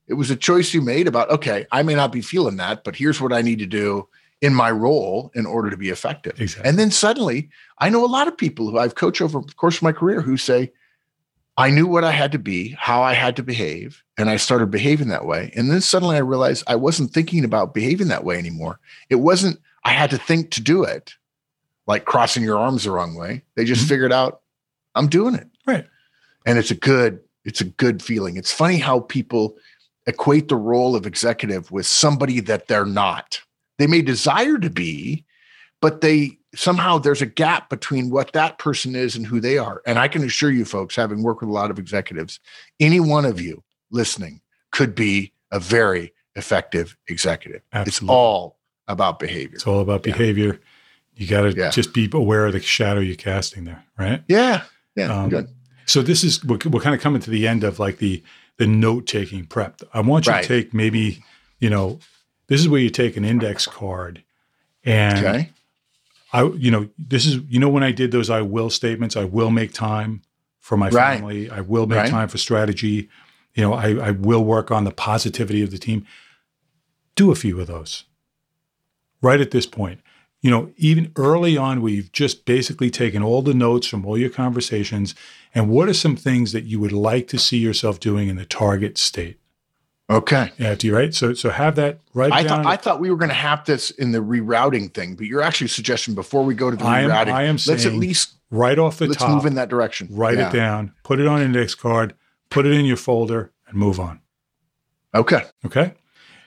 It 0.06 0.14
was 0.14 0.30
a 0.30 0.36
choice 0.36 0.72
you 0.72 0.82
made 0.82 1.08
about, 1.08 1.30
okay, 1.30 1.66
I 1.72 1.82
may 1.82 1.96
not 1.96 2.12
be 2.12 2.20
feeling 2.20 2.58
that, 2.58 2.84
but 2.84 2.94
here's 2.94 3.20
what 3.20 3.32
I 3.32 3.42
need 3.42 3.58
to 3.58 3.66
do 3.66 4.06
in 4.40 4.54
my 4.54 4.70
role 4.70 5.30
in 5.34 5.46
order 5.46 5.68
to 5.70 5.76
be 5.76 5.88
effective. 5.90 6.40
Exactly. 6.40 6.68
And 6.68 6.78
then 6.78 6.90
suddenly, 6.90 7.50
I 7.78 7.88
know 7.88 8.04
a 8.04 8.06
lot 8.06 8.28
of 8.28 8.36
people 8.36 8.70
who 8.70 8.78
I've 8.78 8.94
coached 8.94 9.20
over 9.20 9.40
the 9.40 9.54
course 9.54 9.76
of 9.78 9.82
my 9.82 9.92
career 9.92 10.20
who 10.20 10.36
say, 10.36 10.72
I 11.56 11.70
knew 11.70 11.88
what 11.88 12.04
I 12.04 12.12
had 12.12 12.30
to 12.32 12.38
be, 12.38 12.76
how 12.78 13.02
I 13.02 13.14
had 13.14 13.34
to 13.36 13.42
behave, 13.42 14.04
and 14.16 14.30
I 14.30 14.36
started 14.36 14.70
behaving 14.70 15.08
that 15.08 15.26
way. 15.26 15.52
And 15.56 15.70
then 15.72 15.80
suddenly 15.80 16.14
I 16.14 16.20
realized 16.20 16.62
I 16.68 16.76
wasn't 16.76 17.12
thinking 17.12 17.44
about 17.44 17.74
behaving 17.74 18.08
that 18.08 18.22
way 18.22 18.38
anymore. 18.38 18.78
It 19.10 19.16
wasn't, 19.16 19.58
I 19.84 19.90
had 19.90 20.10
to 20.10 20.18
think 20.18 20.52
to 20.52 20.60
do 20.62 20.84
it, 20.84 21.14
like 21.88 22.04
crossing 22.04 22.44
your 22.44 22.58
arms 22.60 22.84
the 22.84 22.92
wrong 22.92 23.16
way. 23.16 23.42
They 23.56 23.64
just 23.64 23.84
Mhm. 23.86 23.88
figured 23.88 24.12
out 24.12 24.42
I'm 24.94 25.08
doing 25.08 25.34
it. 25.34 25.48
Right. 25.66 25.86
And 26.46 26.58
it's 26.58 26.70
a 26.70 26.76
good, 26.76 27.20
it's 27.44 27.60
a 27.60 27.64
good 27.64 28.02
feeling. 28.02 28.36
It's 28.36 28.52
funny 28.52 28.78
how 28.78 29.00
people 29.00 29.56
equate 30.06 30.48
the 30.48 30.56
role 30.56 30.94
of 30.94 31.06
executive 31.06 31.70
with 31.72 31.86
somebody 31.86 32.38
that 32.40 32.68
they're 32.68 32.86
not. 32.86 33.40
They 33.78 33.86
may 33.86 34.02
desire 34.02 34.58
to 34.58 34.70
be, 34.70 35.24
but 35.80 36.00
they 36.00 36.38
somehow 36.54 36.98
there's 36.98 37.22
a 37.22 37.26
gap 37.26 37.68
between 37.70 38.10
what 38.10 38.32
that 38.32 38.58
person 38.58 38.96
is 38.96 39.14
and 39.14 39.26
who 39.26 39.40
they 39.40 39.58
are. 39.58 39.82
And 39.86 39.98
I 39.98 40.08
can 40.08 40.24
assure 40.24 40.50
you, 40.50 40.64
folks, 40.64 40.96
having 40.96 41.22
worked 41.22 41.42
with 41.42 41.50
a 41.50 41.52
lot 41.52 41.70
of 41.70 41.78
executives, 41.78 42.40
any 42.80 43.00
one 43.00 43.24
of 43.24 43.40
you 43.40 43.62
listening 43.90 44.40
could 44.72 44.94
be 44.94 45.32
a 45.52 45.60
very 45.60 46.12
effective 46.36 46.96
executive. 47.08 47.62
Absolutely. 47.72 47.90
It's 48.06 48.10
all 48.10 48.58
about 48.88 49.18
behavior. 49.18 49.56
It's 49.56 49.66
all 49.66 49.80
about 49.80 50.06
Yeah. 50.06 50.12
behavior. 50.12 50.60
You 51.16 51.26
got 51.26 51.42
to 51.42 51.52
Yeah. 51.54 51.70
just 51.70 51.92
be 51.92 52.08
aware 52.12 52.46
of 52.46 52.52
the 52.54 52.60
shadow 52.60 53.00
you're 53.00 53.16
casting 53.16 53.64
there, 53.64 53.84
right? 53.98 54.22
Yeah. 54.28 54.62
Yeah. 54.96 55.12
Um, 55.22 55.28
good. 55.28 55.48
So 55.86 56.02
this 56.02 56.22
is 56.24 56.44
we're, 56.44 56.58
we're 56.66 56.80
kind 56.80 56.94
of 56.94 57.00
coming 57.00 57.20
to 57.22 57.30
the 57.30 57.46
end 57.46 57.62
of 57.64 57.78
like 57.78 57.98
the 57.98 58.22
the 58.56 58.66
note 58.66 59.06
taking 59.06 59.46
prep. 59.46 59.80
I 59.94 60.00
want 60.00 60.26
you 60.26 60.32
Right. 60.32 60.42
to 60.42 60.48
take 60.48 60.74
maybe 60.74 61.22
you 61.60 61.70
know 61.70 61.98
this 62.48 62.60
is 62.60 62.68
where 62.68 62.80
you 62.80 62.90
take 62.90 63.16
an 63.16 63.24
index 63.24 63.66
card 63.66 64.22
and 64.84 65.24
Okay. 65.26 65.50
I 66.32 66.44
you 66.44 66.70
know 66.70 66.88
this 66.98 67.24
is 67.26 67.36
you 67.48 67.58
know 67.58 67.68
when 67.68 67.82
I 67.82 67.92
did 67.92 68.10
those 68.10 68.28
I 68.30 68.42
will 68.42 68.70
statements. 68.70 69.16
I 69.16 69.24
will 69.24 69.50
make 69.50 69.72
time 69.72 70.22
for 70.60 70.76
my 70.76 70.88
Right. 70.90 71.16
family. 71.18 71.48
I 71.50 71.60
will 71.62 71.86
make 71.86 71.98
Right. 71.98 72.10
time 72.10 72.28
for 72.28 72.38
strategy. 72.38 73.08
You 73.54 73.62
know 73.62 73.72
I, 73.74 74.08
I 74.08 74.10
will 74.10 74.44
work 74.44 74.70
on 74.70 74.84
the 74.84 74.90
positivity 74.92 75.62
of 75.62 75.70
the 75.70 75.78
team. 75.78 76.06
Do 77.14 77.30
a 77.30 77.34
few 77.34 77.60
of 77.60 77.66
those 77.66 78.04
right 79.22 79.40
at 79.40 79.50
this 79.50 79.66
point. 79.66 80.00
You 80.40 80.52
know, 80.52 80.70
even 80.76 81.10
early 81.16 81.56
on, 81.56 81.82
we've 81.82 82.12
just 82.12 82.44
basically 82.44 82.90
taken 82.90 83.24
all 83.24 83.42
the 83.42 83.54
notes 83.54 83.88
from 83.88 84.06
all 84.06 84.16
your 84.16 84.30
conversations. 84.30 85.16
And 85.52 85.68
what 85.68 85.88
are 85.88 85.94
some 85.94 86.14
things 86.14 86.52
that 86.52 86.62
you 86.62 86.78
would 86.78 86.92
like 86.92 87.26
to 87.28 87.38
see 87.40 87.58
yourself 87.58 87.98
doing 87.98 88.28
in 88.28 88.36
the 88.36 88.44
target 88.44 88.98
state? 88.98 89.40
Okay. 90.10 90.50
After 90.58 90.86
you 90.86 90.94
right, 90.94 91.14
so 91.14 91.34
so 91.34 91.50
have 91.50 91.76
that 91.76 92.00
right 92.14 92.32
I 92.32 92.42
down. 92.42 92.62
thought 92.62 92.72
I 92.72 92.76
thought 92.76 93.00
we 93.00 93.10
were 93.10 93.16
going 93.16 93.28
to 93.28 93.34
have 93.34 93.64
this 93.66 93.90
in 93.90 94.12
the 94.12 94.20
rerouting 94.20 94.92
thing, 94.92 95.16
but 95.16 95.26
you're 95.26 95.42
actually 95.42 95.68
suggesting 95.68 96.14
before 96.14 96.44
we 96.44 96.54
go 96.54 96.70
to 96.70 96.76
the 96.76 96.84
I 96.84 97.00
am- 97.00 97.10
rerouting, 97.10 97.32
I 97.32 97.42
am 97.44 97.58
let's 97.66 97.84
at 97.84 97.92
least 97.92 98.34
right 98.50 98.78
off 98.78 98.98
the 98.98 99.06
let's 99.06 99.18
top, 99.18 99.30
move 99.30 99.44
in 99.44 99.54
that 99.56 99.68
direction. 99.68 100.08
write 100.10 100.38
Yeah. 100.38 100.48
it 100.48 100.52
down, 100.52 100.92
put 101.02 101.20
it 101.20 101.26
on 101.26 101.42
index 101.42 101.74
card, 101.74 102.14
put 102.48 102.64
it 102.64 102.72
in 102.72 102.86
your 102.86 102.96
folder, 102.96 103.52
and 103.66 103.76
move 103.76 104.00
on. 104.00 104.20
Okay. 105.14 105.42
Okay. 105.66 105.92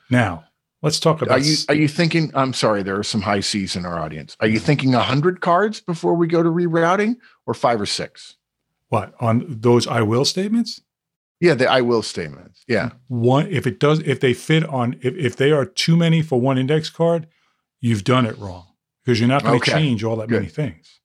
Now 0.10 0.46
let's 0.82 1.00
talk 1.00 1.22
about. 1.22 1.40
Are 1.40 1.44
you 1.44 1.56
are 1.70 1.76
you 1.76 1.88
thinking? 1.88 2.32
I'm 2.34 2.54
sorry, 2.54 2.82
there 2.82 2.98
are 2.98 3.04
some 3.04 3.22
high 3.22 3.42
C's 3.42 3.76
in 3.76 3.86
our 3.86 4.00
audience. 4.00 4.36
Are 4.40 4.48
you 4.48 4.58
mm-hmm. 4.58 4.66
thinking 4.66 4.94
hundred 4.94 5.40
cards 5.40 5.82
before 5.82 6.16
we 6.16 6.26
go 6.26 6.42
to 6.42 6.50
rerouting, 6.50 7.18
or 7.46 7.54
five 7.54 7.80
or 7.80 7.86
six? 7.86 8.38
what 8.92 9.14
on 9.22 9.46
those 9.48 9.88
I 9.88 10.02
will 10.02 10.26
statements? 10.26 10.82
Yeah, 11.42 11.56
the 11.56 11.68
I 11.70 11.82
will 11.82 12.02
statements. 12.04 12.64
Yeah. 12.68 12.92
one 13.08 13.48
if 13.48 13.66
it 13.68 13.80
does 13.80 14.00
if 14.00 14.20
they 14.20 14.34
fit 14.34 14.64
on 14.70 14.96
if, 15.02 15.14
if 15.16 15.36
they 15.36 15.52
are 15.52 15.66
too 15.66 15.98
many 15.98 16.22
for 16.22 16.40
one 16.40 16.58
index 16.58 16.90
card 16.90 17.28
you've 17.82 18.04
done 18.04 18.26
it 18.26 18.38
wrong 18.38 18.68
because 19.04 19.20
you're 19.20 19.28
not 19.28 19.44
going 19.44 19.60
to 19.60 19.64
Okay. 19.72 19.78
change 19.82 20.04
all 20.04 20.16
that 20.18 20.30
Good. 20.30 20.42
many 20.42 20.48
things 20.50 21.00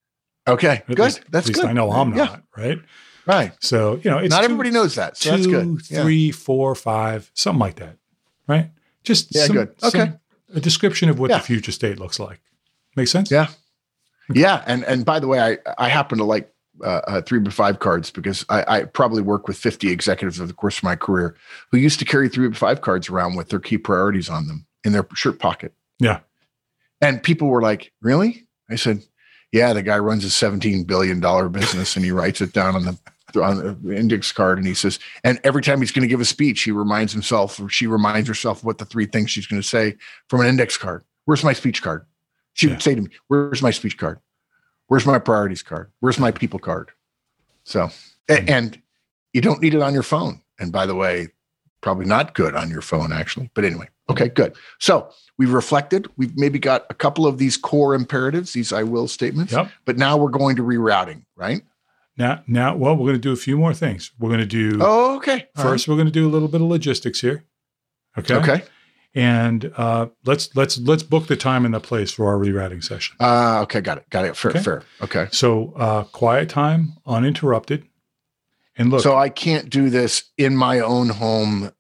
Okay. 0.46 0.68
At 0.68 0.87
good. 0.87 0.99
least- 1.01 1.22
That's 1.31 1.46
at 1.46 1.49
least 1.49 1.61
good. 1.62 1.70
i 1.70 1.72
know 1.72 1.90
i'm 1.90 2.11
Yeah. 2.14 2.25
not 2.25 2.42
right 2.57 2.79
Right. 3.27 3.53
so 3.61 3.99
you 4.05 4.11
know 4.11 4.18
it's 4.18 4.31
Not 4.31 4.40
two- 4.40 4.44
everybody 4.44 4.70
knows 4.70 4.94
that. 4.94 5.16
So 5.16 5.31
two, 5.31 5.37
that's 5.37 5.46
good. 5.46 5.90
Yeah. 5.90 6.03
three, 6.03 6.31
four, 6.31 6.75
five, 6.77 7.31
something 7.35 7.59
like 7.59 7.77
that 7.77 7.96
right 8.46 8.70
just 9.03 9.35
Yeah, 9.35 9.46
some- 9.46 9.57
good. 9.57 9.68
Okay. 9.83 9.99
some- 9.99 10.18
a 10.55 10.61
description 10.61 11.09
of 11.09 11.18
what 11.18 11.31
Yeah. 11.31 11.38
the 11.38 11.44
future 11.44 11.72
state 11.72 11.99
looks 11.99 12.20
like 12.20 12.40
make 12.94 13.09
sense 13.09 13.31
Yeah. 13.31 13.49
Yeah. 14.33 14.62
And 14.66 14.85
and 14.85 15.05
by 15.05 15.18
the 15.20 15.27
way, 15.29 15.40
I 15.40 15.59
I 15.79 15.88
happen 15.88 16.18
to 16.18 16.25
like 16.25 16.53
uh, 16.84 17.00
uh, 17.06 17.20
three 17.22 17.38
by 17.38 17.50
five 17.50 17.78
cards 17.78 18.10
because 18.10 18.44
I, 18.48 18.64
I 18.68 18.84
probably 18.84 19.22
work 19.22 19.48
with 19.48 19.56
50 19.56 19.90
executives 19.90 20.38
over 20.40 20.46
the 20.46 20.52
course 20.54 20.78
of 20.78 20.84
my 20.84 20.96
career 20.96 21.36
who 21.70 21.78
used 21.78 21.98
to 22.00 22.04
carry 22.04 22.28
three 22.28 22.48
by 22.48 22.56
five 22.56 22.80
cards 22.80 23.08
around 23.08 23.36
with 23.36 23.48
their 23.48 23.60
key 23.60 23.78
priorities 23.78 24.28
on 24.28 24.46
them 24.46 24.66
in 24.84 24.92
their 24.92 25.06
shirt 25.14 25.38
pocket. 25.38 25.72
Yeah. 25.98 26.20
And 27.00 27.22
people 27.22 27.48
were 27.48 27.62
like, 27.62 27.92
really? 28.00 28.46
I 28.70 28.76
said, 28.76 29.02
yeah, 29.52 29.72
the 29.72 29.82
guy 29.82 29.98
runs 29.98 30.24
a 30.24 30.28
$17 30.28 30.86
billion 30.86 31.20
business 31.52 31.96
and 31.96 32.04
he 32.04 32.10
writes 32.10 32.40
it 32.40 32.52
down 32.52 32.74
on 32.74 32.84
the, 32.84 33.42
on 33.42 33.78
the 33.82 33.96
index 33.96 34.32
card. 34.32 34.58
And 34.58 34.66
he 34.66 34.74
says, 34.74 34.98
and 35.24 35.38
every 35.44 35.62
time 35.62 35.80
he's 35.80 35.92
going 35.92 36.02
to 36.02 36.08
give 36.08 36.20
a 36.20 36.24
speech, 36.24 36.62
he 36.62 36.72
reminds 36.72 37.12
himself 37.12 37.58
or 37.60 37.68
she 37.68 37.86
reminds 37.86 38.28
herself 38.28 38.64
what 38.64 38.78
the 38.78 38.84
three 38.84 39.06
things 39.06 39.30
she's 39.30 39.46
going 39.46 39.60
to 39.60 39.66
say 39.66 39.96
from 40.28 40.40
an 40.40 40.46
index 40.46 40.76
card. 40.76 41.04
Where's 41.26 41.44
my 41.44 41.52
speech 41.52 41.82
card? 41.82 42.06
She 42.54 42.66
Yeah. 42.66 42.74
would 42.74 42.82
say 42.82 42.94
to 42.94 43.02
me, 43.02 43.10
where's 43.28 43.62
my 43.62 43.70
speech 43.70 43.98
card? 43.98 44.18
Where's 44.88 45.07
my 45.07 45.18
priorities 45.18 45.62
card? 45.62 45.90
Where's 46.01 46.18
my 46.18 46.31
people 46.31 46.59
card? 46.59 46.90
So, 47.64 47.90
Mhm. 48.29 48.49
and 48.51 48.83
you 49.33 49.40
don't 49.40 49.61
need 49.61 49.75
it 49.75 49.83
on 49.83 49.92
your 49.94 50.03
phone. 50.03 50.40
And 50.59 50.72
by 50.72 50.87
the 50.87 50.94
way, 50.94 51.29
probably 51.81 52.07
not 52.07 52.35
good 52.35 52.55
on 52.55 52.70
your 52.70 52.81
phone, 52.83 53.12
actually. 53.12 53.51
But 53.55 53.64
anyway, 53.64 53.88
okay, 54.09 54.29
good. 54.29 54.57
So 54.81 55.11
we've 55.38 55.53
reflected. 55.53 56.09
We've 56.16 56.37
maybe 56.37 56.59
got 56.59 56.87
a 56.90 56.94
couple 56.94 57.27
of 57.27 57.38
these 57.38 57.57
core 57.57 57.94
imperatives, 57.94 58.53
these 58.53 58.72
I 58.72 58.83
will 58.85 59.09
statements, 59.09 59.53
Yep. 59.53 59.70
but 59.85 59.99
now 59.99 60.16
we're 60.16 60.31
going 60.31 60.57
to 60.57 60.62
rerouting, 60.62 61.22
right? 61.37 61.62
now 62.18 62.42
now 62.46 62.75
well 62.75 62.94
we're 62.96 63.05
going 63.09 63.12
to 63.12 63.18
do 63.20 63.33
a 63.33 63.37
few 63.37 63.59
more 63.59 63.75
things 63.75 64.11
we're 64.18 64.31
going 64.31 64.40
to 64.40 64.46
do 64.46 64.79
Oh, 64.81 65.16
okay. 65.16 65.49
First 65.55 65.87
we're 65.87 65.96
going 65.96 66.07
to 66.07 66.11
do 66.11 66.27
a 66.27 66.31
little 66.33 66.49
bit 66.49 66.62
of 66.62 66.66
logistics 66.66 67.20
here 67.20 67.44
okay. 68.16 68.37
Okay. 68.37 68.64
And 69.16 69.72
uh, 69.79 70.07
let's 70.26 70.55
let's 70.55 70.79
let's 70.79 71.02
book 71.02 71.26
the 71.26 71.37
time 71.37 71.64
and 71.64 71.72
the 71.74 71.81
place 71.81 72.12
for 72.12 72.26
our 72.26 72.37
rewriting 72.38 72.83
session. 72.83 73.16
Uh, 73.18 73.62
okay. 73.62 73.81
Got 73.81 73.96
it. 73.98 74.11
Got 74.11 74.26
it. 74.26 74.37
Fair. 74.37 74.50
Okay. 74.52 74.62
Fair. 74.62 74.83
Okay. 75.00 75.26
So 75.33 75.72
uh, 75.74 76.05
quiet 76.05 76.50
time, 76.50 76.92
uninterrupted, 77.07 77.85
and 78.76 78.90
look. 78.90 79.00
So 79.02 79.16
I 79.16 79.31
can't 79.31 79.70
do 79.70 79.88
this 79.88 80.24
in 80.37 80.55
my 80.55 80.81
own 80.81 81.09
home 81.09 81.72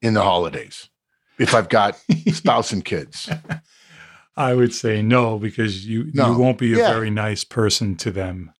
in 0.00 0.14
the 0.14 0.22
holidays 0.22 0.88
if 1.38 1.54
I've 1.54 1.68
got 1.68 2.00
spouse 2.32 2.72
and 2.72 2.82
kids. 2.82 3.30
I 4.36 4.54
would 4.54 4.72
say 4.74 5.02
no 5.02 5.38
because 5.38 5.86
you 5.86 6.10
No. 6.14 6.32
you 6.32 6.38
won't 6.38 6.56
be 6.56 6.72
a 6.72 6.78
Yeah. 6.78 6.92
very 6.94 7.10
nice 7.10 7.44
person 7.44 7.94
to 7.96 8.10
them. 8.10 8.54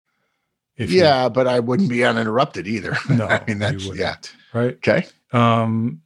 If 0.77 0.91
you- 0.93 1.01
Yeah, 1.01 1.31
but 1.31 1.47
I 1.47 1.61
wouldn't 1.61 1.89
be 1.89 2.05
uninterrupted 2.05 2.67
either. 2.67 2.99
no, 3.09 3.27
I 3.27 3.43
mean 3.47 3.61
that's 3.61 3.87
yeah. 3.97 4.17
right. 4.53 4.75
Okay. 4.75 5.07
Um, 5.33 6.03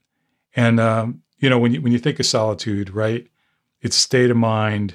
and 0.55 0.79
um, 0.79 1.23
you 1.45 1.51
know, 1.51 1.59
when 1.59 1.75
you 1.75 1.83
when 1.83 1.93
you 1.93 1.99
think 1.99 2.19
of 2.19 2.25
solitude, 2.25 2.89
right? 2.89 3.27
It's 3.83 3.99
a 3.99 4.01
state 4.01 4.31
of 4.31 4.37
mind 4.39 4.95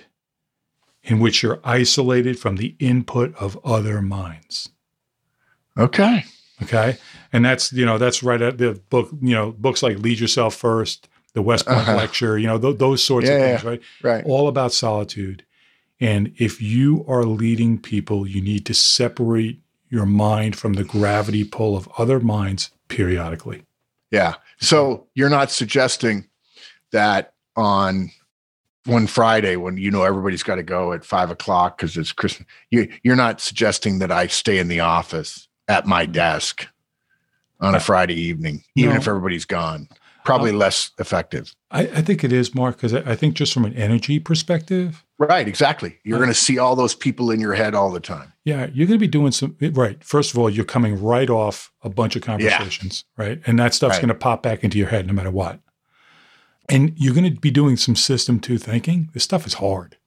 in 1.04 1.20
which 1.20 1.44
you're 1.44 1.60
isolated 1.64 2.40
from 2.40 2.56
the 2.56 2.76
input 2.80 3.36
of 3.36 3.60
other 3.64 4.02
minds. 4.02 4.70
Okay. 5.78 6.26
Okay. 6.64 6.98
And 7.32 7.46
that's, 7.46 7.72
you 7.72 7.86
know, 7.86 8.00
that's 8.00 8.24
right 8.24 8.42
at 8.42 8.58
the 8.58 8.82
book, 8.90 9.10
you 9.22 9.36
know, 9.36 9.52
books 9.52 9.84
like 9.84 10.00
Lead 10.00 10.20
Yourself 10.20 10.56
First, 10.56 11.08
the 11.34 11.44
West 11.44 11.68
Point 11.68 11.82
Uh-huh. 11.82 11.96
Lecture, 11.98 12.40
you 12.40 12.48
know, 12.48 12.58
th- 12.58 12.80
those 12.80 13.04
sorts 13.04 13.28
Yeah, 13.28 13.34
of 13.36 13.40
yeah. 13.42 13.48
things, 13.58 13.64
right? 13.64 13.82
Right. 14.02 14.26
All 14.26 14.48
about 14.48 14.74
solitude. 14.74 15.46
And 16.02 16.34
if 16.38 16.60
you 16.62 17.06
are 17.08 17.26
leading 17.26 17.78
people, 17.78 18.26
you 18.28 18.42
need 18.42 18.66
to 18.66 18.74
separate 18.74 19.62
your 19.88 20.08
mind 20.08 20.56
from 20.56 20.74
the 20.74 20.84
gravity 20.84 21.44
pull 21.44 21.78
of 21.78 21.88
other 22.00 22.20
minds 22.20 22.72
periodically. 22.88 23.66
Yeah. 24.10 24.36
So 24.58 25.08
you're 25.14 25.30
not 25.30 25.52
suggesting 25.52 26.26
that 26.92 27.34
on 27.56 28.12
one 28.86 29.08
Friday 29.08 29.56
when 29.56 29.78
you 29.78 29.92
know 29.92 30.04
everybody's 30.04 30.44
got 30.44 30.56
to 30.56 30.64
go 30.64 30.94
at 30.94 31.06
five 31.06 31.30
o'clock 31.30 31.78
because 31.78 31.96
it's 31.98 32.12
Christmas. 32.12 32.48
You, 32.72 32.92
you're 33.04 33.16
not 33.16 33.42
suggesting 33.42 34.00
that 34.00 34.12
I 34.12 34.28
stay 34.28 34.58
in 34.58 34.68
the 34.68 34.80
office 34.80 35.48
at 35.68 35.86
my 35.86 36.06
desk 36.06 36.68
on 37.60 37.76
a 37.76 37.80
Friday 37.80 38.16
evening, 38.16 38.64
even 38.76 38.94
No. 38.94 39.00
if 39.02 39.08
everybody's 39.08 39.46
gone. 39.46 39.90
Probably 40.24 40.52
less 40.52 40.92
effective. 41.00 41.54
I, 41.72 41.82
I 41.82 42.02
think 42.02 42.24
it 42.24 42.32
is, 42.32 42.54
Mark, 42.56 42.78
because 42.78 42.94
I, 42.94 43.00
I 43.12 43.16
think 43.16 43.36
just 43.36 43.54
from 43.54 43.66
an 43.66 43.74
energy 43.74 44.20
perspective, 44.20 45.04
Right. 45.18 45.50
Exactly. 45.50 45.98
You're 46.06 46.16
Uh, 46.16 46.20
going 46.20 46.30
to 46.30 46.34
see 46.34 46.58
all 46.60 46.78
those 46.78 46.96
people 46.96 47.30
in 47.30 47.42
your 47.42 47.54
head 47.54 47.76
all 47.76 47.92
the 47.92 48.00
time. 48.00 48.32
Yeah, 48.46 48.68
you're 48.74 48.88
going 48.88 48.98
to 48.98 49.06
be 49.06 49.08
doing 49.10 49.34
some 49.34 49.58
right. 49.74 50.02
First 50.02 50.32
of 50.32 50.38
all, 50.40 50.50
you're 50.50 50.64
coming 50.64 51.02
right 51.04 51.30
off 51.30 51.74
a 51.84 51.90
bunch 51.90 52.16
of 52.16 52.22
conversations, 52.22 53.04
right? 53.18 53.42
And 53.46 53.60
that 53.60 53.74
stuff's 53.74 53.96
Right. 53.96 54.02
going 54.04 54.08
to 54.10 54.16
pop 54.16 54.42
back 54.44 54.64
into 54.64 54.78
your 54.78 54.88
head 54.88 55.06
no 55.08 55.12
matter 55.14 55.30
what. 55.32 55.60
And 56.70 56.94
you're 56.98 57.14
going 57.16 57.34
to 57.34 57.40
be 57.40 57.52
doing 57.52 57.78
some 57.78 57.96
system 57.96 58.40
two 58.40 58.58
thinking. 58.58 59.10
This 59.14 59.24
stuff 59.24 59.48
is 59.48 59.56
hard, 59.56 59.98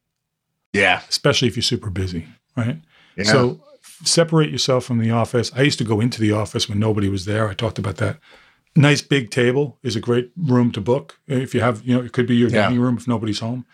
Yeah. 0.71 1.01
especially 1.09 1.47
if 1.49 1.55
you're 1.57 1.63
super 1.63 1.89
busy, 1.89 2.27
right? 2.55 2.79
Yeah. 3.17 3.23
So 3.25 3.61
separate 4.03 4.49
yourself 4.49 4.85
from 4.85 4.99
the 4.99 5.11
office. 5.11 5.51
I 5.55 5.61
used 5.63 5.77
to 5.79 5.83
go 5.83 5.99
into 5.99 6.21
the 6.21 6.31
office 6.31 6.69
when 6.69 6.79
nobody 6.79 7.09
was 7.09 7.25
there. 7.25 7.49
I 7.49 7.53
talked 7.53 7.77
about 7.79 7.97
that. 7.97 8.17
Nice 8.75 9.01
big 9.01 9.29
table 9.29 9.77
is 9.83 9.95
a 9.95 9.99
great 9.99 10.31
room 10.35 10.71
to 10.71 10.81
book. 10.81 11.19
If 11.27 11.53
you 11.53 11.59
have, 11.61 11.83
you 11.83 11.95
know, 11.95 12.01
it 12.03 12.11
could 12.13 12.25
be 12.27 12.35
your 12.35 12.49
Yeah. 12.49 12.63
dining 12.63 12.79
room 12.79 12.97
if 12.97 13.07
nobody's 13.07 13.39
home. 13.39 13.65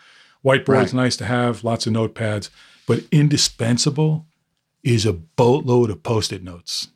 Whiteboard's 0.44 0.92
Right. 0.92 0.94
nice 1.04 1.16
to 1.18 1.26
have, 1.26 1.64
lots 1.64 1.86
of 1.86 1.92
notepads, 1.92 2.50
but 2.86 3.04
indispensable 3.12 4.26
is 4.82 5.06
a 5.06 5.12
boatload 5.12 5.90
of 5.90 6.02
post-it 6.02 6.42
notes. 6.42 6.88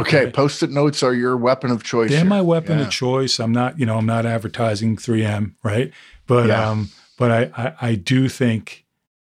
Okay. 0.00 0.22
okay. 0.22 0.30
Post 0.30 0.62
it 0.62 0.70
notes 0.70 1.02
are 1.02 1.14
your 1.14 1.36
weapon 1.36 1.70
of 1.70 1.82
choice. 1.82 2.10
They're 2.10 2.20
here. 2.20 2.28
my 2.28 2.40
weapon 2.42 2.78
Yeah. 2.78 2.84
of 2.86 2.90
choice. 2.90 3.38
I'm 3.38 3.52
not, 3.52 3.78
you 3.78 3.86
know, 3.86 3.96
I'm 3.98 4.06
not 4.06 4.26
advertising 4.26 4.96
3M, 4.96 5.54
right? 5.62 5.92
But 6.26 6.48
Yeah. 6.48 6.68
um, 6.70 6.90
but 7.18 7.30
I, 7.30 7.50
I 7.56 7.88
I 7.90 7.94
do 7.94 8.28
think 8.28 8.84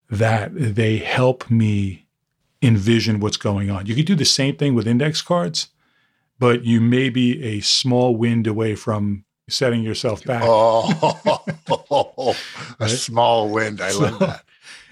that 0.10 0.52
they 0.54 0.98
help 0.98 1.50
me 1.50 2.06
envision 2.62 3.20
what's 3.20 3.38
going 3.38 3.70
on. 3.70 3.86
You 3.86 3.96
could 3.96 4.06
do 4.06 4.16
the 4.16 4.26
same 4.26 4.56
thing 4.56 4.74
with 4.74 4.88
index 4.88 5.22
cards, 5.22 5.68
but 6.40 6.64
you 6.66 6.82
may 6.82 7.10
be 7.10 7.42
a 7.44 7.60
small 7.62 8.16
wind 8.16 8.48
away 8.48 8.76
from 8.76 9.24
setting 9.50 9.82
yourself 9.84 10.24
back. 10.24 10.44
Oh, 10.46 11.46
a 11.70 12.34
Right? 12.80 12.90
small 12.90 13.50
wind. 13.50 13.80
I 13.82 13.92
love 13.92 14.20
that. 14.20 14.44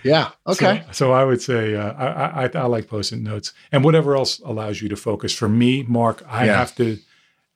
Yeah. 0.05 0.29
Okay. 0.47 0.83
So, 0.87 0.91
so 0.93 1.11
I 1.13 1.23
would 1.25 1.41
say 1.41 1.75
uh, 1.75 1.91
I, 1.93 2.45
I 2.45 2.49
I 2.53 2.65
like 2.67 2.87
post-it 2.87 3.19
notes 3.19 3.51
and 3.71 3.83
whatever 3.83 4.15
else 4.15 4.39
allows 4.39 4.81
you 4.81 4.87
to 4.89 4.95
focus. 4.95 5.33
For 5.33 5.49
me, 5.49 5.83
Mark, 5.87 6.23
I 6.29 6.45
Yeah. 6.45 6.57
have 6.59 6.75
to. 6.75 6.97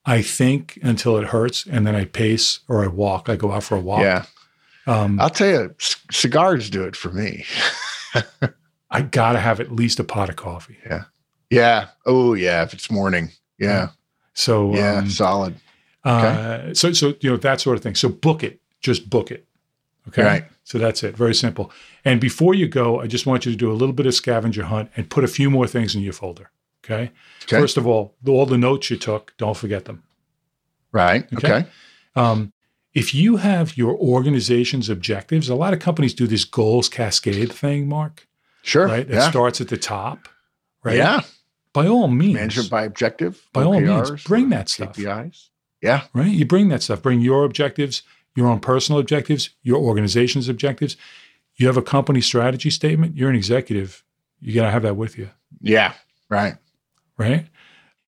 I 0.05 0.21
think 0.23 0.79
until 0.81 1.17
it 1.17 1.27
hurts, 1.27 1.65
and 1.67 1.85
then 1.85 1.95
I 1.95 2.05
pace 2.05 2.59
or 2.67 2.83
I 2.83 2.87
walk. 2.87 3.29
I 3.29 3.35
go 3.35 3.51
out 3.51 3.63
for 3.63 3.77
a 3.77 3.79
walk. 3.79 4.01
yeah. 4.01 4.25
Um, 4.87 5.19
I'll 5.21 5.29
tell 5.29 5.47
you, 5.47 5.75
c- 5.77 5.97
cigars 6.11 6.69
do 6.71 6.83
it 6.85 6.95
for 6.95 7.11
me. 7.11 7.45
I 8.91 9.01
gotta 9.03 9.39
have 9.39 9.59
at 9.59 9.71
least 9.71 9.99
a 9.99 10.03
pot 10.03 10.29
of 10.29 10.35
coffee. 10.35 10.77
Yeah. 10.85 11.03
Yeah. 11.51 11.87
Oh, 12.05 12.33
yeah. 12.33 12.63
If 12.63 12.73
it's 12.73 12.89
morning. 12.89 13.31
Yeah. 13.59 13.89
So 14.33 14.73
Yeah. 14.73 14.99
um, 14.99 15.09
solid. 15.09 15.55
uh, 16.03 16.73
so 16.73 16.93
so 16.93 17.13
you 17.21 17.29
know 17.29 17.37
that 17.37 17.61
sort 17.61 17.77
of 17.77 17.83
thing. 17.83 17.93
So 17.95 18.09
book 18.09 18.43
it. 18.43 18.59
Just 18.81 19.09
book 19.09 19.29
it. 19.31 19.45
Okay. 20.09 20.23
Right. 20.23 20.45
So 20.63 20.77
that's 20.77 21.03
it. 21.03 21.15
Very 21.15 21.33
simple. 21.33 21.71
And 22.05 22.19
before 22.19 22.53
you 22.53 22.67
go, 22.67 22.99
I 22.99 23.07
just 23.07 23.25
want 23.25 23.45
you 23.45 23.51
to 23.51 23.57
do 23.57 23.71
a 23.71 23.73
little 23.73 23.93
bit 23.93 24.05
of 24.05 24.13
scavenger 24.13 24.63
hunt 24.63 24.91
and 24.95 25.09
put 25.09 25.23
a 25.23 25.27
few 25.27 25.49
more 25.49 25.67
things 25.67 25.95
in 25.95 26.01
your 26.01 26.13
folder. 26.13 26.51
Okay. 26.83 27.11
Okay. 27.43 27.59
First 27.59 27.77
of 27.77 27.85
all, 27.87 28.15
all 28.27 28.45
the 28.45 28.57
notes 28.57 28.89
you 28.89 28.97
took, 28.97 29.33
don't 29.37 29.57
forget 29.57 29.85
them. 29.85 30.03
right. 30.91 31.25
Okay. 31.33 31.53
Okay. 31.53 31.67
Um, 32.15 32.53
if 32.93 33.13
you 33.13 33.37
have 33.37 33.77
your 33.77 33.95
organization's 33.97 34.89
objectives, 34.89 35.47
a 35.47 35.55
lot 35.55 35.73
of 35.73 35.79
companies 35.79 36.13
do 36.13 36.25
this 36.27 36.43
goals 36.43 36.89
cascade 36.89 37.51
thing, 37.53 37.87
Mark. 37.87 38.27
Sure. 38.63 38.87
Right. 38.87 39.07
It 39.07 39.13
yeah. 39.13 39.29
starts 39.29 39.61
at 39.61 39.67
the 39.67 39.77
top. 39.77 40.27
Right. 40.83 40.97
Yeah. 40.97 41.21
By 41.73 41.87
all 41.87 42.07
means. 42.07 42.33
Management 42.33 42.69
by 42.69 42.83
objective. 42.83 43.47
By 43.53 43.63
all 43.63 43.79
means, 43.79 44.23
bring 44.23 44.49
that 44.49 44.69
stuff. 44.69 44.95
KPIs. 44.95 45.49
Yeah. 45.81 46.03
right? 46.13 46.31
You 46.31 46.45
bring 46.45 46.69
that 46.69 46.83
stuff. 46.83 47.01
Bring 47.01 47.21
your 47.21 47.45
objectives, 47.45 48.03
your 48.39 48.47
own 48.49 48.59
personal 48.59 48.99
objectives, 48.99 49.49
your 49.63 49.77
organization's 49.77 50.49
objectives. 50.49 50.95
You 51.57 51.67
have 51.67 51.77
a 51.77 51.81
company 51.81 52.21
strategy 52.21 52.69
statement. 52.69 53.15
You're 53.17 53.29
an 53.29 53.35
executive. 53.35 54.03
You 54.39 54.53
got 54.55 54.63
to 54.65 54.71
have 54.71 54.83
that 54.83 54.95
with 54.95 55.17
you, 55.17 55.29
Yeah. 55.61 55.93
Right. 56.29 56.55
right? 57.17 57.45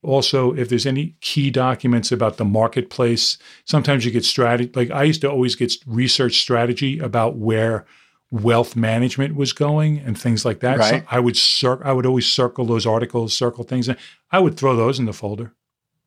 Also, 0.04 0.54
if 0.56 0.70
there's 0.70 0.86
any 0.88 1.16
key 1.22 1.52
documents 1.52 2.12
about 2.12 2.38
the 2.38 2.46
marketplace, 2.46 3.38
sometimes 3.66 4.06
you 4.06 4.12
get 4.12 4.26
strategy. 4.26 4.72
Like 4.74 4.90
I 4.90 5.04
used 5.04 5.22
to 5.22 5.30
always 5.30 5.56
get 5.56 5.74
research 5.86 6.40
strategy 6.40 6.98
about 7.00 7.36
where 7.38 7.86
wealth 8.32 8.76
management 8.76 9.36
was 9.36 9.52
going 9.54 10.00
and 10.00 10.18
things 10.20 10.46
like 10.46 10.62
that. 10.62 10.78
So 10.84 10.92
Right. 10.92 11.04
I 11.12 11.20
would 11.20 11.36
cir- 11.38 11.84
I 11.84 11.92
would 11.92 12.06
always 12.06 12.26
circle 12.26 12.66
those 12.66 12.86
articles, 12.88 13.38
circle 13.38 13.64
things. 13.66 13.90
And 13.90 13.98
I 14.32 14.40
would 14.40 14.56
throw 14.58 14.76
those 14.76 14.98
in 14.98 15.06
the 15.06 15.14
folder 15.14 15.54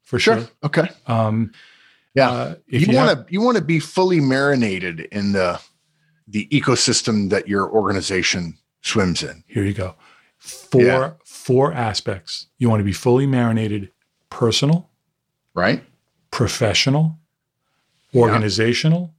for 0.02 0.18
Sure. 0.18 0.38
sure. 0.40 0.48
Okay. 0.64 0.88
Um, 1.06 1.52
Yeah. 2.14 2.30
uh, 2.30 2.54
you 2.68 2.94
want 2.96 3.26
to 3.26 3.32
you 3.32 3.40
want 3.40 3.56
to 3.58 3.64
be 3.64 3.80
fully 3.80 4.20
marinated 4.20 5.00
in 5.12 5.32
the 5.32 5.60
the 6.28 6.46
ecosystem 6.48 7.30
that 7.30 7.48
your 7.48 7.68
organization 7.70 8.56
swims 8.82 9.22
in. 9.22 9.44
Here 9.46 9.64
you 9.64 9.74
go. 9.74 9.94
Four 10.38 10.82
Yeah. 10.82 11.12
four 11.24 11.72
aspects. 11.72 12.46
You 12.58 12.68
want 12.70 12.80
to 12.80 12.84
be 12.84 12.92
fully 12.92 13.26
marinated: 13.26 13.90
personal, 14.30 14.90
Right. 15.54 15.82
professional, 16.30 17.18
Yeah. 18.12 18.22
organizational, 18.22 19.14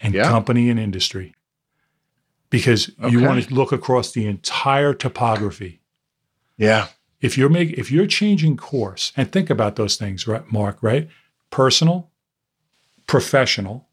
and 0.00 0.14
Yeah. 0.14 0.28
company 0.28 0.70
and 0.70 0.78
industry. 0.78 1.34
Because 2.50 2.90
you 3.08 3.20
want 3.22 3.42
to 3.44 3.54
look 3.54 3.72
across 3.72 4.12
the 4.12 4.26
entire 4.26 4.92
topography. 4.94 5.80
Yeah. 6.58 6.88
If 7.20 7.38
you're 7.38 7.48
making 7.48 7.76
if 7.78 7.90
you're 7.90 8.06
changing 8.06 8.56
course, 8.58 9.10
and 9.16 9.32
think 9.32 9.48
about 9.50 9.76
those 9.76 9.96
things, 9.96 10.26
right, 10.28 10.50
Mark, 10.52 10.78
right? 10.82 11.08
Personal, 11.50 12.10
professional, 13.06 13.88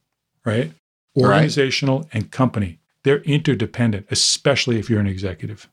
right? 0.46 0.72
Right. 1.16 1.24
Organizational 1.24 2.08
and 2.14 2.32
company. 2.32 2.80
They're 3.04 3.22
interdependent, 3.22 4.08
especially 4.12 4.78
if 4.80 4.90
you're 4.90 5.00
an 5.00 5.08
executive, 5.08 5.70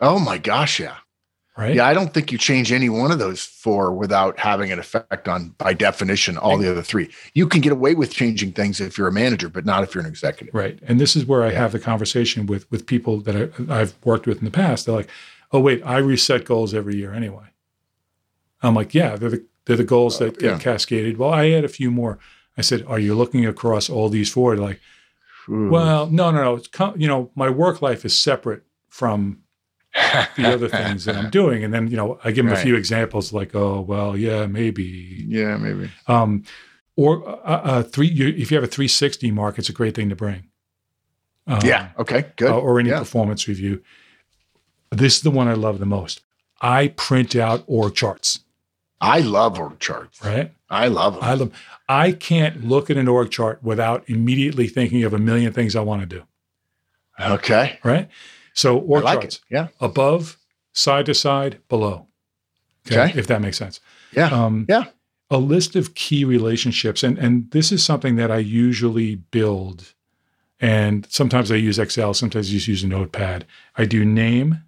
Oh 0.00 0.18
my 0.18 0.38
gosh. 0.38 0.80
Yeah. 0.80 0.96
right? 1.58 1.74
Yeah. 1.74 1.86
I 1.86 1.92
don't 1.92 2.14
think 2.14 2.32
you 2.32 2.38
change 2.38 2.72
any 2.72 2.88
one 2.88 3.12
of 3.12 3.18
those 3.18 3.44
four 3.44 3.92
without 3.92 4.38
having 4.38 4.72
an 4.72 4.78
effect 4.78 5.28
on, 5.28 5.50
by 5.58 5.74
definition, 5.74 6.38
all 6.38 6.56
the 6.56 6.70
other 6.70 6.80
three. 6.82 7.10
You 7.34 7.46
can 7.46 7.60
get 7.60 7.72
away 7.72 7.94
with 7.94 8.10
changing 8.10 8.52
things 8.52 8.80
if 8.80 8.96
you're 8.96 9.08
a 9.08 9.12
manager, 9.12 9.48
but 9.50 9.66
not 9.66 9.82
if 9.82 9.94
you're 9.94 10.02
an 10.02 10.08
executive. 10.08 10.54
Right. 10.54 10.78
And 10.86 10.98
this 10.98 11.16
is 11.16 11.26
where 11.26 11.42
I 11.42 11.50
have 11.50 11.72
the 11.72 11.78
conversation 11.78 12.46
with 12.46 12.70
with 12.70 12.86
people 12.86 13.20
that 13.22 13.36
I, 13.68 13.80
I've 13.80 13.94
worked 14.04 14.26
with 14.26 14.38
in 14.38 14.44
the 14.44 14.50
past. 14.50 14.86
They're 14.86 14.94
like, 14.94 15.10
"Oh, 15.52 15.60
wait, 15.60 15.82
I 15.84 15.98
reset 15.98 16.44
goals 16.46 16.72
every 16.72 16.96
year 16.96 17.12
anyway." 17.12 17.48
I'm 18.62 18.74
like, 18.74 18.94
"Yeah, 18.94 19.16
they're 19.16 19.30
the 19.30 19.44
they're 19.66 19.76
the 19.76 19.84
goals 19.84 20.20
uh, 20.20 20.26
that 20.26 20.38
get 20.38 20.50
yeah. 20.52 20.58
cascaded." 20.58 21.18
Well, 21.18 21.30
I 21.30 21.50
add 21.50 21.64
a 21.64 21.68
few 21.68 21.90
more. 21.90 22.18
I 22.60 22.62
said, 22.62 22.84
"Are 22.86 22.98
you 22.98 23.14
looking 23.14 23.44
across 23.46 23.90
all 23.90 24.08
these 24.08 24.30
four?" 24.30 24.54
They're 24.54 24.64
like, 24.64 24.80
Ooh. 25.48 25.68
"Well, 25.70 26.06
no, 26.06 26.30
no, 26.30 26.42
no. 26.42 26.54
It's 26.56 26.68
com- 26.68 27.00
you 27.00 27.08
know, 27.08 27.30
my 27.34 27.50
work 27.50 27.82
life 27.82 28.04
is 28.04 28.18
separate 28.18 28.62
from 28.88 29.40
the 30.36 30.52
other 30.54 30.68
things 30.78 31.04
that 31.06 31.16
I'm 31.16 31.30
doing." 31.30 31.64
And 31.64 31.74
then 31.74 31.88
you 31.88 31.96
know, 31.96 32.18
I 32.22 32.30
give 32.30 32.44
them 32.44 32.54
a 32.54 32.58
few 32.58 32.76
examples, 32.76 33.32
like, 33.32 33.54
"Oh, 33.54 33.80
well, 33.80 34.16
yeah, 34.16 34.46
maybe." 34.46 35.24
yeah, 35.26 35.56
maybe. 35.56 35.90
Um, 36.06 36.44
or 36.96 37.28
uh, 37.28 37.60
uh, 37.72 37.82
three. 37.82 38.08
You, 38.08 38.28
if 38.28 38.50
you 38.50 38.56
have 38.56 38.64
a 38.64 38.68
360 38.68 39.30
mark, 39.30 39.58
it's 39.58 39.68
a 39.68 39.72
great 39.72 39.94
thing 39.94 40.08
to 40.10 40.16
bring. 40.16 40.44
Um, 41.46 41.60
yeah. 41.64 41.90
Okay. 41.98 42.26
Good. 42.36 42.50
uh, 42.50 42.58
or 42.58 42.78
any 42.78 42.90
yeah. 42.90 43.00
performance 43.00 43.48
review. 43.48 43.82
This 44.90 45.16
is 45.16 45.22
the 45.22 45.30
one 45.30 45.48
I 45.48 45.54
love 45.54 45.78
the 45.78 45.86
most. 45.86 46.20
I 46.60 46.88
print 46.88 47.34
out 47.34 47.64
org 47.66 47.94
charts, 47.94 48.40
I 49.00 49.20
love 49.20 49.58
org 49.58 49.78
charts. 49.78 50.22
right? 50.22 50.52
I 50.70 50.86
love 50.88 51.14
them. 51.14 51.24
I 51.24 51.34
love. 51.34 51.52
I 51.88 52.12
can't 52.12 52.64
look 52.64 52.90
at 52.90 52.96
an 52.96 53.08
org 53.08 53.30
chart 53.30 53.62
without 53.62 54.08
immediately 54.08 54.68
thinking 54.68 55.02
of 55.02 55.12
a 55.12 55.18
million 55.18 55.52
things 55.52 55.74
I 55.74 55.80
want 55.80 56.02
to 56.02 56.06
do, 56.06 56.22
okay. 57.20 57.78
right? 57.82 58.08
So 58.54 58.78
org 58.78 59.04
like 59.04 59.20
charts 59.20 59.36
it. 59.36 59.42
Yeah. 59.50 59.68
above, 59.80 60.38
side 60.72 61.06
to 61.06 61.14
side, 61.14 61.58
below. 61.68 62.06
Okay. 62.90 63.12
If 63.18 63.26
that 63.26 63.40
makes 63.40 63.58
sense. 63.58 63.80
Yeah. 64.12 64.28
Um, 64.28 64.66
Yeah. 64.68 64.84
a 65.30 65.38
list 65.38 65.76
of 65.76 65.94
key 65.94 66.24
relationships, 66.24 67.02
and 67.02 67.18
and 67.18 67.50
this 67.50 67.72
is 67.72 67.84
something 67.84 68.16
that 68.16 68.30
I 68.30 68.38
usually 68.38 69.16
build, 69.16 69.94
and 70.60 71.06
sometimes 71.10 71.50
I 71.50 71.56
use 71.56 71.78
Excel, 71.78 72.14
sometimes 72.14 72.48
I 72.48 72.52
just 72.52 72.68
use 72.68 72.84
a 72.84 72.88
notepad. 72.88 73.44
I 73.76 73.84
do 73.84 74.04
name, 74.04 74.62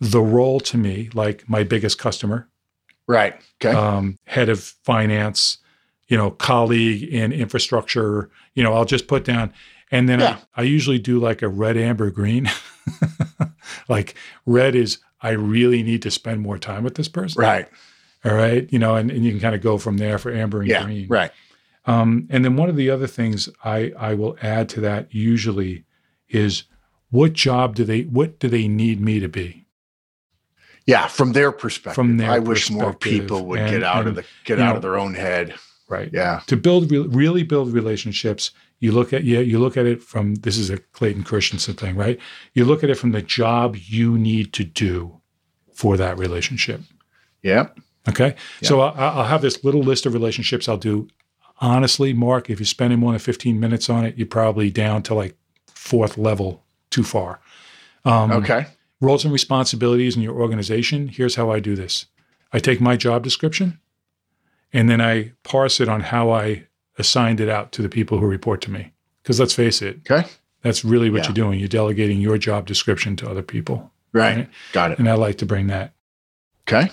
the 0.00 0.20
role 0.20 0.60
to 0.60 0.76
me, 0.76 1.08
like 1.14 1.48
my 1.48 1.64
biggest 1.64 1.98
customer, 1.98 2.48
right? 3.06 3.34
Okay, 3.62 3.76
um, 3.76 4.18
head 4.26 4.48
of 4.48 4.60
finance, 4.60 5.58
you 6.08 6.16
know, 6.16 6.30
colleague 6.30 7.02
in 7.02 7.32
infrastructure. 7.32 8.30
You 8.54 8.62
know, 8.62 8.72
I'll 8.74 8.84
just 8.84 9.08
put 9.08 9.24
down, 9.24 9.52
and 9.90 10.08
then 10.08 10.20
yeah. 10.20 10.38
I, 10.54 10.62
I 10.62 10.64
usually 10.64 10.98
do 10.98 11.18
like 11.18 11.42
a 11.42 11.48
red, 11.48 11.76
amber, 11.76 12.10
green. 12.10 12.50
like 13.88 14.14
red 14.46 14.74
is 14.74 14.98
I 15.20 15.30
really 15.30 15.82
need 15.82 16.02
to 16.02 16.10
spend 16.10 16.42
more 16.42 16.58
time 16.58 16.84
with 16.84 16.96
this 16.96 17.08
person. 17.08 17.40
Right. 17.40 17.68
All 18.24 18.34
right. 18.34 18.70
You 18.70 18.78
know, 18.78 18.96
and, 18.96 19.10
and 19.10 19.24
you 19.24 19.30
can 19.30 19.40
kind 19.40 19.54
of 19.54 19.62
go 19.62 19.78
from 19.78 19.96
there 19.96 20.18
for 20.18 20.32
amber 20.32 20.60
and 20.60 20.68
yeah, 20.68 20.84
green. 20.84 21.08
Right. 21.08 21.30
Um, 21.86 22.26
and 22.30 22.44
then 22.44 22.56
one 22.56 22.68
of 22.68 22.76
the 22.76 22.90
other 22.90 23.06
things 23.06 23.48
I, 23.64 23.92
I 23.98 24.14
will 24.14 24.36
add 24.42 24.68
to 24.70 24.80
that 24.82 25.14
usually 25.14 25.84
is 26.28 26.64
what 27.10 27.32
job 27.34 27.74
do 27.74 27.84
they 27.84 28.02
what 28.02 28.38
do 28.38 28.48
they 28.48 28.68
need 28.68 29.00
me 29.00 29.20
to 29.20 29.28
be? 29.28 29.63
Yeah, 30.86 31.06
from 31.06 31.32
their 31.32 31.50
perspective. 31.50 31.94
From 31.94 32.16
their 32.18 32.30
I 32.30 32.38
wish 32.38 32.70
more 32.70 32.92
people 32.92 33.46
would 33.46 33.60
and, 33.60 33.70
get 33.70 33.82
out 33.82 34.00
and, 34.00 34.08
of 34.08 34.14
the 34.16 34.24
get 34.44 34.60
out 34.60 34.70
know, 34.70 34.76
of 34.76 34.82
their 34.82 34.98
own 34.98 35.14
head. 35.14 35.54
Right. 35.88 36.10
Yeah. 36.12 36.40
To 36.46 36.56
build 36.56 36.90
really 36.90 37.42
build 37.42 37.72
relationships, 37.72 38.50
you 38.80 38.92
look 38.92 39.12
at 39.12 39.24
yeah, 39.24 39.40
you 39.40 39.58
look 39.58 39.76
at 39.76 39.86
it 39.86 40.02
from 40.02 40.34
this 40.36 40.58
is 40.58 40.70
a 40.70 40.78
Clayton 40.78 41.24
Christensen 41.24 41.74
thing, 41.74 41.96
right? 41.96 42.18
You 42.52 42.64
look 42.64 42.84
at 42.84 42.90
it 42.90 42.96
from 42.96 43.12
the 43.12 43.22
job 43.22 43.76
you 43.76 44.18
need 44.18 44.52
to 44.54 44.64
do 44.64 45.20
for 45.72 45.96
that 45.96 46.18
relationship. 46.18 46.80
Yeah. 47.42 47.68
Okay. 48.08 48.34
Yeah. 48.60 48.68
So 48.68 48.80
I'll, 48.80 49.20
I'll 49.20 49.26
have 49.26 49.42
this 49.42 49.64
little 49.64 49.82
list 49.82 50.06
of 50.06 50.12
relationships 50.12 50.68
I'll 50.68 50.76
do. 50.76 51.08
Honestly, 51.60 52.12
Mark, 52.12 52.50
if 52.50 52.58
you're 52.58 52.66
spending 52.66 52.98
more 52.98 53.12
than 53.12 53.20
15 53.20 53.58
minutes 53.58 53.88
on 53.88 54.04
it, 54.04 54.16
you're 54.18 54.26
probably 54.26 54.70
down 54.70 55.02
to 55.04 55.14
like 55.14 55.36
fourth 55.66 56.18
level 56.18 56.64
too 56.90 57.04
far. 57.04 57.40
Um, 58.04 58.30
okay. 58.32 58.66
Roles 59.04 59.24
and 59.24 59.32
responsibilities 59.32 60.16
in 60.16 60.22
your 60.22 60.34
organization. 60.34 61.08
Here's 61.08 61.34
how 61.34 61.50
I 61.50 61.60
do 61.60 61.76
this 61.76 62.06
I 62.52 62.58
take 62.58 62.80
my 62.80 62.96
job 62.96 63.22
description 63.22 63.78
and 64.72 64.90
then 64.90 65.00
I 65.00 65.32
parse 65.44 65.80
it 65.80 65.88
on 65.88 66.00
how 66.00 66.30
I 66.30 66.66
assigned 66.98 67.40
it 67.40 67.48
out 67.48 67.72
to 67.72 67.82
the 67.82 67.88
people 67.88 68.18
who 68.18 68.26
report 68.26 68.60
to 68.62 68.70
me. 68.70 68.92
Because 69.22 69.40
let's 69.40 69.54
face 69.54 69.80
it, 69.80 70.00
okay. 70.10 70.28
that's 70.62 70.84
really 70.84 71.08
what 71.08 71.22
yeah. 71.22 71.28
you're 71.28 71.34
doing. 71.34 71.58
You're 71.58 71.68
delegating 71.68 72.20
your 72.20 72.36
job 72.36 72.66
description 72.66 73.16
to 73.16 73.30
other 73.30 73.42
people. 73.42 73.92
Right. 74.12 74.36
right. 74.36 74.48
Got 74.72 74.92
it. 74.92 74.98
And 74.98 75.08
I 75.08 75.14
like 75.14 75.38
to 75.38 75.46
bring 75.46 75.68
that. 75.68 75.94
Okay. 76.68 76.90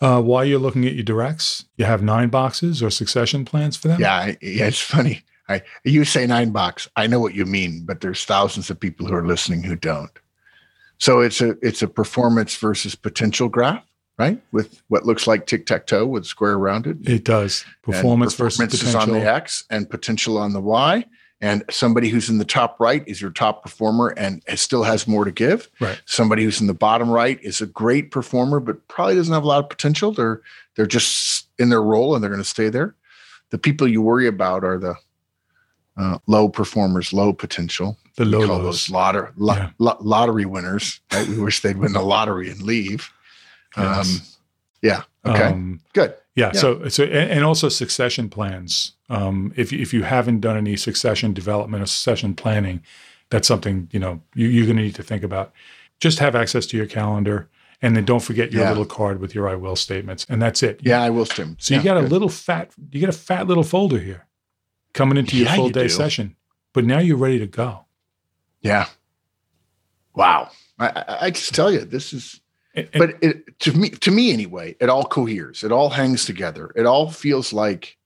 Uh, 0.00 0.20
while 0.20 0.44
you're 0.44 0.58
looking 0.58 0.84
at 0.86 0.94
your 0.94 1.04
directs, 1.04 1.64
you 1.76 1.84
have 1.84 2.02
nine 2.02 2.28
boxes 2.28 2.82
or 2.82 2.90
succession 2.90 3.44
plans 3.44 3.76
for 3.76 3.88
them? 3.88 4.00
Yeah, 4.00 4.34
yeah 4.42 4.66
it's 4.66 4.80
funny. 4.80 5.22
I, 5.48 5.62
you 5.84 6.04
say 6.04 6.26
nine 6.26 6.50
box. 6.50 6.88
I 6.96 7.06
know 7.06 7.20
what 7.20 7.34
you 7.34 7.44
mean, 7.44 7.84
but 7.84 8.00
there's 8.00 8.24
thousands 8.24 8.70
of 8.70 8.80
people 8.80 9.06
who 9.06 9.14
are 9.14 9.26
listening 9.26 9.62
who 9.62 9.76
don't. 9.76 10.10
So 10.98 11.20
it's 11.20 11.40
a 11.40 11.56
it's 11.62 11.82
a 11.82 11.88
performance 11.88 12.56
versus 12.56 12.94
potential 12.94 13.48
graph, 13.48 13.84
right? 14.18 14.40
With 14.52 14.82
what 14.88 15.04
looks 15.04 15.26
like 15.26 15.46
tic 15.46 15.66
tac 15.66 15.86
toe 15.86 16.06
with 16.06 16.26
square 16.26 16.54
around 16.54 16.86
it. 16.86 17.24
Does. 17.24 17.64
Performance, 17.82 18.34
performance 18.34 18.34
versus 18.36 18.78
potential. 18.78 18.88
is 18.88 18.94
on 18.94 19.12
the 19.12 19.30
X 19.30 19.64
and 19.70 19.88
potential 19.88 20.38
on 20.38 20.52
the 20.52 20.60
Y 20.60 21.04
and 21.44 21.62
somebody 21.70 22.08
who's 22.08 22.30
in 22.30 22.38
the 22.38 22.44
top 22.46 22.80
right 22.80 23.06
is 23.06 23.20
your 23.20 23.30
top 23.30 23.62
performer 23.62 24.08
and 24.16 24.42
still 24.54 24.82
has 24.82 25.06
more 25.06 25.26
to 25.26 25.30
give. 25.30 25.68
Right. 25.78 26.00
Somebody 26.06 26.42
who's 26.42 26.58
in 26.58 26.68
the 26.68 26.72
bottom 26.72 27.10
right 27.10 27.38
is 27.42 27.60
a 27.60 27.66
great 27.66 28.10
performer, 28.10 28.60
but 28.60 28.88
probably 28.88 29.16
doesn't 29.16 29.34
have 29.34 29.44
a 29.44 29.46
lot 29.46 29.62
of 29.62 29.68
potential. 29.68 30.10
They're 30.10 30.40
they're 30.74 30.86
just 30.86 31.48
in 31.58 31.68
their 31.68 31.82
role 31.82 32.14
and 32.14 32.22
they're 32.22 32.30
going 32.30 32.42
to 32.42 32.48
stay 32.48 32.70
there. 32.70 32.94
The 33.50 33.58
people 33.58 33.86
you 33.86 34.00
worry 34.00 34.26
about 34.26 34.64
are 34.64 34.78
the 34.78 34.94
uh, 35.96 36.18
low 36.26 36.48
performers, 36.48 37.12
low 37.12 37.32
potential. 37.32 37.96
The 38.16 38.24
low 38.24 38.46
call 38.46 38.62
those 38.62 38.90
lottery 38.90 39.30
lo- 39.36 39.54
yeah. 39.54 39.70
lo- 39.78 39.98
lottery 40.00 40.44
winners. 40.44 41.00
Right? 41.12 41.26
we 41.28 41.38
wish 41.38 41.60
they'd 41.60 41.76
win 41.76 41.92
the 41.92 42.02
lottery 42.02 42.50
and 42.50 42.62
leave. 42.62 43.10
Yes. 43.76 44.08
Um, 44.08 44.22
yeah. 44.82 45.02
Okay. 45.26 45.42
Um, 45.42 45.80
Good. 45.94 46.14
Yeah, 46.36 46.50
yeah. 46.54 46.60
So 46.60 46.88
so 46.88 47.04
and 47.04 47.44
also 47.44 47.68
succession 47.68 48.28
plans. 48.28 48.92
Um, 49.08 49.52
if 49.56 49.72
if 49.72 49.92
you 49.94 50.02
haven't 50.02 50.40
done 50.40 50.56
any 50.56 50.76
succession 50.76 51.32
development 51.32 51.82
or 51.82 51.86
succession 51.86 52.34
planning, 52.34 52.82
that's 53.30 53.46
something 53.48 53.88
you 53.92 54.00
know 54.00 54.20
you, 54.34 54.48
you're 54.48 54.66
going 54.66 54.76
to 54.76 54.82
need 54.82 54.94
to 54.96 55.02
think 55.02 55.22
about. 55.22 55.52
Just 56.00 56.18
have 56.18 56.34
access 56.34 56.66
to 56.66 56.76
your 56.76 56.86
calendar, 56.86 57.48
and 57.80 57.96
then 57.96 58.04
don't 58.04 58.20
forget 58.20 58.52
your 58.52 58.62
yeah. 58.62 58.68
little 58.68 58.84
card 58.84 59.20
with 59.20 59.34
your 59.34 59.48
I 59.48 59.54
will 59.54 59.76
statements, 59.76 60.26
and 60.28 60.42
that's 60.42 60.62
it. 60.62 60.80
Yeah, 60.82 61.02
I 61.02 61.10
will 61.10 61.24
statement. 61.24 61.62
So 61.62 61.74
you 61.74 61.82
got 61.82 61.94
good. 61.94 62.04
a 62.04 62.08
little 62.08 62.28
fat, 62.28 62.72
you 62.90 63.00
got 63.00 63.10
a 63.10 63.18
fat 63.18 63.46
little 63.46 63.62
folder 63.62 63.98
here, 63.98 64.26
coming 64.94 65.18
into 65.18 65.36
your 65.36 65.48
full 65.50 65.66
you 65.66 65.72
day 65.72 65.82
do. 65.82 65.88
session. 65.90 66.36
But 66.72 66.84
now 66.84 66.98
you're 66.98 67.18
ready 67.18 67.38
to 67.38 67.46
go. 67.46 67.84
Yeah. 68.62 68.86
Wow. 70.14 70.50
I, 70.78 70.88
I, 70.88 71.16
I 71.26 71.30
just 71.30 71.54
tell 71.54 71.70
you, 71.70 71.84
this 71.84 72.12
is 72.12 72.40
and, 72.74 72.88
but 72.94 73.10
it, 73.22 73.58
to 73.60 73.72
me, 73.72 73.90
to 73.90 74.10
me 74.10 74.32
anyway, 74.32 74.76
it 74.80 74.88
all 74.88 75.04
coheres. 75.04 75.62
It 75.62 75.70
all 75.70 75.90
hangs 75.90 76.24
together. 76.24 76.72
It 76.74 76.86
all 76.86 77.10
feels 77.10 77.52
like. 77.52 77.96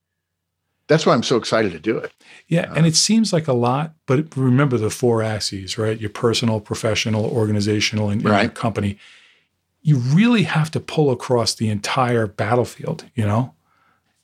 That's 0.89 1.05
why 1.05 1.13
I'm 1.13 1.23
so 1.23 1.37
excited 1.37 1.73
to 1.73 1.79
do 1.79 1.99
it. 1.99 2.13
Yeah, 2.47 2.71
uh, 2.71 2.75
and 2.77 2.87
it 2.87 2.97
seems 2.97 3.31
like 3.31 3.47
a 3.47 3.53
lot, 3.53 3.93
but 4.07 4.35
remember 4.35 4.79
the 4.79 4.89
four 4.89 5.23
axes, 5.23 5.77
right? 5.77 6.01
Your 6.01 6.09
personal, 6.09 6.61
professional, 6.61 7.27
organizational, 7.27 8.09
and, 8.09 8.25
right. 8.25 8.55
company. 8.55 8.97
You 9.83 9.99
really 9.99 10.45
have 10.45 10.71
to 10.71 10.81
pull 10.81 11.11
across 11.11 11.55
the 11.55 11.69
entire 11.69 12.27
battlefield, 12.27 13.05
you 13.15 13.27
know. 13.27 13.55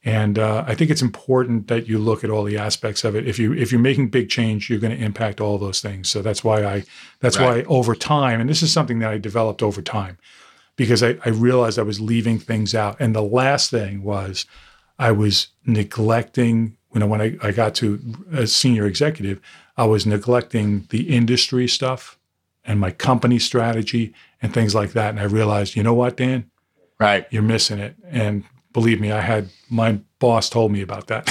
And 0.04 0.38
uh, 0.38 0.64
I 0.66 0.74
think 0.74 0.90
it's 0.90 1.00
important 1.00 1.68
that 1.68 1.88
you 1.88 1.98
look 1.98 2.24
at 2.24 2.30
all 2.30 2.44
the 2.44 2.58
aspects 2.58 3.04
of 3.04 3.16
it. 3.16 3.26
If 3.26 3.38
you 3.38 3.54
if 3.54 3.72
you're 3.72 3.80
making 3.80 4.10
big 4.10 4.28
change, 4.28 4.68
you're 4.68 4.78
going 4.78 4.96
to 4.96 5.02
impact 5.02 5.40
all 5.40 5.56
those 5.56 5.80
things. 5.80 6.10
So 6.10 6.20
that's 6.20 6.44
why 6.44 6.62
I 6.64 6.84
that's 7.20 7.38
right. 7.38 7.66
why 7.66 7.74
over 7.74 7.94
time, 7.94 8.40
and 8.40 8.50
this 8.50 8.62
is 8.62 8.70
something 8.70 8.98
that 8.98 9.10
I 9.10 9.18
developed 9.18 9.62
over 9.62 9.80
time, 9.80 10.18
because 10.76 11.02
I, 11.02 11.16
I 11.24 11.30
realized 11.30 11.78
I 11.78 11.82
was 11.82 12.00
leaving 12.00 12.38
things 12.38 12.74
out. 12.74 13.00
And 13.00 13.14
the 13.14 13.22
last 13.22 13.70
thing 13.70 14.02
was 14.02 14.44
I 14.98 15.10
was 15.10 15.48
neglecting. 15.64 16.76
You 16.92 17.00
know, 17.00 17.06
when 17.06 17.22
I, 17.22 17.36
I 17.42 17.50
got 17.50 17.74
to 17.76 17.98
a 18.30 18.46
senior 18.46 18.86
executive, 18.86 19.40
I 19.76 19.86
was 19.86 20.04
neglecting 20.04 20.86
the 20.90 21.16
industry 21.16 21.66
stuff 21.66 22.18
and 22.62 22.78
my 22.78 22.90
company 22.90 23.38
strategy 23.38 24.14
and 24.40 24.52
things 24.52 24.74
like 24.74 24.92
that. 24.92 25.10
And 25.10 25.18
I 25.18 25.24
realized, 25.24 25.76
you 25.76 25.82
know 25.82 25.94
what, 25.94 26.16
Dan? 26.16 26.50
Right. 27.00 27.26
You're 27.30 27.42
missing 27.42 27.78
it. 27.78 27.96
And 28.08 28.44
believe 28.74 29.00
me, 29.00 29.10
I 29.10 29.22
had 29.22 29.48
my 29.70 29.98
boss 30.18 30.50
told 30.50 30.70
me 30.70 30.82
about 30.82 31.06
that. 31.06 31.30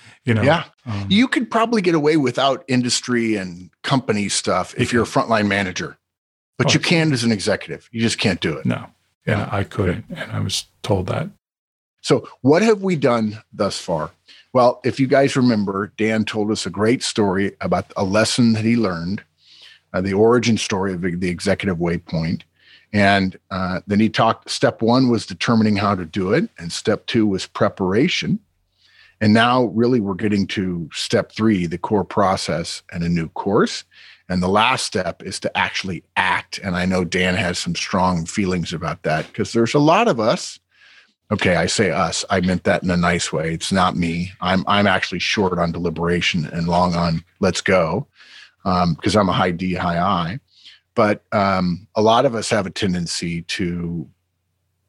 you 0.24 0.32
know, 0.32 0.40
yeah, 0.40 0.64
um, 0.86 1.06
you 1.10 1.28
could 1.28 1.50
probably 1.50 1.82
get 1.82 1.94
away 1.94 2.16
without 2.16 2.64
industry 2.66 3.34
and 3.34 3.70
company 3.82 4.30
stuff 4.30 4.74
if 4.78 4.90
you're 4.90 5.02
a 5.02 5.06
frontline 5.06 5.46
manager, 5.46 5.98
but 6.56 6.68
oh, 6.68 6.72
you 6.72 6.80
can 6.80 7.12
as 7.12 7.24
an 7.24 7.32
executive. 7.32 7.90
You 7.92 8.00
just 8.00 8.18
can't 8.18 8.40
do 8.40 8.56
it. 8.56 8.64
No, 8.64 8.86
yeah, 9.26 9.46
I 9.52 9.64
couldn't, 9.64 10.06
and 10.08 10.32
I 10.32 10.40
was 10.40 10.64
told 10.82 11.08
that. 11.08 11.28
So, 12.00 12.26
what 12.40 12.62
have 12.62 12.82
we 12.82 12.96
done 12.96 13.42
thus 13.52 13.78
far? 13.78 14.12
Well, 14.54 14.80
if 14.84 15.00
you 15.00 15.06
guys 15.06 15.36
remember, 15.36 15.92
Dan 15.96 16.24
told 16.24 16.50
us 16.50 16.64
a 16.64 16.70
great 16.70 17.02
story 17.02 17.56
about 17.60 17.92
a 17.96 18.04
lesson 18.04 18.52
that 18.52 18.64
he 18.64 18.76
learned, 18.76 19.22
uh, 19.92 20.00
the 20.00 20.14
origin 20.14 20.56
story 20.56 20.92
of 20.92 21.02
the 21.02 21.28
executive 21.28 21.78
waypoint. 21.78 22.42
And 22.94 23.36
uh, 23.50 23.80
then 23.88 23.98
he 23.98 24.08
talked, 24.08 24.48
step 24.48 24.80
one 24.80 25.10
was 25.10 25.26
determining 25.26 25.74
how 25.74 25.96
to 25.96 26.04
do 26.04 26.32
it, 26.32 26.48
and 26.58 26.72
step 26.72 27.06
two 27.06 27.26
was 27.26 27.44
preparation. 27.44 28.38
And 29.20 29.34
now, 29.34 29.64
really, 29.64 30.00
we're 30.00 30.14
getting 30.14 30.46
to 30.48 30.88
step 30.92 31.32
three, 31.32 31.66
the 31.66 31.76
core 31.76 32.04
process 32.04 32.82
and 32.92 33.02
a 33.02 33.08
new 33.08 33.28
course. 33.30 33.84
And 34.28 34.42
the 34.42 34.48
last 34.48 34.86
step 34.86 35.22
is 35.22 35.40
to 35.40 35.58
actually 35.58 36.04
act. 36.16 36.58
And 36.62 36.76
I 36.76 36.86
know 36.86 37.04
Dan 37.04 37.34
has 37.34 37.58
some 37.58 37.74
strong 37.74 38.26
feelings 38.26 38.72
about 38.72 39.02
that 39.02 39.26
because 39.26 39.52
there's 39.52 39.74
a 39.74 39.80
lot 39.80 40.06
of 40.06 40.20
us. 40.20 40.60
Okay, 41.32 41.56
I 41.56 41.66
say 41.66 41.90
us. 41.90 42.24
I 42.30 42.40
meant 42.42 42.64
that 42.64 42.84
in 42.84 42.90
a 42.90 42.96
nice 42.96 43.32
way. 43.32 43.52
It's 43.54 43.72
not 43.72 43.96
me. 43.96 44.30
I'm 44.40 44.62
I'm 44.68 44.86
actually 44.86 45.18
short 45.18 45.58
on 45.58 45.72
deliberation 45.72 46.46
and 46.46 46.68
long 46.68 46.94
on 46.94 47.24
let's 47.40 47.60
go 47.60 48.06
because 48.62 49.16
um, 49.16 49.20
I'm 49.20 49.28
a 49.28 49.32
high 49.32 49.50
D, 49.50 49.74
high 49.74 49.98
I. 49.98 50.38
But 50.94 51.24
um, 51.32 51.86
a 51.94 52.02
lot 52.02 52.24
of 52.24 52.34
us 52.34 52.50
have 52.50 52.66
a 52.66 52.70
tendency 52.70 53.42
to 53.42 54.08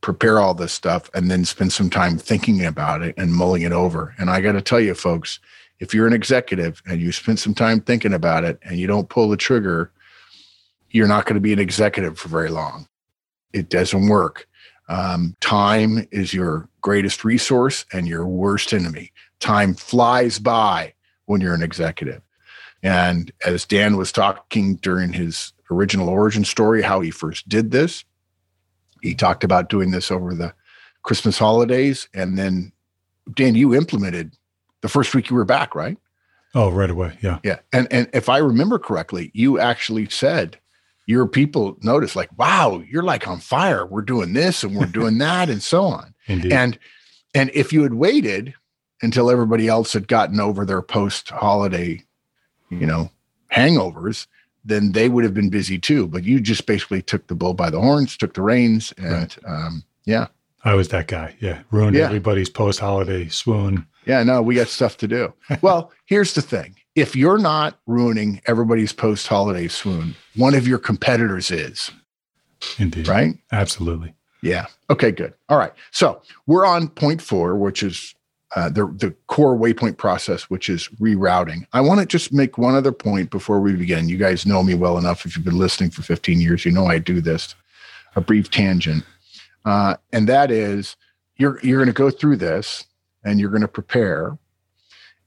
prepare 0.01 0.39
all 0.39 0.53
this 0.53 0.71
stuff 0.71 1.09
and 1.15 1.31
then 1.31 1.43
spend 1.45 1.73
some 1.73 1.89
time 1.89 2.17
thinking 2.17 2.63
about 2.63 3.01
it 3.01 3.15
and 3.17 3.33
mulling 3.33 3.63
it 3.63 3.71
over. 3.71 4.13
And 4.19 4.29
I 4.29 4.39
got 4.39 4.51
to 4.51 4.61
tell 4.61 4.79
you, 4.79 4.93
folks, 4.93 5.39
if 5.79 5.93
you're 5.93 6.07
an 6.07 6.13
executive 6.13 6.81
and 6.85 7.01
you 7.01 7.11
spend 7.11 7.39
some 7.39 7.55
time 7.55 7.81
thinking 7.81 8.13
about 8.13 8.43
it 8.43 8.59
and 8.63 8.77
you 8.77 8.85
don't 8.85 9.09
pull 9.09 9.29
the 9.29 9.37
trigger, 9.37 9.91
you're 10.91 11.07
not 11.07 11.25
going 11.25 11.33
to 11.35 11.41
be 11.41 11.53
an 11.53 11.59
executive 11.59 12.19
for 12.19 12.29
very 12.29 12.49
long. 12.49 12.87
It 13.51 13.69
doesn't 13.69 14.07
work. 14.07 14.47
Um, 14.87 15.35
time 15.41 16.07
is 16.11 16.33
your 16.33 16.69
greatest 16.81 17.25
resource 17.25 17.85
and 17.91 18.07
your 18.07 18.27
worst 18.27 18.73
enemy. 18.73 19.11
Time 19.39 19.73
flies 19.73 20.37
by 20.37 20.93
when 21.25 21.41
you're 21.41 21.55
an 21.55 21.63
executive. 21.63 22.21
And 22.83 23.31
as 23.43 23.65
Dan 23.65 23.97
was 23.97 24.11
talking 24.11 24.75
during 24.75 25.13
his 25.13 25.51
original 25.71 26.09
origin 26.09 26.45
story, 26.45 26.81
how 26.81 27.01
he 27.01 27.11
first 27.11 27.47
did 27.49 27.71
this. 27.71 28.03
He 29.01 29.13
talked 29.13 29.43
about 29.43 29.69
doing 29.69 29.91
this 29.91 30.11
over 30.11 30.33
the 30.33 30.53
Christmas 31.03 31.37
holidays 31.37 32.07
and 32.13 32.37
then 32.37 32.71
Dan, 33.33 33.55
you 33.55 33.73
implemented 33.73 34.35
the 34.81 34.89
first 34.89 35.15
week 35.15 35.29
you 35.29 35.35
were 35.35 35.45
back, 35.45 35.73
right? 35.73 35.97
Oh, 36.53 36.69
right 36.69 36.89
away. 36.89 37.17
Yeah. 37.21 37.39
Yeah. 37.43 37.59
And 37.73 37.87
and 37.91 38.07
if 38.13 38.29
I 38.29 38.37
remember 38.37 38.79
correctly, 38.79 39.31
you 39.33 39.59
actually 39.59 40.07
said 40.09 40.59
your 41.07 41.27
people 41.27 41.77
noticed 41.81 42.15
like, 42.15 42.29
wow, 42.37 42.81
you're 42.89 43.03
like 43.03 43.27
on 43.27 43.39
fire. 43.39 43.85
We're 43.85 44.01
doing 44.01 44.33
this 44.33 44.63
and 44.63 44.75
we're 44.75 44.85
doing 44.85 45.17
that 45.19 45.49
and 45.49 45.61
so 45.61 45.83
on. 45.83 46.13
Indeed. 46.27 46.53
And 46.53 46.79
and 47.33 47.51
if 47.53 47.73
you 47.73 47.83
had 47.83 47.95
waited 47.95 48.53
until 49.01 49.29
everybody 49.29 49.67
else 49.67 49.93
had 49.93 50.07
gotten 50.07 50.39
over 50.39 50.65
their 50.65 50.81
post 50.81 51.29
holiday, 51.29 52.03
you 52.69 52.85
know, 52.85 53.11
hangovers, 53.51 54.27
then 54.65 54.91
they 54.93 55.07
would 55.09 55.23
have 55.23 55.33
been 55.33 55.49
busy 55.49 55.77
too. 55.77 56.07
But 56.07 56.23
you 56.23 56.39
just 56.39 56.65
basically 56.65 57.01
took 57.01 57.27
the 57.27 57.35
bull 57.35 57.53
by 57.53 57.69
the 57.69 57.79
horns, 57.79 58.17
took 58.17 58.33
the 58.33 58.41
reins, 58.41 58.93
and 58.97 59.11
Right. 59.13 59.37
um, 59.47 59.83
yeah, 60.05 60.27
I 60.63 60.73
was 60.73 60.87
that 60.89 61.07
guy. 61.07 61.35
Yeah. 61.39 61.59
Ruined 61.71 61.95
Yeah. 61.95 62.05
everybody's 62.05 62.49
post 62.49 62.79
holiday 62.79 63.27
swoon. 63.29 63.85
yeah, 64.07 64.23
no, 64.23 64.41
we 64.41 64.55
got 64.55 64.67
stuff 64.67 64.97
to 64.97 65.07
do. 65.07 65.33
well, 65.61 65.91
here's 66.05 66.33
the 66.33 66.41
thing: 66.41 66.75
if 66.95 67.15
you're 67.15 67.37
not 67.37 67.79
ruining 67.85 68.41
everybody's 68.47 68.91
post 68.93 69.27
holiday 69.27 69.67
swoon, 69.67 70.15
one 70.35 70.55
of 70.55 70.67
your 70.67 70.79
competitors 70.79 71.51
is 71.51 71.91
Indeed. 72.79 73.07
right. 73.07 73.35
Absolutely. 73.51 74.13
Yeah. 74.41 74.65
Okay, 74.89 75.11
good. 75.11 75.33
All 75.49 75.57
right. 75.57 75.73
So 75.91 76.21
we're 76.47 76.65
on 76.65 76.87
point 76.89 77.21
four, 77.21 77.55
which 77.55 77.83
is 77.83 78.14
uh, 78.55 78.69
the, 78.69 78.85
the 78.85 79.13
core 79.27 79.57
waypoint 79.57 79.97
process, 79.97 80.43
which 80.43 80.69
is 80.69 80.87
rerouting. 80.99 81.67
I 81.73 81.81
want 81.81 81.99
to 81.99 82.05
just 82.05 82.31
make 82.31 82.57
one 82.57 82.73
other 82.73 82.93
point 82.93 83.29
before 83.29 83.59
we 83.59 83.73
begin. 83.73 84.07
You 84.07 84.17
guys 84.17 84.45
know 84.45 84.63
me 84.63 84.73
well 84.73 84.97
enough. 84.97 85.25
If 85.25 85.35
you've 85.35 85.45
been 85.45 85.57
listening 85.57 85.89
for 85.89 86.01
15 86.03 86.39
years, 86.39 86.63
you 86.63 86.71
know 86.71 86.85
I 86.85 86.99
do 86.99 87.19
this, 87.19 87.53
a 88.15 88.21
brief 88.21 88.49
tangent. 88.49 89.03
Uh, 89.65 89.97
and 90.13 90.29
that 90.29 90.51
is 90.51 90.95
you're, 91.35 91.59
you're 91.63 91.79
going 91.79 91.87
to 91.87 91.93
go 91.93 92.09
through 92.09 92.37
this 92.37 92.85
and 93.25 93.39
you're 93.39 93.49
going 93.49 93.61
to 93.61 93.67
prepare 93.67 94.37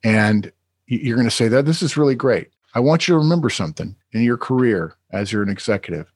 and 0.02 0.50
you're 0.86 1.16
going 1.16 1.28
to 1.28 1.34
say 1.34 1.48
that 1.48 1.66
this 1.66 1.82
is 1.82 1.98
really 1.98 2.14
great. 2.14 2.48
I 2.74 2.80
want 2.80 3.08
you 3.08 3.14
to 3.14 3.18
remember 3.18 3.50
something 3.50 3.94
in 4.12 4.22
your 4.22 4.38
career 4.38 4.94
as 5.12 5.32
you're 5.32 5.42
an 5.42 5.48
executive. 5.50 6.10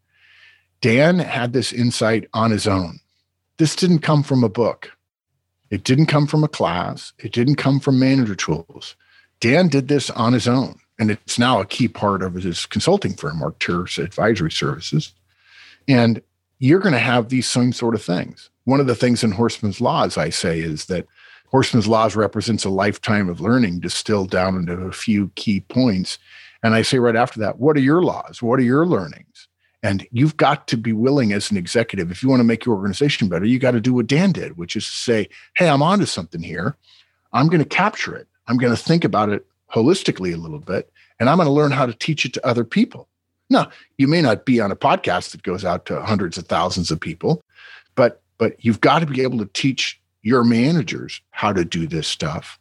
Dan 0.80 1.18
had 1.18 1.52
this 1.52 1.72
insight 1.72 2.28
on 2.32 2.50
his 2.50 2.66
own. 2.66 3.00
This 3.58 3.76
didn't 3.76 3.98
come 3.98 4.22
from 4.22 4.42
a 4.42 4.48
book. 4.48 4.90
It 5.72 5.84
didn't 5.84 6.06
come 6.06 6.26
from 6.26 6.44
a 6.44 6.48
class. 6.48 7.14
It 7.18 7.32
didn't 7.32 7.54
come 7.56 7.80
from 7.80 7.98
manager 7.98 8.34
tools. 8.34 8.94
Dan 9.40 9.68
did 9.68 9.88
this 9.88 10.10
on 10.10 10.34
his 10.34 10.46
own. 10.46 10.78
And 10.98 11.10
it's 11.10 11.38
now 11.38 11.60
a 11.62 11.66
key 11.66 11.88
part 11.88 12.22
of 12.22 12.34
his 12.34 12.66
consulting 12.66 13.14
firm, 13.14 13.42
Arcturus 13.42 13.96
Advisory 13.96 14.52
Services. 14.52 15.14
And 15.88 16.20
you're 16.58 16.78
going 16.78 16.92
to 16.92 16.98
have 16.98 17.30
these 17.30 17.48
same 17.48 17.72
sort 17.72 17.94
of 17.94 18.02
things. 18.02 18.50
One 18.64 18.80
of 18.80 18.86
the 18.86 18.94
things 18.94 19.24
in 19.24 19.32
Horstman's 19.32 19.80
Laws, 19.80 20.18
I 20.18 20.28
say, 20.28 20.60
is 20.60 20.84
that 20.84 21.06
Horstman's 21.50 21.88
Laws 21.88 22.16
represents 22.16 22.66
a 22.66 22.70
lifetime 22.70 23.30
of 23.30 23.40
learning 23.40 23.80
distilled 23.80 24.30
down 24.30 24.56
into 24.56 24.74
a 24.74 24.92
few 24.92 25.30
key 25.36 25.60
points. 25.60 26.18
And 26.62 26.74
I 26.74 26.82
say 26.82 26.98
right 26.98 27.16
after 27.16 27.40
that, 27.40 27.58
what 27.58 27.78
are 27.78 27.80
your 27.80 28.02
laws? 28.02 28.42
What 28.42 28.60
are 28.60 28.62
your 28.62 28.84
learnings? 28.84 29.24
And 29.82 30.06
you've 30.12 30.36
got 30.36 30.68
to 30.68 30.76
be 30.76 30.92
willing 30.92 31.32
as 31.32 31.50
an 31.50 31.56
executive, 31.56 32.10
if 32.10 32.22
you 32.22 32.28
want 32.28 32.40
to 32.40 32.44
make 32.44 32.64
your 32.64 32.76
organization 32.76 33.28
better, 33.28 33.44
you 33.44 33.58
got 33.58 33.72
to 33.72 33.80
do 33.80 33.94
what 33.94 34.06
Dan 34.06 34.30
did, 34.30 34.56
which 34.56 34.76
is 34.76 34.84
to 34.84 34.92
say, 34.92 35.28
hey, 35.56 35.68
I'm 35.68 35.82
onto 35.82 36.06
something 36.06 36.42
here. 36.42 36.76
I'm 37.32 37.48
going 37.48 37.62
to 37.62 37.68
capture 37.68 38.14
it. 38.14 38.28
I'm 38.46 38.58
going 38.58 38.74
to 38.74 38.80
think 38.80 39.04
about 39.04 39.30
it 39.30 39.46
holistically 39.72 40.34
a 40.34 40.36
little 40.36 40.58
bit, 40.58 40.92
and 41.18 41.28
I'm 41.28 41.38
going 41.38 41.46
to 41.46 41.52
learn 41.52 41.72
how 41.72 41.86
to 41.86 41.94
teach 41.94 42.24
it 42.24 42.32
to 42.34 42.46
other 42.46 42.64
people. 42.64 43.08
Now, 43.50 43.70
you 43.98 44.06
may 44.06 44.22
not 44.22 44.44
be 44.44 44.60
on 44.60 44.70
a 44.70 44.76
podcast 44.76 45.32
that 45.32 45.42
goes 45.42 45.64
out 45.64 45.86
to 45.86 46.02
hundreds 46.02 46.38
of 46.38 46.46
thousands 46.46 46.90
of 46.90 47.00
people, 47.00 47.42
but 47.94 48.22
but 48.38 48.56
you've 48.64 48.80
got 48.80 49.00
to 49.00 49.06
be 49.06 49.22
able 49.22 49.38
to 49.38 49.50
teach 49.52 50.00
your 50.22 50.42
managers 50.42 51.20
how 51.30 51.52
to 51.52 51.64
do 51.64 51.86
this 51.86 52.08
stuff 52.08 52.58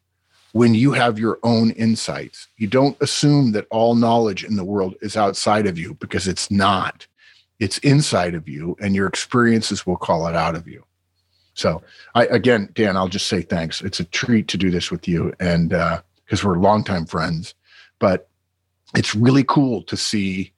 when 0.51 0.73
you 0.73 0.91
have 0.91 1.17
your 1.17 1.39
own 1.43 1.71
insights. 1.71 2.47
You 2.57 2.67
don't 2.67 2.97
assume 3.01 3.53
that 3.53 3.67
all 3.71 3.95
knowledge 3.95 4.43
in 4.43 4.57
the 4.57 4.63
world 4.63 4.95
is 5.01 5.15
outside 5.15 5.65
of 5.65 5.79
you 5.79 5.95
because 5.95 6.27
it's 6.27 6.51
not. 6.51 7.07
It's 7.61 7.77
inside 7.77 8.33
of 8.33 8.49
you, 8.49 8.75
and 8.81 8.95
your 8.95 9.05
experiences 9.05 9.85
will 9.85 9.95
call 9.95 10.25
it 10.25 10.35
out 10.35 10.55
of 10.55 10.67
you. 10.67 10.83
So, 11.53 11.83
I 12.15 12.25
again, 12.25 12.69
Dan, 12.73 12.97
I'll 12.97 13.07
just 13.07 13.27
say 13.27 13.43
thanks. 13.43 13.81
It's 13.81 13.99
a 13.99 14.03
treat 14.05 14.47
to 14.47 14.57
do 14.57 14.71
this 14.71 14.89
with 14.89 15.07
you, 15.07 15.31
and 15.39 15.71
uh, 15.71 16.01
because 16.25 16.43
we're 16.43 16.57
longtime 16.57 17.05
friends, 17.05 17.53
but 17.99 18.29
it's 18.95 19.13
really 19.13 19.43
cool 19.43 19.83
to 19.83 19.95
see 19.95 20.51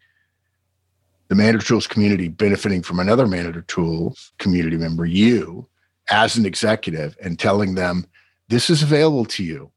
the 1.27 1.35
Manager 1.35 1.65
Tools 1.65 1.87
community 1.87 2.29
benefiting 2.29 2.81
from 2.81 2.99
another 2.99 3.27
Manager 3.27 3.63
Tools 3.63 4.31
community 4.37 4.77
member, 4.77 5.05
you, 5.05 5.67
as 6.09 6.37
an 6.37 6.45
executive, 6.45 7.17
and 7.21 7.37
telling 7.37 7.75
them 7.75 8.05
this 8.47 8.69
is 8.69 8.81
available 8.81 9.25
to 9.25 9.43
you. 9.43 9.71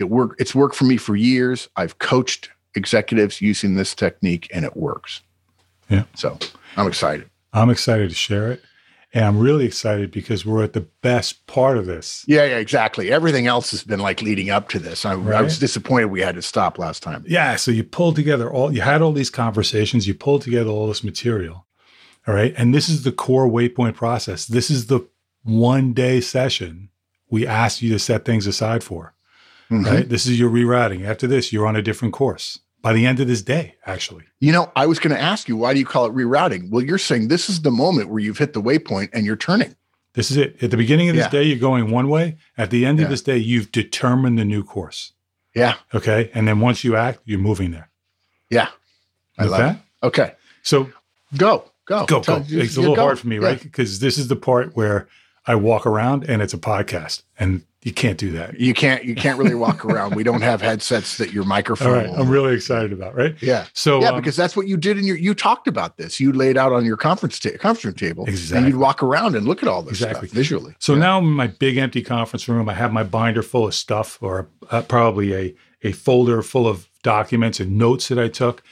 It 0.00 0.10
work. 0.10 0.34
It's 0.40 0.54
worked 0.54 0.74
for 0.74 0.84
me 0.84 0.96
for 0.96 1.14
years. 1.14 1.68
I've 1.76 2.00
coached 2.00 2.50
executives 2.74 3.40
using 3.40 3.76
this 3.76 3.94
technique, 3.94 4.50
and 4.52 4.64
it 4.64 4.76
works. 4.76 5.22
Yeah. 5.88 6.04
So 6.14 6.38
I'm 6.76 6.86
excited. 6.86 7.30
I'm 7.52 7.70
excited 7.70 8.08
to 8.10 8.14
share 8.14 8.50
it. 8.52 8.62
And 9.14 9.24
I'm 9.24 9.38
really 9.38 9.64
excited 9.64 10.10
because 10.10 10.44
we're 10.44 10.62
at 10.64 10.74
the 10.74 10.86
best 11.00 11.46
part 11.46 11.78
of 11.78 11.86
this. 11.86 12.24
Yeah, 12.26 12.44
yeah, 12.44 12.58
exactly. 12.58 13.10
Everything 13.10 13.46
else 13.46 13.70
has 13.70 13.82
been 13.82 14.00
like 14.00 14.20
leading 14.20 14.50
up 14.50 14.68
to 14.70 14.78
this. 14.78 15.06
I, 15.06 15.12
I 15.12 15.40
was 15.40 15.58
disappointed 15.58 16.06
we 16.06 16.20
had 16.20 16.34
to 16.34 16.42
stop 16.42 16.78
last 16.78 17.02
time. 17.02 17.24
Yeah. 17.26 17.56
So 17.56 17.70
you 17.70 17.82
pulled 17.82 18.16
together 18.16 18.50
all, 18.50 18.74
you 18.74 18.82
had 18.82 19.00
all 19.00 19.12
these 19.12 19.30
conversations, 19.30 20.06
you 20.06 20.14
pulled 20.14 20.42
together 20.42 20.68
all 20.70 20.88
this 20.88 21.04
material. 21.04 21.66
All 22.26 22.34
right. 22.34 22.52
And 22.58 22.74
this 22.74 22.88
is 22.88 23.04
the 23.04 23.12
core 23.12 23.48
waypoint 23.48 23.94
process. 23.94 24.44
This 24.44 24.70
is 24.70 24.88
the 24.88 25.08
one 25.44 25.92
day 25.94 26.20
session 26.20 26.90
we 27.30 27.46
asked 27.46 27.80
you 27.80 27.92
to 27.92 27.98
set 27.98 28.24
things 28.24 28.46
aside 28.46 28.84
for. 28.84 29.14
Mhm. 29.70 29.84
Right. 29.86 30.08
This 30.08 30.26
is 30.26 30.38
your 30.38 30.50
rerouting. 30.50 31.06
After 31.06 31.26
this, 31.26 31.52
you're 31.52 31.66
on 31.66 31.76
a 31.76 31.82
different 31.82 32.12
course 32.12 32.58
by 32.86 32.92
the 32.92 33.04
end 33.04 33.18
of 33.18 33.26
this 33.26 33.42
day, 33.42 33.74
actually. 33.84 34.22
You 34.38 34.52
know, 34.52 34.70
I 34.76 34.86
was 34.86 35.00
going 35.00 35.12
to 35.12 35.20
ask 35.20 35.48
you, 35.48 35.56
why 35.56 35.72
do 35.74 35.80
you 35.80 35.84
call 35.84 36.06
it 36.06 36.14
rerouting? 36.14 36.70
Well, 36.70 36.84
you're 36.84 36.98
saying 36.98 37.26
this 37.26 37.50
is 37.50 37.62
the 37.62 37.72
moment 37.72 38.10
where 38.10 38.20
you've 38.20 38.38
hit 38.38 38.52
the 38.52 38.62
waypoint 38.62 39.08
and 39.12 39.26
you're 39.26 39.34
turning. 39.34 39.74
This 40.12 40.30
is 40.30 40.36
it. 40.36 40.62
At 40.62 40.70
the 40.70 40.76
beginning 40.76 41.08
of 41.08 41.16
this 41.16 41.24
Yeah. 41.24 41.30
day, 41.30 41.42
you're 41.42 41.58
going 41.58 41.90
one 41.90 42.08
way. 42.08 42.36
At 42.56 42.70
the 42.70 42.86
end 42.86 43.00
Yeah. 43.00 43.06
of 43.06 43.10
this 43.10 43.22
day, 43.22 43.38
you've 43.38 43.72
determined 43.72 44.38
the 44.38 44.44
new 44.44 44.62
course. 44.62 45.14
Yeah, 45.52 45.74
Okay. 45.92 46.30
And 46.32 46.46
then 46.46 46.60
once 46.60 46.84
you 46.84 46.94
act, 46.94 47.18
you're 47.24 47.40
moving 47.40 47.72
there. 47.72 47.90
yeah. 48.50 48.68
I 49.36 49.46
love 49.46 49.60
okay. 49.60 49.70
it. 49.70 50.06
Okay, 50.06 50.32
So 50.62 50.88
go, 51.36 51.64
go, 51.86 52.06
go, 52.06 52.20
Tell- 52.22 52.38
go. 52.38 52.44
It's 52.48 52.76
a 52.76 52.80
little 52.80 52.94
go. 52.94 53.02
hard 53.02 53.18
for 53.18 53.26
me, 53.26 53.36
Yeah. 53.40 53.46
right? 53.46 53.60
Because 53.60 53.98
this 53.98 54.16
is 54.16 54.28
the 54.28 54.36
part 54.36 54.76
where 54.76 55.08
I 55.46 55.54
walk 55.54 55.86
around 55.86 56.24
and 56.28 56.42
it's 56.42 56.54
a 56.54 56.58
podcast 56.58 57.22
and 57.38 57.62
you 57.82 57.92
can't 57.92 58.18
do 58.18 58.32
that. 58.32 58.58
You 58.58 58.74
can't, 58.74 59.04
you 59.04 59.14
can't 59.14 59.38
really 59.38 59.54
walk 59.54 59.84
around. 59.84 60.16
We 60.16 60.24
don't 60.24 60.40
have 60.40 60.60
headsets 60.60 61.18
that 61.18 61.32
your 61.32 61.44
microphone. 61.44 61.86
All 61.88 61.94
right. 61.94 62.10
I'm 62.18 62.28
really 62.28 62.52
excited 62.54 62.92
about, 62.92 63.14
right? 63.14 63.36
yeah, 63.40 63.66
So, 63.74 64.00
yeah, 64.00 64.08
um, 64.08 64.16
because 64.16 64.34
that's 64.34 64.56
what 64.56 64.66
you 64.66 64.76
did 64.76 64.98
in 64.98 65.04
your. 65.04 65.16
You 65.16 65.34
talked 65.34 65.68
about 65.68 65.96
this. 65.96 66.18
You 66.18 66.32
laid 66.32 66.56
out 66.56 66.72
on 66.72 66.84
your 66.84 66.96
conference 66.96 67.38
ta- 67.38 67.50
conference 67.60 67.84
room 67.84 67.94
table, 67.94 68.24
and 68.26 68.66
you'd 68.66 68.74
walk 68.74 69.04
around 69.04 69.36
and 69.36 69.46
look 69.46 69.62
at 69.62 69.68
all 69.68 69.82
this 69.82 69.92
Exactly. 70.00 70.26
stuff 70.26 70.34
visually. 70.36 70.74
so 70.80 70.94
Yeah. 70.94 70.98
now 70.98 71.18
I'm 71.18 71.24
in 71.26 71.30
my 71.34 71.46
big 71.46 71.76
empty 71.76 72.02
conference 72.02 72.48
room. 72.48 72.68
I 72.68 72.74
have 72.74 72.92
my 72.92 73.04
binder 73.04 73.42
full 73.42 73.68
of 73.68 73.74
stuff 73.74 74.18
or 74.20 74.48
uh, 74.72 74.82
probably 74.82 75.32
a, 75.34 75.54
a 75.84 75.92
folder 75.92 76.42
full 76.42 76.66
of 76.66 76.88
documents 77.04 77.60
and 77.60 77.78
notes 77.78 78.08
that 78.08 78.18
I 78.18 78.26
took. 78.26 78.64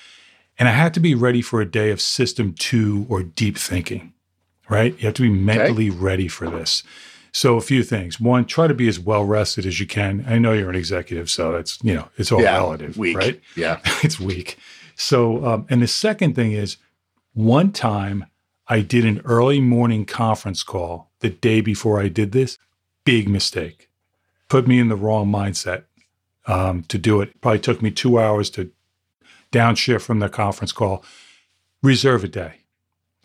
And 0.59 0.69
I 0.69 0.73
had 0.73 0.93
to 0.95 1.01
be 1.01 1.15
ready 1.15 1.41
for 1.43 1.61
a 1.61 1.71
day 1.71 1.91
of 1.91 2.01
system 2.01 2.53
two 2.59 3.07
or 3.09 3.23
deep 3.23 3.59
thinking, 3.59 4.13
right? 4.69 4.97
You 4.99 5.07
have 5.07 5.15
to 5.15 5.23
be 5.23 5.31
mentally 5.31 5.91
ready 5.91 6.29
for 6.29 6.49
this. 6.49 6.83
So 7.33 7.57
a 7.57 7.61
few 7.61 7.83
things. 7.83 8.21
One, 8.21 8.45
try 8.45 8.69
to 8.69 8.75
be 8.75 8.87
as 8.87 9.01
well 9.01 9.25
rested 9.25 9.67
as 9.67 9.81
you 9.81 9.87
can. 9.87 10.25
I 10.29 10.39
know 10.39 10.53
you're 10.53 10.71
an 10.71 10.77
executive, 10.77 11.29
so 11.29 11.53
that's, 11.53 11.83
you 11.83 11.93
know, 11.95 12.09
it's 12.17 12.31
all 12.31 12.41
yeah, 12.41 12.57
relative, 12.57 12.97
weak. 12.97 13.17
right? 13.17 13.41
Yeah, 13.57 13.81
it's 14.05 14.21
weak. 14.21 14.57
So, 14.95 15.45
um, 15.45 15.67
and 15.69 15.83
the 15.83 15.89
second 15.89 16.35
thing 16.37 16.53
is 16.53 16.77
one 17.33 17.73
time 17.73 18.27
I 18.69 18.81
did 18.81 19.05
an 19.05 19.21
early 19.25 19.61
morning 19.61 20.07
conference 20.07 20.63
call 20.63 21.11
the 21.21 21.31
day 21.31 21.61
before 21.61 22.01
I 22.01 22.09
did 22.09 22.33
this. 22.33 22.57
Big 23.05 23.29
mistake. 23.29 23.91
Put 24.49 24.69
me 24.69 24.79
in 24.79 24.89
the 24.89 24.97
wrong 24.97 25.27
mindset 25.27 25.85
um, 26.47 26.85
to 26.85 26.99
do 26.99 27.21
it. 27.21 27.41
Probably 27.41 27.59
took 27.59 27.83
me 27.83 27.91
two 27.91 28.19
hours 28.19 28.49
to 28.51 28.71
downshift 29.53 30.03
from 30.03 30.21
the 30.21 30.29
conference 30.29 30.73
call. 30.73 31.05
Reserve 31.83 32.25
a 32.25 32.29
day. 32.29 32.61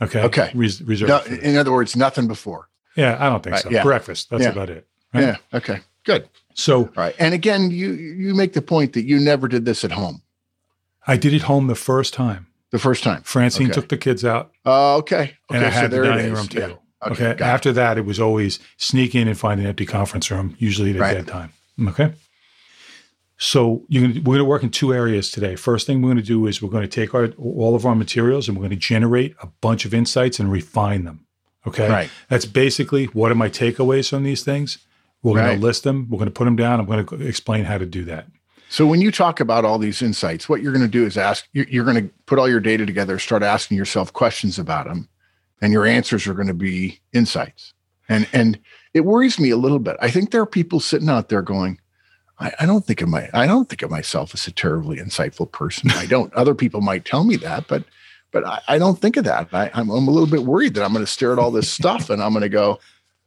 Okay. 0.01 0.21
Okay. 0.21 0.51
Res- 0.55 0.81
reserve. 0.81 1.09
No, 1.09 1.17
it 1.17 1.23
for 1.23 1.29
this. 1.31 1.39
in 1.39 1.57
other 1.57 1.71
words, 1.71 1.95
nothing 1.95 2.27
before. 2.27 2.69
yeah, 2.95 3.17
I 3.19 3.29
don't 3.29 3.43
think 3.43 3.53
Right, 3.55 3.63
so. 3.63 3.69
yeah. 3.69 3.83
Breakfast. 3.83 4.29
That's 4.29 4.43
Yeah. 4.43 4.49
about 4.49 4.69
it. 4.69 4.87
Right? 5.13 5.21
Yeah. 5.23 5.35
Okay. 5.53 5.79
Good. 6.05 6.29
So 6.53 6.75
All 6.85 6.89
right. 6.95 7.15
And 7.19 7.33
again, 7.33 7.71
you 7.71 7.91
you 7.93 8.33
make 8.35 8.53
the 8.53 8.61
point 8.61 8.93
that 8.93 9.05
you 9.05 9.19
never 9.19 9.47
did 9.47 9.65
this 9.65 9.83
at 9.83 9.91
home 9.91 10.21
I 11.07 11.17
did 11.17 11.33
it 11.33 11.43
home 11.43 11.67
the 11.67 11.75
first 11.75 12.13
time. 12.13 12.47
the 12.71 12.79
first 12.79 13.03
time. 13.03 13.23
Francine 13.23 13.67
Okay. 13.67 13.73
took 13.73 13.89
the 13.89 13.97
kids 13.97 14.23
out. 14.23 14.51
Oh, 14.65 14.97
okay. 14.97 15.15
Okay. 15.15 15.33
and 15.49 15.65
I 15.65 15.69
so 15.71 15.79
had 15.79 15.91
the 15.91 15.95
there 15.95 16.03
it 16.03 16.07
dining 16.09 16.33
room 16.33 16.47
Yeah. 16.51 16.63
Okay. 16.65 16.75
Okay. 17.11 17.23
got 17.23 17.31
it. 17.31 17.41
After 17.41 17.71
that, 17.73 17.97
it 17.97 18.05
was 18.05 18.19
always 18.19 18.59
sneak 18.77 19.15
in 19.15 19.27
and 19.27 19.37
find 19.37 19.59
an 19.59 19.65
empty 19.65 19.85
conference 19.87 20.29
room, 20.29 20.55
usually 20.59 20.91
at 20.91 20.97
a 20.97 20.99
Right. 20.99 21.13
dead 21.15 21.27
time. 21.27 21.51
Okay. 21.87 22.13
So 23.41 23.85
you're 23.87 24.01
gonna, 24.01 24.19
we're 24.19 24.35
going 24.35 24.39
to 24.39 24.45
work 24.45 24.63
in 24.63 24.69
two 24.69 24.93
areas 24.93 25.31
today. 25.31 25.55
First 25.55 25.87
thing 25.87 26.01
we're 26.01 26.09
going 26.09 26.17
to 26.17 26.23
do 26.23 26.45
is 26.45 26.61
we're 26.61 26.69
going 26.69 26.83
to 26.83 26.89
take 26.89 27.13
our, 27.13 27.29
all 27.37 27.73
of 27.73 27.85
our 27.85 27.95
materials 27.95 28.47
and 28.47 28.57
we're 28.57 28.67
going 28.67 28.71
to 28.71 28.75
generate 28.75 29.33
a 29.41 29.47
bunch 29.61 29.85
of 29.85 29.93
insights 29.93 30.39
and 30.39 30.51
refine 30.51 31.05
them. 31.05 31.25
Okay. 31.65 31.89
Right. 31.89 32.09
That's 32.27 32.45
basically 32.45 33.05
what 33.05 33.31
are 33.31 33.35
my 33.35 33.49
takeaways 33.49 34.09
from 34.09 34.23
these 34.23 34.43
things? 34.43 34.79
We're 35.23 35.35
going 35.35 35.59
to 35.59 35.65
list 35.65 35.83
them. 35.83 36.07
We're 36.09 36.17
going 36.17 36.27
to 36.27 36.33
put 36.33 36.45
them 36.45 36.55
down. 36.55 36.79
I'm 36.79 36.85
going 36.85 37.05
to 37.05 37.25
explain 37.25 37.65
how 37.65 37.77
to 37.77 37.85
do 37.85 38.05
that. 38.05 38.27
So 38.69 38.85
when 38.85 39.01
you 39.01 39.11
talk 39.11 39.39
about 39.39 39.65
all 39.65 39.79
these 39.79 40.01
insights, 40.01 40.47
what 40.47 40.61
you're 40.61 40.71
going 40.71 40.85
to 40.85 40.91
do 40.91 41.05
is 41.05 41.17
ask. 41.17 41.47
You're, 41.53 41.65
you're 41.69 41.85
going 41.85 42.07
to 42.07 42.13
put 42.25 42.39
all 42.39 42.47
your 42.47 42.59
data 42.59 42.85
together, 42.85 43.19
start 43.19 43.41
asking 43.41 43.77
yourself 43.77 44.13
questions 44.13 44.59
about 44.59 44.85
them, 44.85 45.09
and 45.61 45.73
your 45.73 45.85
answers 45.85 46.27
are 46.27 46.33
going 46.33 46.47
to 46.47 46.53
be 46.53 46.99
insights. 47.11 47.73
And 48.07 48.27
and 48.31 48.59
it 48.93 49.01
worries 49.01 49.39
me 49.39 49.49
a 49.49 49.57
little 49.57 49.79
bit. 49.79 49.97
I 50.01 50.11
think 50.11 50.31
there 50.31 50.41
are 50.41 50.45
people 50.45 50.79
sitting 50.79 51.09
out 51.09 51.29
there 51.29 51.41
going, 51.41 51.79
I, 52.39 52.53
I 52.61 52.65
don't 52.65 52.85
think 52.85 53.01
of 53.01 53.09
my 53.09 53.29
I 53.33 53.45
don't 53.45 53.67
think 53.67 53.81
of 53.81 53.91
myself 53.91 54.33
as 54.33 54.47
a 54.47 54.51
terribly 54.51 54.97
insightful 54.97 55.51
person. 55.51 55.91
I 55.91 56.05
don't. 56.05 56.33
Other 56.33 56.55
people 56.55 56.81
might 56.81 57.05
tell 57.05 57.23
me 57.23 57.35
that, 57.37 57.67
but 57.67 57.83
but 58.31 58.45
I, 58.45 58.61
I 58.67 58.77
don't 58.77 58.99
think 58.99 59.17
of 59.17 59.25
that. 59.25 59.49
I, 59.53 59.69
I'm 59.73 59.89
I'm 59.89 60.07
a 60.07 60.11
little 60.11 60.29
bit 60.29 60.43
worried 60.43 60.75
that 60.75 60.83
I'm 60.83 60.93
going 60.93 61.05
to 61.05 61.11
stare 61.11 61.33
at 61.33 61.39
all 61.39 61.51
this 61.51 61.69
stuff 61.69 62.09
and 62.09 62.21
I'm 62.21 62.31
going 62.31 62.43
to 62.43 62.49
go, 62.49 62.79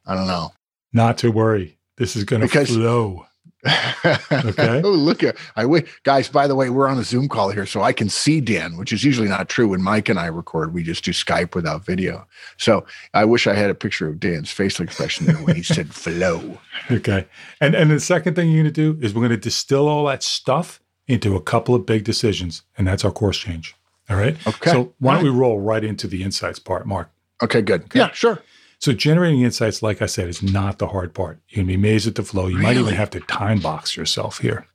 I 0.06 0.14
don't 0.14 0.26
know. 0.26 0.52
Not 0.92 1.18
to 1.18 1.30
worry. 1.30 1.78
This 1.96 2.16
is 2.16 2.24
going 2.24 2.42
to 2.42 2.48
flow. 2.64 3.26
Okay. 3.64 4.80
oh, 4.84 4.90
look 4.90 5.22
at 5.22 5.36
I 5.56 5.66
wait, 5.66 5.86
guys. 6.02 6.28
By 6.28 6.46
the 6.46 6.54
way, 6.54 6.70
we're 6.70 6.88
on 6.88 6.98
a 6.98 7.04
Zoom 7.04 7.28
call 7.28 7.50
here, 7.50 7.66
so 7.66 7.82
I 7.82 7.92
can 7.92 8.08
see 8.08 8.40
Dan, 8.40 8.76
which 8.76 8.92
is 8.92 9.04
usually 9.04 9.28
not 9.28 9.48
true 9.48 9.68
when 9.68 9.82
Mike 9.82 10.08
and 10.08 10.18
I 10.18 10.26
record. 10.26 10.74
We 10.74 10.82
just 10.82 11.04
do 11.04 11.12
Skype 11.12 11.54
without 11.54 11.84
video. 11.84 12.26
So 12.56 12.84
I 13.14 13.24
wish 13.24 13.46
I 13.46 13.54
had 13.54 13.70
a 13.70 13.74
picture 13.74 14.08
of 14.08 14.18
Dan's 14.18 14.50
facial 14.50 14.84
expression 14.84 15.26
there 15.26 15.36
when 15.36 15.56
he 15.56 15.62
said 15.62 15.94
"flow." 15.94 16.58
Okay. 16.90 17.26
And 17.60 17.74
and 17.74 17.90
the 17.90 18.00
second 18.00 18.34
thing 18.34 18.50
you're 18.50 18.64
going 18.64 18.72
to 18.74 18.94
do 18.94 19.04
is 19.04 19.14
we're 19.14 19.20
going 19.20 19.30
to 19.30 19.36
distill 19.36 19.88
all 19.88 20.06
that 20.06 20.22
stuff 20.22 20.80
into 21.06 21.36
a 21.36 21.40
couple 21.40 21.74
of 21.74 21.86
big 21.86 22.04
decisions, 22.04 22.62
and 22.76 22.86
that's 22.86 23.04
our 23.04 23.12
course 23.12 23.38
change. 23.38 23.76
All 24.10 24.16
right. 24.16 24.36
Okay. 24.46 24.70
So 24.70 24.92
why 24.98 25.14
don't 25.14 25.24
we 25.24 25.30
roll 25.30 25.60
right 25.60 25.84
into 25.84 26.06
the 26.06 26.22
insights 26.22 26.58
part, 26.58 26.86
Mark? 26.86 27.10
Okay, 27.42 27.62
good. 27.62 27.84
Yeah, 27.94 28.10
sure. 28.12 28.40
So 28.82 28.92
generating 28.92 29.42
insights, 29.42 29.80
like 29.80 30.02
I 30.02 30.06
said, 30.06 30.26
is 30.26 30.42
not 30.42 30.78
the 30.78 30.88
hard 30.88 31.14
part. 31.14 31.38
You're 31.48 31.58
going 31.58 31.68
to 31.68 31.78
be 31.78 31.88
amazed 31.88 32.08
at 32.08 32.16
the 32.16 32.24
flow. 32.24 32.48
You 32.48 32.58
might 32.58 32.76
even 32.76 32.94
have 32.94 33.10
to 33.10 33.20
time 33.20 33.60
box 33.60 33.96
yourself 33.96 34.38
here. 34.38 34.66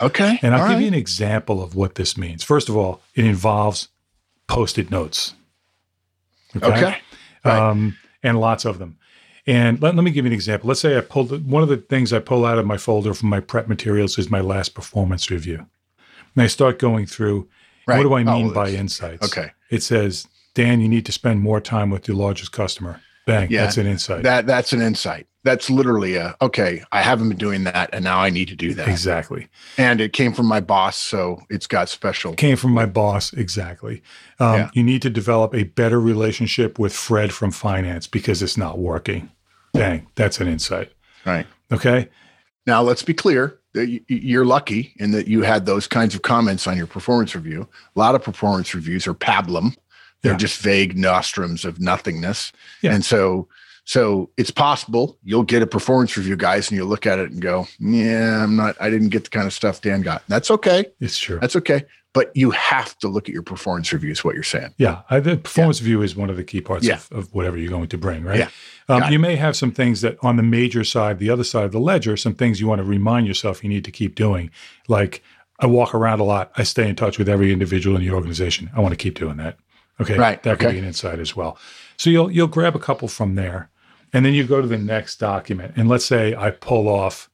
Okay. 0.00 0.40
And 0.42 0.56
I'll 0.56 0.62
all 0.62 0.68
give 0.70 0.74
right. 0.78 0.80
you 0.82 0.88
an 0.88 0.94
example 0.94 1.62
of 1.62 1.76
what 1.76 1.94
this 1.94 2.18
means. 2.18 2.42
First 2.42 2.68
of 2.68 2.76
all, 2.76 3.00
it 3.14 3.24
involves 3.24 3.90
post-it 4.48 4.90
notes. 4.90 5.34
Okay. 6.56 6.96
Right. 7.44 7.56
Um, 7.56 7.96
and 8.24 8.40
lots 8.40 8.64
of 8.64 8.80
them. 8.80 8.98
And 9.46 9.80
let, 9.80 9.94
let 9.94 10.02
me 10.02 10.10
give 10.10 10.24
you 10.24 10.30
an 10.30 10.34
example. 10.34 10.66
Let's 10.66 10.80
say 10.80 10.98
I 10.98 11.00
pulled 11.00 11.48
one 11.48 11.62
of 11.62 11.68
the 11.68 11.76
things 11.76 12.12
I 12.12 12.18
pull 12.18 12.44
out 12.44 12.58
of 12.58 12.66
my 12.66 12.76
folder 12.76 13.14
from 13.14 13.28
my 13.28 13.38
prep 13.38 13.68
materials 13.68 14.18
is 14.18 14.30
my 14.30 14.40
last 14.40 14.74
performance 14.74 15.30
review. 15.30 15.58
And 16.34 16.42
I 16.42 16.48
start 16.48 16.80
going 16.80 17.06
through 17.06 17.48
Right. 17.86 17.98
what 17.98 18.02
do 18.02 18.14
I 18.14 18.22
Oh, 18.22 18.36
mean 18.36 18.46
well, 18.46 18.54
by 18.54 18.70
insights? 18.70 19.24
Okay. 19.24 19.52
It 19.70 19.84
says, 19.84 20.26
Dan, 20.54 20.80
you 20.80 20.88
need 20.88 21.06
to 21.06 21.12
spend 21.12 21.40
more 21.40 21.60
time 21.60 21.90
with 21.90 22.08
your 22.08 22.16
largest 22.16 22.50
customer. 22.50 23.00
Bang, 23.26 23.50
Yeah, 23.50 23.62
that's 23.62 23.76
an 23.78 23.86
insight. 23.86 24.22
That 24.22 24.46
that's 24.46 24.72
an 24.72 24.82
insight. 24.82 25.26
That's 25.44 25.68
literally 25.68 26.16
a 26.16 26.34
okay. 26.40 26.82
I 26.92 27.02
haven't 27.02 27.28
been 27.28 27.38
doing 27.38 27.64
that, 27.64 27.90
and 27.92 28.02
now 28.04 28.18
I 28.18 28.30
need 28.30 28.48
to 28.48 28.56
do 28.56 28.72
that. 28.74 28.88
exactly. 28.88 29.48
And 29.76 30.00
it 30.00 30.12
came 30.12 30.32
from 30.32 30.46
my 30.46 30.60
boss, 30.60 30.96
so 30.96 31.42
it's 31.50 31.66
got 31.66 31.88
special. 31.88 32.34
Came 32.34 32.56
from 32.56 32.72
my 32.72 32.86
boss. 32.86 33.32
Exactly. 33.32 34.02
Um, 34.40 34.54
Yeah. 34.54 34.70
You 34.72 34.82
need 34.82 35.02
to 35.02 35.10
develop 35.10 35.54
a 35.54 35.64
better 35.64 36.00
relationship 36.00 36.78
with 36.78 36.94
Fred 36.94 37.32
from 37.32 37.50
finance 37.50 38.06
because 38.06 38.42
it's 38.42 38.56
not 38.56 38.78
working. 38.78 39.30
Bang, 39.72 40.06
that's 40.14 40.40
an 40.40 40.48
insight. 40.48 40.92
Right. 41.26 41.46
Okay. 41.72 42.08
Now, 42.66 42.80
let's 42.82 43.02
be 43.02 43.12
clear 43.12 43.58
that 43.74 44.00
you're 44.08 44.44
lucky 44.46 44.94
in 44.98 45.10
that 45.10 45.26
you 45.26 45.42
had 45.42 45.66
those 45.66 45.86
kinds 45.86 46.14
of 46.14 46.22
comments 46.22 46.66
on 46.66 46.76
your 46.76 46.86
performance 46.86 47.34
review. 47.34 47.68
A 47.94 47.98
lot 47.98 48.14
of 48.14 48.22
performance 48.22 48.74
reviews 48.74 49.06
are 49.06 49.14
pablum. 49.14 49.76
They're 50.24 50.32
Yeah. 50.32 50.38
just 50.38 50.58
vague 50.60 50.96
nostrums 50.98 51.64
of 51.64 51.78
nothingness. 51.80 52.50
Yeah. 52.82 52.94
And 52.94 53.04
so, 53.04 53.46
so 53.84 54.30
it's 54.36 54.50
possible 54.50 55.18
you'll 55.22 55.42
get 55.44 55.62
a 55.62 55.66
performance 55.66 56.16
review, 56.16 56.34
guys, 56.36 56.70
and 56.70 56.76
you'll 56.78 56.88
look 56.88 57.06
at 57.06 57.18
it 57.20 57.30
and 57.30 57.40
go, 57.40 57.68
yeah, 57.78 58.42
I'm 58.42 58.56
not, 58.56 58.74
I 58.80 58.90
didn't 58.90 59.10
get 59.10 59.24
the 59.24 59.30
kind 59.30 59.46
of 59.46 59.52
stuff 59.52 59.80
Dan 59.82 60.00
got. 60.02 60.22
That's 60.26 60.50
okay. 60.50 60.86
It's 61.00 61.18
true. 61.18 61.38
That's 61.38 61.54
okay. 61.56 61.84
But 62.14 62.30
you 62.34 62.52
have 62.52 62.96
to 63.00 63.08
look 63.08 63.28
at 63.28 63.32
your 63.34 63.42
performance 63.42 63.92
review, 63.92 64.12
is 64.12 64.24
what 64.24 64.34
you're 64.34 64.44
saying. 64.44 64.72
Yeah, 64.78 65.02
I, 65.10 65.18
the 65.20 65.36
performance 65.36 65.80
review 65.82 66.00
is 66.02 66.14
one 66.16 66.30
of 66.30 66.36
the 66.36 66.44
key 66.44 66.60
parts 66.60 66.86
Yeah. 66.86 66.94
of, 66.96 67.12
of 67.12 67.34
whatever 67.34 67.58
you're 67.58 67.70
going 67.70 67.88
to 67.88 67.98
bring, 67.98 68.22
right? 68.24 68.38
Yeah. 68.38 68.48
Um, 68.88 69.12
you 69.12 69.18
may 69.18 69.36
have 69.36 69.56
some 69.56 69.72
things 69.72 70.00
that 70.02 70.16
on 70.22 70.36
the 70.36 70.42
major 70.42 70.84
side, 70.84 71.18
the 71.18 71.28
other 71.30 71.42
side 71.44 71.64
of 71.64 71.72
the 71.72 71.80
ledger, 71.80 72.16
some 72.16 72.34
things 72.34 72.60
you 72.60 72.66
want 72.68 72.78
to 72.78 72.84
remind 72.84 73.26
yourself 73.26 73.62
you 73.64 73.68
need 73.70 73.84
to 73.84 73.90
keep 73.90 74.14
doing. 74.14 74.50
Like 74.88 75.22
I 75.58 75.66
walk 75.66 75.94
around 75.94 76.20
a 76.20 76.24
lot. 76.24 76.52
I 76.56 76.62
stay 76.62 76.88
in 76.88 76.94
touch 76.94 77.18
with 77.18 77.28
every 77.28 77.52
individual 77.52 77.96
in 77.96 78.02
the 78.02 78.10
organization. 78.12 78.70
I 78.76 78.80
want 78.80 78.92
to 78.92 78.96
keep 78.96 79.18
doing 79.18 79.36
that. 79.38 79.56
Okay, 80.00 80.18
Right, 80.18 80.42
That 80.42 80.58
could 80.58 80.66
okay. 80.66 80.74
be 80.74 80.78
an 80.80 80.84
insight 80.86 81.18
as 81.20 81.36
well. 81.36 81.56
So 81.96 82.10
you'll 82.10 82.30
you'll 82.30 82.48
grab 82.48 82.74
a 82.74 82.80
couple 82.80 83.06
from 83.08 83.34
there, 83.36 83.70
and 84.12 84.26
then 84.26 84.34
you 84.34 84.44
go 84.44 84.60
to 84.60 84.66
the 84.66 84.78
next 84.78 85.18
document. 85.20 85.74
And 85.76 85.88
let's 85.88 86.04
say 86.04 86.34
I 86.34 86.50
pull 86.50 86.88
off 86.88 87.30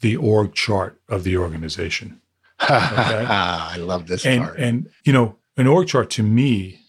the 0.00 0.16
org 0.16 0.54
chart 0.54 1.00
of 1.08 1.24
the 1.24 1.36
organization. 1.36 2.20
I 2.60 3.76
love 3.78 4.06
this 4.06 4.24
and 4.26 4.42
part. 4.44 4.58
and 4.58 4.88
you 5.04 5.12
know 5.12 5.36
an 5.56 5.66
org 5.66 5.86
chart 5.88 6.10
to 6.10 6.22
me 6.24 6.80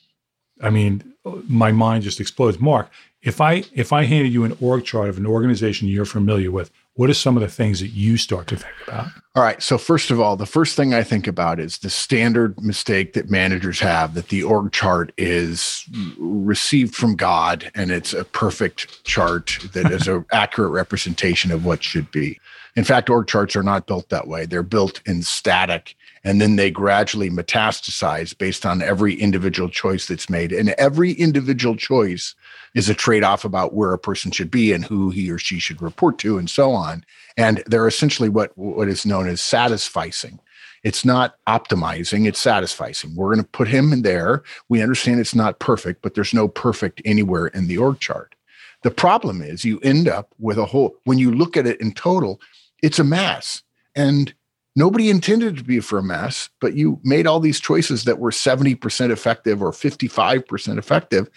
i 0.61 0.69
mean 0.69 1.13
my 1.47 1.71
mind 1.71 2.03
just 2.03 2.19
explodes 2.19 2.59
mark 2.59 2.89
if 3.21 3.39
i 3.39 3.63
if 3.73 3.93
i 3.93 4.03
handed 4.03 4.33
you 4.33 4.43
an 4.45 4.57
org 4.59 4.83
chart 4.83 5.09
of 5.09 5.17
an 5.19 5.27
organization 5.27 5.87
you're 5.87 6.05
familiar 6.05 6.49
with 6.51 6.71
what 6.99 7.09
are 7.09 7.13
some 7.13 7.37
of 7.37 7.41
the 7.41 7.47
things 7.47 7.79
that 7.79 7.91
you 7.91 8.17
start 8.17 8.45
to 8.47 8.57
think 8.57 8.75
about 8.85 9.07
All 9.33 9.41
right. 9.41 9.63
So, 9.63 9.77
first 9.77 10.11
of 10.11 10.19
all, 10.19 10.35
the 10.35 10.45
first 10.45 10.75
thing 10.75 10.93
I 10.93 11.01
think 11.01 11.27
about 11.27 11.57
is 11.57 11.77
the 11.77 11.89
standard 11.89 12.61
mistake 12.61 13.13
that 13.13 13.29
managers 13.29 13.79
have 13.79 14.15
that 14.15 14.27
the 14.27 14.43
org 14.43 14.73
chart 14.73 15.13
is 15.17 15.85
received 16.17 16.93
from 16.93 17.15
God 17.15 17.71
and 17.73 17.89
it's 17.89 18.13
a 18.13 18.25
perfect 18.25 19.01
chart 19.05 19.59
that 19.71 19.89
is 19.89 20.09
an 20.09 20.25
accurate 20.33 20.71
representation 20.71 21.51
of 21.51 21.63
what 21.63 21.83
should 21.83 22.11
be. 22.11 22.37
In 22.75 22.83
fact, 22.83 23.09
org 23.09 23.27
charts 23.27 23.55
are 23.55 23.63
not 23.63 23.87
built 23.87 24.09
that 24.09 24.27
way. 24.27 24.45
They're 24.45 24.61
built 24.61 25.01
in 25.05 25.21
static 25.21 25.95
and 26.25 26.41
then 26.41 26.57
they 26.57 26.69
gradually 26.69 27.29
metastasize 27.29 28.37
based 28.37 28.65
on 28.65 28.81
every 28.81 29.15
individual 29.15 29.69
choice 29.69 30.05
that's 30.05 30.29
made. 30.29 30.51
And 30.51 30.69
every 30.71 31.13
individual 31.13 31.77
choice 31.77 32.35
is 32.75 32.89
a 32.89 32.93
trade 32.93 33.23
off 33.23 33.45
about 33.45 33.73
where 33.73 33.93
a 33.93 33.99
person 33.99 34.31
should 34.31 34.51
be 34.51 34.71
and 34.71 34.85
who 34.85 35.09
he 35.09 35.29
or 35.31 35.37
she 35.37 35.59
should 35.59 35.81
report 35.81 36.17
to 36.19 36.37
and 36.37 36.49
so 36.49 36.71
on. 36.71 37.03
And 37.37 37.63
they're 37.65 37.87
essentially 37.87 38.29
what 38.29 38.57
what 38.57 38.87
is 38.87 39.05
known 39.05 39.27
as 39.27 39.41
satisficing. 39.41 40.39
It's 40.83 41.03
not 41.03 41.35
optimizing 41.47 42.27
it's 42.27 42.43
satisficing. 42.43 43.15
We're 43.15 43.33
going 43.33 43.43
to 43.43 43.51
put 43.51 43.67
him 43.67 43.91
in 43.91 44.01
there. 44.01 44.43
We 44.69 44.81
understand 44.81 45.19
it's 45.19 45.35
not 45.35 45.59
perfect 45.59 46.01
but 46.01 46.15
there's 46.15 46.33
no 46.33 46.47
perfect 46.47 47.01
anywhere 47.05 47.47
in 47.47 47.67
the 47.67 47.77
org 47.77 47.99
chart. 47.99 48.35
The 48.83 48.91
problem 48.91 49.41
is 49.41 49.65
you 49.65 49.79
end 49.79 50.07
up 50.07 50.33
with 50.39 50.57
a 50.57 50.65
whole 50.65 50.95
when 51.03 51.17
you 51.17 51.31
look 51.33 51.57
at 51.57 51.67
it 51.67 51.81
in 51.81 51.93
total 51.93 52.39
it's 52.81 52.99
a 52.99 53.03
mess. 53.03 53.61
And 53.95 54.33
nobody 54.75 55.09
intended 55.09 55.57
to 55.57 55.63
be 55.63 55.79
for 55.79 55.97
a 55.97 56.03
mess 56.03 56.49
but 56.61 56.75
you 56.75 56.99
made 57.03 57.27
all 57.27 57.39
these 57.39 57.59
choices 57.59 58.05
that 58.05 58.19
were 58.19 58.31
70% 58.31 59.11
effective 59.11 59.61
or 59.61 59.71
55% 59.71 60.77
effective 60.77 61.29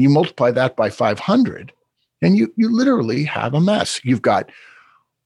you 0.00 0.08
multiply 0.08 0.50
that 0.50 0.76
by 0.76 0.90
500 0.90 1.72
and 2.22 2.36
you 2.36 2.52
you 2.56 2.74
literally 2.74 3.24
have 3.24 3.54
a 3.54 3.60
mess 3.60 4.00
you've 4.04 4.22
got 4.22 4.50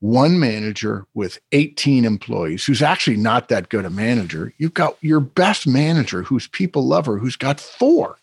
one 0.04 0.38
manager 0.38 1.06
with 1.14 1.38
18 1.52 2.04
employees 2.04 2.66
who's 2.66 2.82
actually 2.82 3.16
not 3.16 3.48
that 3.48 3.70
good 3.70 3.86
a 3.86 3.90
manager. 3.90 4.52
You've 4.58 4.74
got 4.74 4.98
your 5.00 5.18
best 5.18 5.66
manager 5.66 6.22
who's 6.22 6.46
people 6.46 6.86
lover 6.86 7.16
who's 7.16 7.36
got 7.36 7.58
four. 7.58 8.18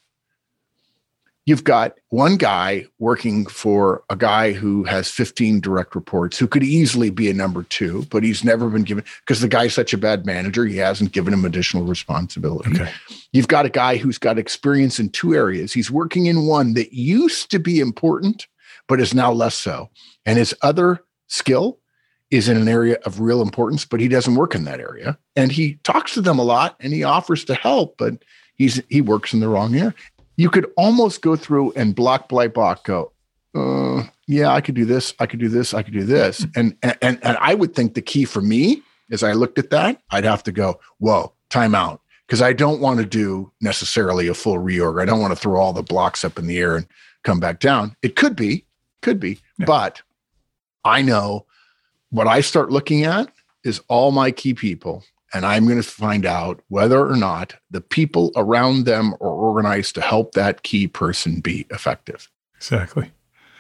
You've 1.46 1.64
got 1.64 1.98
one 2.10 2.38
guy 2.38 2.86
working 3.00 3.48
for 3.48 4.04
a 4.10 4.16
guy 4.16 4.52
who 4.52 4.84
has 4.84 5.10
15 5.10 5.60
direct 5.60 5.96
reports 5.96 6.38
who 6.38 6.48
could 6.48 6.64
easily 6.64 7.10
be 7.10 7.30
a 7.32 7.34
number 7.34 7.64
two, 7.64 8.06
but 8.12 8.24
he's 8.24 8.44
never 8.44 8.70
been 8.70 8.84
given 8.84 9.04
because 9.22 9.42
the 9.42 9.48
guy's 9.48 9.74
such 9.74 9.92
a 9.92 9.98
bad 9.98 10.26
manager, 10.26 10.66
he 10.66 10.78
hasn't 10.78 11.14
given 11.14 11.34
him 11.34 11.44
additional 11.44 11.84
responsibility. 11.84 12.70
okay 12.82 12.92
You've 13.34 13.48
got 13.48 13.66
a 13.66 13.70
guy 13.70 13.98
who's 13.98 14.18
got 14.18 14.38
experience 14.38 15.00
in 15.00 15.10
two 15.10 15.34
areas. 15.34 15.74
He's 15.74 15.89
working 15.89 16.26
in 16.26 16.46
one 16.46 16.74
that 16.74 16.94
used 16.94 17.50
to 17.52 17.60
be 17.60 17.80
important, 17.80 18.48
but 18.88 19.00
is 19.00 19.14
now 19.14 19.32
less 19.32 19.56
so. 19.56 19.89
And 20.26 20.38
his 20.38 20.54
other 20.62 21.04
skill 21.28 21.80
is 22.30 22.50
in 22.50 22.58
an 22.58 22.68
area 22.68 22.98
of 23.06 23.20
real 23.20 23.42
importance, 23.42 23.86
but 23.86 24.00
he 24.00 24.08
doesn't 24.08 24.36
work 24.36 24.54
in 24.54 24.66
that 24.66 24.80
area. 24.80 25.18
And 25.36 25.52
he 25.52 25.76
talks 25.84 26.14
to 26.14 26.22
them 26.22 26.39
a 26.39 26.44
lot 26.44 26.76
and 26.80 26.94
he 26.94 27.04
offers 27.04 27.46
to 27.46 27.56
help, 27.56 27.98
but 27.98 28.24
he's 28.56 28.82
he 28.89 29.02
works 29.02 29.34
in 29.34 29.39
the 29.39 29.50
wrong 29.50 29.76
area. 29.76 29.94
You 30.42 30.50
could 30.50 30.68
almost 30.76 31.22
go 31.22 31.36
through 31.36 31.72
and 31.74 31.96
block 31.96 32.28
by 32.30 32.48
block 32.48 32.86
go, 32.86 33.12
uh, 33.54 34.04
yeah, 34.28 34.50
I 34.52 34.62
could 34.62 34.76
do 34.76 34.86
this, 34.86 35.14
I 35.20 35.26
could 35.28 35.39
do 35.39 35.50
this, 35.50 35.74
I 35.74 35.84
could 35.84 35.94
do 35.94 36.04
this. 36.04 36.46
And 36.56 36.76
and 36.82 36.98
and 37.22 37.38
I 37.39 37.54
would 37.54 37.76
think 37.76 37.94
the 37.94 38.02
key 38.02 38.26
for 38.26 38.42
me 38.42 38.82
as 39.12 39.24
I 39.24 39.34
looked 39.34 39.60
at 39.60 39.70
that, 39.70 40.02
I'd 40.10 40.24
have 40.24 40.44
to 40.44 40.52
go, 40.52 40.80
whoa, 41.00 41.34
time 41.50 41.76
out 41.76 42.02
because 42.26 42.42
I 42.42 42.54
don't 42.54 42.80
want 42.80 43.00
to 43.00 43.06
do 43.06 43.52
necessarily 43.62 44.28
a 44.30 44.34
full 44.34 44.58
reorg. 44.58 45.02
I 45.02 45.06
don't 45.06 45.20
want 45.20 45.32
to 45.34 45.42
throw 45.42 45.60
all 45.60 45.74
the 45.74 45.84
blocks 45.84 46.24
up 46.24 46.39
in 46.39 46.48
the 46.48 46.58
air 46.58 46.78
and 46.78 46.88
come 47.24 47.39
back 47.42 47.60
down. 47.60 47.96
It 48.02 48.16
could 48.16 48.36
be, 48.36 48.66
could 49.02 49.20
be, 49.20 49.39
Yeah. 49.60 49.66
but 49.66 50.02
I 50.86 51.02
know 51.02 51.46
what 52.10 52.28
I 52.28 52.42
start 52.42 52.72
looking 52.72 53.04
at 53.04 53.30
is 53.64 53.82
all 53.89 54.12
my 54.12 54.32
key 54.32 54.54
people. 54.54 55.04
And 55.34 55.46
I'm 55.46 55.66
going 55.66 55.82
to 55.82 55.88
find 55.88 56.26
out 56.26 56.62
whether 56.68 57.08
or 57.08 57.16
not 57.16 57.56
the 57.70 57.82
people 57.82 58.32
around 58.36 58.86
them 58.86 59.14
are 59.16 59.32
organized 59.32 59.96
to 59.96 60.02
help 60.02 60.34
that 60.34 60.64
key 60.64 60.88
person 60.88 61.40
be 61.40 61.66
effective. 61.70 62.30
exactly 62.58 63.12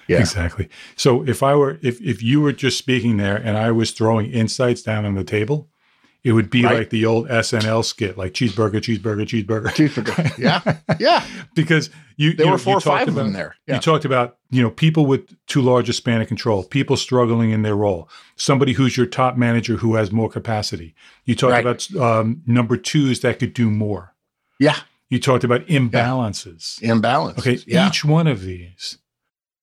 Yeah. 0.07 0.19
Exactly. 0.19 0.67
So 0.97 1.25
if 1.25 1.41
I 1.41 1.55
were 1.55 1.79
if 1.81 2.01
if 2.01 2.21
you 2.21 2.41
were 2.41 2.51
just 2.51 2.77
speaking 2.77 3.15
there 3.15 3.37
and 3.37 3.57
I 3.57 3.71
was 3.71 3.91
throwing 3.91 4.29
insights 4.29 4.81
down 4.81 5.05
on 5.05 5.15
the 5.15 5.23
table, 5.23 5.69
it 6.23 6.33
would 6.33 6.49
be 6.49 6.63
Right. 6.63 6.77
like 6.79 6.89
the 6.91 7.05
old 7.05 7.27
SNL 7.29 7.83
skit, 7.83 8.17
like 8.17 8.33
cheeseburger, 8.33 8.75
cheeseburger, 8.79 9.25
cheeseburger. 9.25 9.67
Cheeseburger. 9.69 10.37
Yeah. 10.37 10.77
Yeah. 10.99 11.25
because 11.55 11.89
you 12.17 12.33
There 12.33 12.45
you 12.45 12.51
were 12.51 12.57
know, 12.57 12.63
four 12.63 12.77
or 12.77 12.81
five 12.81 12.99
talked 12.99 13.09
of 13.09 13.15
them 13.15 13.27
about- 13.29 13.37
there. 13.37 13.55
You 13.67 13.79
talked 13.79 14.05
about 14.05 14.37
you 14.51 14.61
know 14.61 14.69
people 14.69 15.05
with 15.05 15.33
too 15.47 15.61
large 15.61 15.89
a 15.89 15.93
span 15.93 16.21
of 16.21 16.27
control, 16.27 16.63
people 16.63 16.95
struggling 16.97 17.51
in 17.51 17.61
their 17.63 17.75
role, 17.75 18.07
somebody 18.35 18.73
who's 18.73 18.95
your 18.97 19.05
top 19.07 19.35
manager 19.37 19.77
who 19.77 19.95
has 19.95 20.11
more 20.11 20.29
capacity. 20.29 20.93
You 21.25 21.35
talked 21.35 21.51
Right. 21.53 21.65
about 21.65 21.95
um, 22.19 22.41
number 22.45 22.77
twos 22.77 23.21
that 23.21 23.39
could 23.39 23.53
do 23.53 23.69
more. 23.71 24.13
Yeah. 24.59 24.75
You 25.09 25.19
talked 25.19 25.43
about 25.43 25.65
imbalances. 25.67 26.81
Imbalance. 26.81 27.39
Okay, 27.39 27.59
Yeah. 27.65 27.87
each 27.87 28.05
one 28.05 28.27
of 28.27 28.41
these 28.43 28.97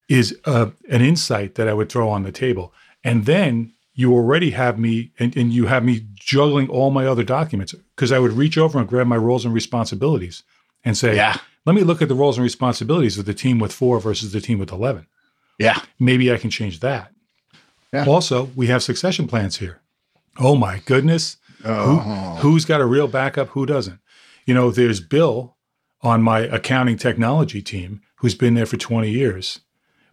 is 0.08 0.36
uh, 0.44 0.70
an 0.90 1.02
insight 1.02 1.54
that 1.56 1.68
I 1.68 1.74
would 1.74 1.88
throw 1.90 2.08
on 2.08 2.22
the 2.22 2.32
table, 2.32 2.72
and 3.04 3.26
then 3.26 3.72
you 3.98 4.14
already 4.14 4.52
have 4.52 4.78
me, 4.78 5.10
and, 5.18 5.36
and 5.36 5.52
you 5.52 5.66
have 5.66 5.84
me 5.84 6.06
juggling 6.14 6.68
all 6.68 6.92
my 6.92 7.04
other 7.04 7.24
documents 7.24 7.74
because 7.96 8.12
I 8.12 8.20
would 8.20 8.30
reach 8.30 8.56
over 8.56 8.78
and 8.78 8.86
grab 8.86 9.08
my 9.08 9.16
roles 9.16 9.44
and 9.44 9.52
responsibilities 9.52 10.44
and 10.84 10.96
say, 10.96 11.16
Yeah. 11.16 11.38
let 11.66 11.74
me 11.74 11.82
look 11.82 12.00
at 12.00 12.06
the 12.08 12.14
roles 12.14 12.38
and 12.38 12.44
responsibilities 12.44 13.18
of 13.18 13.24
the 13.24 13.34
team 13.34 13.58
with 13.58 13.72
four 13.72 13.98
versus 13.98 14.30
the 14.32 14.40
team 14.40 14.60
with 14.60 14.70
11. 14.70 15.04
Yeah. 15.58 15.80
Maybe 15.98 16.32
I 16.32 16.36
can 16.36 16.48
change 16.48 16.78
that. 16.78 17.10
Yeah. 17.92 18.04
Also, 18.06 18.50
we 18.54 18.68
have 18.68 18.84
succession 18.84 19.26
plans 19.26 19.56
here. 19.56 19.80
Oh 20.38 20.54
my 20.54 20.80
goodness. 20.86 21.36
Oh. 21.64 22.38
Who's 22.40 22.64
got 22.64 22.80
a 22.80 22.86
real 22.86 23.08
backup? 23.08 23.48
Who 23.48 23.66
doesn't? 23.66 23.98
You 24.46 24.54
know, 24.54 24.70
there's 24.70 25.00
Bill 25.00 25.56
on 26.02 26.22
my 26.22 26.38
accounting 26.42 26.98
technology 26.98 27.62
team 27.62 28.00
who's 28.18 28.36
been 28.36 28.54
there 28.54 28.64
for 28.64 28.76
20 28.76 29.10
years 29.10 29.58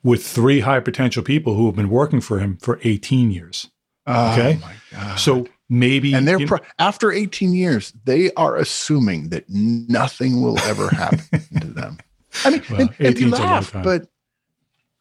with 0.02 0.26
three 0.26 0.62
high 0.62 0.80
potential 0.80 1.22
people 1.22 1.54
who 1.54 1.68
have 1.68 1.76
been 1.76 1.90
working 1.92 2.20
for 2.22 2.40
him 2.40 2.58
for 2.58 2.80
18 2.84 3.30
years. 3.30 3.70
Oh, 4.08 4.34
Okay. 4.34 4.60
God. 4.92 5.20
So 5.20 5.48
maybe 5.70 6.14
and 6.14 6.28
they're 6.28 6.40
know- 6.40 6.48
pro- 6.48 6.60
after 6.80 7.12
18 7.12 7.54
years, 7.54 7.94
they 8.06 8.32
are 8.34 8.56
assuming 8.56 9.30
that 9.30 9.46
nothing 9.50 10.42
will 10.42 10.60
ever 10.60 10.90
happen 10.90 11.20
to 11.62 11.68
them. 11.68 11.98
I 12.44 12.50
mean, 12.52 12.62
Well, 12.70 12.80
and, 12.82 12.92
and 13.00 13.20
you 13.20 13.30
laugh, 13.30 13.72
but 13.74 14.08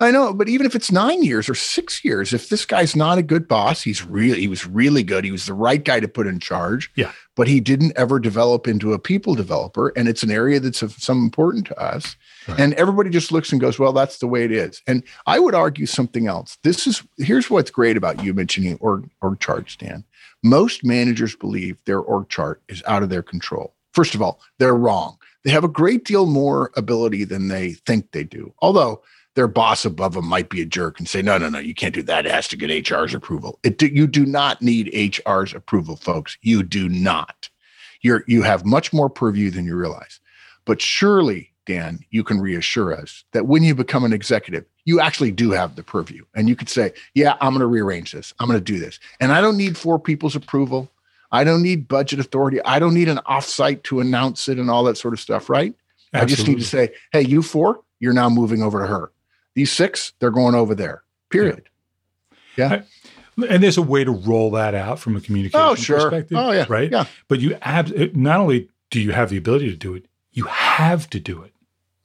I 0.00 0.10
know, 0.10 0.34
but 0.34 0.48
even 0.48 0.66
if 0.66 0.74
it's 0.74 0.90
nine 0.90 1.22
years 1.22 1.48
or 1.48 1.54
six 1.54 2.04
years, 2.04 2.32
if 2.32 2.48
this 2.48 2.64
guy's 2.66 2.96
not 2.96 3.16
a 3.18 3.22
good 3.22 3.46
boss, 3.46 3.82
he's 3.82 4.04
really 4.04 4.40
he 4.40 4.48
was 4.48 4.66
really 4.66 5.02
good. 5.02 5.24
He 5.24 5.30
was 5.30 5.46
the 5.46 5.54
right 5.54 5.82
guy 5.82 6.00
to 6.00 6.08
put 6.08 6.26
in 6.26 6.40
charge. 6.40 6.90
Yeah. 6.96 7.12
But 7.36 7.46
he 7.48 7.60
didn't 7.60 7.92
ever 7.96 8.18
develop 8.18 8.66
into 8.66 8.92
a 8.92 8.98
people 8.98 9.34
developer. 9.34 9.92
And 9.96 10.08
it's 10.08 10.22
an 10.22 10.30
area 10.30 10.60
that's 10.60 10.82
of 10.82 10.92
some 10.94 11.22
important 11.22 11.66
to 11.68 11.78
us. 11.80 12.16
Right. 12.48 12.60
And 12.60 12.74
everybody 12.74 13.10
just 13.10 13.32
looks 13.32 13.52
and 13.52 13.60
goes, 13.60 13.78
well, 13.78 13.92
that's 13.92 14.18
the 14.18 14.26
way 14.26 14.44
it 14.44 14.52
is. 14.52 14.82
And 14.86 15.02
I 15.26 15.38
would 15.38 15.54
argue 15.54 15.86
something 15.86 16.26
else. 16.26 16.58
This 16.62 16.86
is 16.86 17.02
here's 17.18 17.50
what's 17.50 17.70
great 17.70 17.96
about 17.96 18.22
you 18.22 18.34
mentioning 18.34 18.76
org, 18.80 19.08
org 19.22 19.40
chart, 19.40 19.70
Stan. 19.70 20.04
Most 20.42 20.84
managers 20.84 21.34
believe 21.34 21.78
their 21.86 22.00
org 22.00 22.28
chart 22.28 22.62
is 22.68 22.82
out 22.86 23.02
of 23.02 23.08
their 23.08 23.22
control. 23.22 23.74
First 23.92 24.14
of 24.14 24.20
all, 24.20 24.40
they're 24.58 24.74
wrong. 24.74 25.16
They 25.44 25.50
have 25.50 25.64
a 25.64 25.68
great 25.68 26.04
deal 26.04 26.26
more 26.26 26.70
ability 26.76 27.24
than 27.24 27.48
they 27.48 27.72
think 27.72 28.12
they 28.12 28.24
do. 28.24 28.52
Although 28.60 29.02
their 29.34 29.48
boss 29.48 29.84
above 29.84 30.14
them 30.14 30.26
might 30.26 30.48
be 30.48 30.62
a 30.62 30.66
jerk 30.66 30.98
and 30.98 31.08
say, 31.08 31.22
no, 31.22 31.38
no, 31.38 31.48
no, 31.48 31.58
you 31.58 31.74
can't 31.74 31.94
do 31.94 32.02
that. 32.02 32.26
It 32.26 32.32
has 32.32 32.48
to 32.48 32.56
get 32.56 32.70
HR's 32.88 33.14
approval. 33.14 33.58
Do, 33.62 33.86
you 33.86 34.06
do 34.06 34.24
not 34.26 34.62
need 34.62 34.92
HR's 34.94 35.54
approval, 35.54 35.96
folks. 35.96 36.38
You 36.42 36.62
do 36.62 36.88
not. 36.88 37.48
You're 38.02 38.22
you 38.26 38.42
have 38.42 38.66
much 38.66 38.92
more 38.92 39.08
purview 39.08 39.50
than 39.50 39.64
you 39.64 39.76
realize. 39.76 40.20
But 40.66 40.82
surely, 40.82 41.53
Dan, 41.66 42.00
you 42.10 42.22
can 42.24 42.40
reassure 42.40 42.92
us 42.92 43.24
that 43.32 43.46
when 43.46 43.62
you 43.62 43.74
become 43.74 44.04
an 44.04 44.12
executive, 44.12 44.64
you 44.84 45.00
actually 45.00 45.30
do 45.30 45.50
have 45.52 45.76
the 45.76 45.82
purview. 45.82 46.24
And 46.34 46.48
you 46.48 46.56
could 46.56 46.68
say, 46.68 46.92
yeah, 47.14 47.36
I'm 47.40 47.52
going 47.52 47.60
to 47.60 47.66
rearrange 47.66 48.12
this. 48.12 48.34
I'm 48.38 48.48
going 48.48 48.58
to 48.58 48.64
do 48.72 48.78
this. 48.78 49.00
And 49.20 49.32
I 49.32 49.40
don't 49.40 49.56
need 49.56 49.78
four 49.78 49.98
people's 49.98 50.36
approval. 50.36 50.90
I 51.32 51.42
don't 51.42 51.62
need 51.62 51.88
budget 51.88 52.20
authority. 52.20 52.62
I 52.64 52.78
don't 52.78 52.92
need 52.94 53.08
an 53.08 53.18
offsite 53.28 53.82
to 53.84 54.00
announce 54.00 54.46
it 54.48 54.58
and 54.58 54.70
all 54.70 54.84
that 54.84 54.98
sort 54.98 55.14
of 55.14 55.20
stuff, 55.20 55.48
right? 55.48 55.74
I 56.12 56.26
just 56.26 56.46
need 56.46 56.58
to 56.58 56.64
say, 56.64 56.90
hey, 57.12 57.22
you 57.22 57.42
four, 57.42 57.80
you're 57.98 58.12
now 58.12 58.28
moving 58.28 58.62
over 58.62 58.80
to 58.80 58.86
her. 58.86 59.10
These 59.54 59.72
six, 59.72 60.12
they're 60.20 60.30
going 60.30 60.54
over 60.54 60.74
there. 60.74 61.02
Period. 61.30 61.68
Yeah. 62.56 62.82
And 63.48 63.62
there's 63.62 63.78
a 63.78 63.82
way 63.82 64.04
to 64.04 64.12
roll 64.12 64.52
that 64.52 64.74
out 64.76 65.00
from 65.00 65.16
a 65.16 65.20
communication 65.20 65.60
Oh, 65.66 65.74
sure. 65.74 65.98
perspective. 66.02 66.38
Oh, 66.38 66.52
yeah. 66.52 66.66
Right. 66.68 66.92
Yeah. 66.92 67.06
But 67.26 67.40
you 67.40 67.56
ab- 67.62 68.14
not 68.14 68.38
only 68.38 68.68
do 68.90 69.00
you 69.00 69.10
have 69.10 69.30
the 69.30 69.36
ability 69.38 69.70
to 69.70 69.76
do 69.76 69.94
it, 69.94 70.06
you 70.30 70.44
have 70.44 71.08
to 71.10 71.18
do 71.18 71.42
it. 71.42 71.52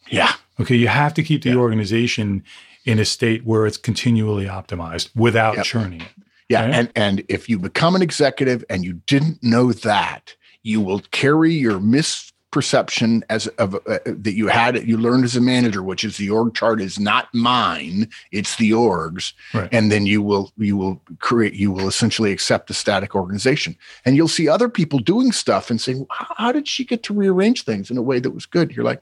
Yeah. 0.10 0.34
Okay, 0.60 0.76
you 0.76 0.88
have 0.88 1.14
to 1.16 1.24
keep 1.24 1.44
the 1.44 1.52
Yeah. 1.52 1.56
organization 1.56 2.44
in 2.86 3.00
a 3.00 3.06
state 3.06 3.46
where 3.46 3.66
it's 3.66 3.78
continually 3.78 4.46
optimized 4.46 5.10
without 5.16 5.56
Yep. 5.58 5.66
churning 5.66 6.02
it. 6.02 6.08
Yeah. 6.50 6.66
Right. 6.66 6.74
And 6.74 6.90
and 6.96 7.24
if 7.30 7.48
you 7.50 7.60
become 7.60 7.96
an 7.96 8.02
executive 8.02 8.64
and 8.70 8.84
you 8.84 8.94
didn't 9.06 9.44
know 9.44 9.72
that, 9.72 10.36
you 10.64 10.82
will 10.82 11.02
carry 11.12 11.54
your 11.54 11.80
misperception 11.80 13.22
as 13.30 13.48
of 13.60 13.76
uh, 13.76 14.00
that 14.06 14.34
you 14.34 14.48
had 14.48 14.88
you 14.88 14.98
learned 14.98 15.24
as 15.24 15.36
a 15.36 15.42
manager, 15.42 15.84
which 15.84 16.04
is 16.04 16.18
the 16.18 16.30
org 16.30 16.56
chart 16.56 16.82
is 16.82 17.00
not 17.00 17.28
mine, 17.34 18.10
it's 18.32 18.56
the 18.56 18.72
orgs. 18.72 19.34
Right. 19.54 19.70
And 19.72 19.92
then 19.92 20.06
you 20.08 20.22
will 20.22 20.52
you 20.58 20.76
will 20.76 21.02
create 21.20 21.54
you 21.54 21.72
will 21.72 21.88
essentially 21.88 22.32
accept 22.32 22.70
a 22.72 22.74
static 22.74 23.14
organization. 23.16 23.76
And 24.06 24.16
you'll 24.16 24.28
see 24.28 24.48
other 24.50 24.70
people 24.70 25.00
doing 25.00 25.32
stuff 25.32 25.70
and 25.70 25.80
saying, 25.80 26.08
how, 26.10 26.34
how 26.38 26.52
did 26.52 26.68
she 26.68 26.84
get 26.84 27.04
to 27.04 27.14
rearrange 27.14 27.64
things 27.64 27.92
in 27.92 27.98
a 27.98 28.02
way 28.02 28.20
that 28.20 28.32
was 28.32 28.46
good? 28.48 28.72
You're 28.72 28.86
like, 28.86 29.02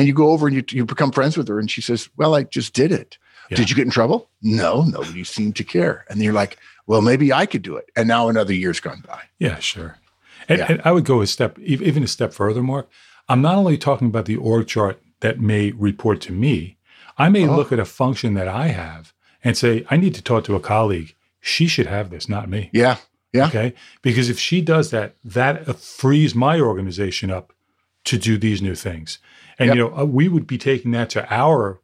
and 0.00 0.06
you 0.08 0.14
go 0.14 0.30
over 0.30 0.46
and 0.46 0.56
you, 0.56 0.64
you 0.70 0.84
become 0.86 1.12
friends 1.12 1.36
with 1.36 1.46
her 1.48 1.58
and 1.58 1.70
she 1.70 1.80
says, 1.82 2.08
Well, 2.16 2.34
I 2.34 2.44
just 2.44 2.72
did 2.72 2.90
it. 2.90 3.18
Yeah. 3.50 3.56
Did 3.58 3.68
you 3.70 3.76
get 3.76 3.84
in 3.84 3.90
trouble? 3.90 4.28
No, 4.42 4.82
nobody 4.82 5.24
seemed 5.24 5.56
to 5.56 5.64
care. 5.64 6.04
And 6.08 6.22
you're 6.22 6.32
like, 6.32 6.56
well, 6.86 7.02
maybe 7.02 7.32
I 7.32 7.46
could 7.46 7.62
do 7.62 7.76
it. 7.76 7.90
And 7.96 8.06
now 8.08 8.28
another 8.28 8.54
year's 8.54 8.78
gone 8.80 9.02
by. 9.06 9.22
Yeah, 9.38 9.58
sure. 9.58 9.98
And, 10.48 10.58
Yeah. 10.60 10.66
and 10.68 10.82
I 10.84 10.92
would 10.92 11.04
go 11.04 11.20
a 11.20 11.26
step, 11.26 11.58
even 11.58 12.02
a 12.04 12.08
step 12.08 12.32
further, 12.32 12.62
Mark. 12.62 12.88
I'm 13.28 13.42
not 13.42 13.56
only 13.56 13.76
talking 13.76 14.06
about 14.08 14.24
the 14.26 14.36
org 14.36 14.66
chart 14.68 15.02
that 15.20 15.40
may 15.40 15.72
report 15.72 16.20
to 16.22 16.32
me, 16.32 16.76
I 17.18 17.28
may 17.28 17.46
Oh. 17.48 17.56
look 17.56 17.72
at 17.72 17.78
a 17.80 17.84
function 17.84 18.34
that 18.34 18.48
I 18.48 18.68
have 18.68 19.12
and 19.44 19.56
say, 19.56 19.84
I 19.90 19.96
need 19.96 20.14
to 20.14 20.22
talk 20.22 20.44
to 20.44 20.54
a 20.56 20.60
colleague. 20.60 21.14
She 21.40 21.66
should 21.66 21.86
have 21.88 22.10
this, 22.10 22.28
not 22.28 22.48
me. 22.48 22.70
Yeah. 22.72 22.96
Yeah. 23.32 23.46
Okay. 23.48 23.74
Because 24.02 24.28
if 24.30 24.38
she 24.38 24.60
does 24.60 24.90
that, 24.90 25.14
that 25.24 25.76
frees 25.78 26.34
my 26.34 26.60
organization 26.60 27.30
up 27.30 27.52
to 28.04 28.16
do 28.18 28.38
these 28.38 28.62
new 28.62 28.74
things. 28.74 29.18
And, 29.60 29.68
Yep. 29.68 29.76
you 29.76 29.82
know, 29.82 29.96
uh, 29.98 30.04
we 30.04 30.26
would 30.28 30.46
be 30.48 30.58
taking 30.58 30.90
that 30.92 31.10
to 31.10 31.32
our 31.32 31.80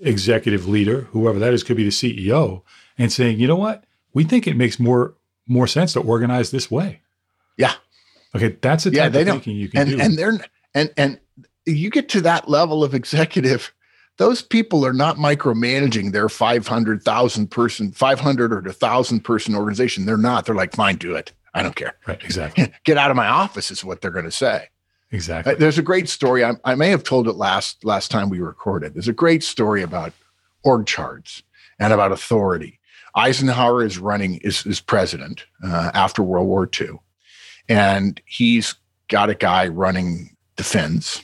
executive 0.00 0.66
leader, 0.68 1.02
whoever 1.12 1.38
that 1.38 1.52
is, 1.52 1.62
could 1.62 1.76
be 1.76 1.84
the 1.84 1.90
CEO, 1.90 2.62
and 2.96 3.12
saying, 3.12 3.38
you 3.40 3.46
know 3.48 3.56
what? 3.56 3.84
We 4.14 4.24
think 4.24 4.46
it 4.46 4.56
makes 4.56 4.78
more 4.80 5.14
more 5.48 5.66
sense 5.66 5.92
to 5.92 6.00
organize 6.00 6.50
this 6.50 6.70
way. 6.70 7.00
Yeah. 7.56 7.74
Okay. 8.34 8.56
That's 8.60 8.82
the 8.84 8.90
type 8.90 8.96
Yeah, 8.96 9.08
they 9.10 9.20
of 9.20 9.26
don't- 9.26 9.34
thinking 9.36 9.56
you 9.56 9.68
can 9.68 9.80
And 9.82 9.90
do. 9.90 10.00
and 10.00 10.16
they're 10.18 10.38
and 10.74 10.92
and 10.96 11.20
you 11.66 11.90
get 11.90 12.08
to 12.10 12.20
that 12.22 12.48
level 12.48 12.82
of 12.84 12.94
executive, 12.94 13.72
those 14.18 14.40
people 14.42 14.84
are 14.86 14.92
not 14.92 15.16
micromanaging 15.18 16.12
their 16.12 16.28
500,000 16.28 17.50
person, 17.50 17.92
500 17.92 18.52
or 18.52 18.60
1,000 18.62 19.20
person 19.20 19.54
organization. 19.54 20.06
They're 20.06 20.16
not. 20.16 20.46
They're 20.46 20.54
like, 20.54 20.74
fine, 20.74 20.96
do 20.96 21.14
it. 21.14 21.32
I 21.54 21.62
don't 21.62 21.74
care. 21.76 21.94
right. 22.06 22.22
Exactly. 22.24 22.72
Get 22.84 22.98
out 22.98 23.10
of 23.10 23.16
my 23.16 23.26
office 23.28 23.70
is 23.70 23.84
what 23.84 24.00
they're 24.00 24.10
going 24.10 24.24
to 24.26 24.30
say. 24.30 24.68
Exactly. 25.12 25.54
Uh, 25.54 25.56
There's 25.56 25.78
a 25.78 25.82
great 25.82 26.08
story. 26.08 26.44
I, 26.44 26.54
I 26.64 26.74
may 26.74 26.88
have 26.88 27.04
told 27.04 27.28
it 27.28 27.34
last 27.34 27.84
last 27.84 28.10
time 28.10 28.28
we 28.28 28.40
recorded. 28.40 28.94
There's 28.94 29.08
a 29.08 29.12
great 29.12 29.42
story 29.42 29.82
about 29.82 30.12
org 30.64 30.86
charts 30.86 31.42
and 31.78 31.92
about 31.92 32.12
authority. 32.12 32.80
Eisenhower 33.14 33.82
is 33.84 33.98
running 33.98 34.38
is 34.38 34.66
is 34.66 34.80
president 34.80 35.44
uh, 35.64 35.90
after 35.94 36.22
World 36.22 36.48
War 36.48 36.68
II, 36.80 36.98
and 37.68 38.20
he's 38.26 38.74
got 39.08 39.30
a 39.30 39.34
guy 39.34 39.68
running 39.68 40.36
defense 40.56 41.22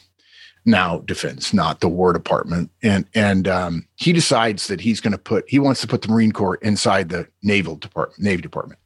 now 0.64 0.98
defense 1.00 1.52
not 1.52 1.80
the 1.80 1.88
war 1.88 2.12
department 2.12 2.70
and 2.82 3.04
and 3.14 3.48
um, 3.48 3.86
he 3.96 4.12
decides 4.12 4.68
that 4.68 4.80
he's 4.80 5.00
going 5.00 5.12
to 5.12 5.18
put 5.18 5.44
he 5.48 5.58
wants 5.58 5.80
to 5.80 5.86
put 5.86 6.02
the 6.02 6.08
marine 6.08 6.30
corps 6.32 6.56
inside 6.56 7.08
the 7.08 7.26
naval 7.42 7.76
department 7.76 8.20
navy 8.20 8.40
department 8.40 8.78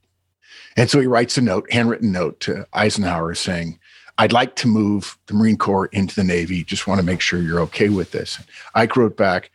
and 0.76 0.88
so 0.88 1.01
he 1.01 1.07
writes 1.07 1.36
a 1.36 1.40
note 1.40 1.70
handwritten 1.70 2.11
note 2.11 2.40
to 2.40 2.66
eisenhower 2.72 3.34
saying 3.34 3.78
I'd 4.19 4.33
like 4.33 4.57
to 4.57 4.69
move 4.69 5.19
the 5.27 5.35
Marine 5.35 5.59
Corps 5.59 5.87
into 5.87 6.14
the 6.14 6.25
Navy. 6.25 6.64
Just 6.64 6.87
want 6.87 6.99
to 6.99 7.07
make 7.07 7.21
sure 7.21 7.41
you're 7.41 7.61
okay 7.61 7.89
with 7.89 8.12
this. 8.12 8.39
Ike 8.75 8.97
wrote 8.97 9.17
back, 9.17 9.51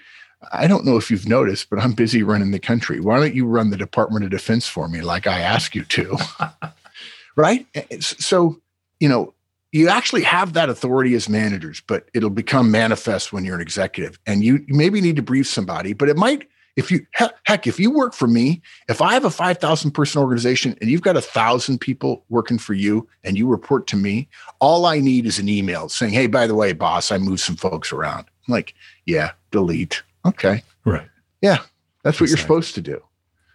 I 0.52 0.68
don't 0.68 0.86
know 0.86 0.98
if 0.98 1.12
you've 1.12 1.28
noticed, 1.28 1.70
but 1.70 1.80
I'm 1.80 1.94
busy 1.94 2.24
running 2.24 2.52
the 2.52 2.60
country. 2.60 3.00
Why 3.00 3.20
don't 3.20 3.36
you 3.36 3.46
run 3.46 3.70
the 3.70 3.78
Department 3.78 4.26
of 4.26 4.32
Defense 4.32 4.68
for 4.68 4.88
me 4.88 5.02
like 5.02 5.28
I 5.28 5.40
ask 5.40 5.76
you 5.76 5.84
to? 5.84 6.18
right? 7.36 7.66
Eh, 7.76 7.84
eh, 7.92 7.98
so, 8.00 8.60
you 9.00 9.10
know, 9.10 9.34
you 9.72 9.88
actually 9.88 10.24
have 10.24 10.54
that 10.54 10.70
authority 10.70 11.14
as 11.16 11.30
managers, 11.30 11.82
but 11.88 12.10
it'll 12.14 12.30
become 12.30 12.72
manifest 12.72 13.32
when 13.32 13.46
you're 13.46 13.56
an 13.56 13.62
executive. 13.62 14.20
And 14.26 14.44
you, 14.44 14.66
you 14.68 14.76
maybe 14.76 15.00
need 15.00 15.16
to 15.16 15.22
brief 15.22 15.48
somebody, 15.48 15.94
but 15.94 16.10
it 16.10 16.18
might, 16.18 16.48
if 16.76 16.90
you, 16.92 17.06
heck, 17.44 17.68
if 17.68 17.80
you 17.80 17.92
work 17.92 18.14
for 18.14 18.28
me, 18.28 18.62
if 18.88 19.02
I 19.02 19.14
have 19.14 19.26
a 19.26 19.30
5,000 19.30 19.92
person 19.92 20.22
organization 20.22 20.78
and 20.82 20.90
you've 20.90 21.02
got 21.02 21.18
a 21.18 21.22
thousand 21.22 21.80
people 21.80 22.24
working 22.30 22.58
for 22.58 22.74
you 22.74 23.08
and 23.24 23.38
you 23.38 23.48
report 23.48 23.88
to 23.88 23.96
me, 23.98 24.30
all 24.60 24.86
I 24.86 25.00
need 25.00 25.26
is 25.26 25.40
an 25.40 25.50
email 25.50 25.90
saying, 25.90 26.14
Hey, 26.14 26.28
by 26.28 26.48
the 26.48 26.56
way, 26.56 26.74
boss, 26.74 27.12
I 27.12 27.18
moved 27.18 27.42
some 27.42 27.56
folks 27.56 27.92
around. 27.92 28.26
I'm 28.48 28.52
like, 28.54 28.74
yeah, 29.06 29.32
delete. 29.52 30.02
Okay. 30.26 30.64
right. 30.86 31.08
Yeah, 31.42 31.58
that's 32.04 32.20
what 32.20 32.26
Exactly. 32.26 32.28
you're 32.30 32.38
supposed 32.38 32.76
to 32.76 32.82
do. 32.82 33.02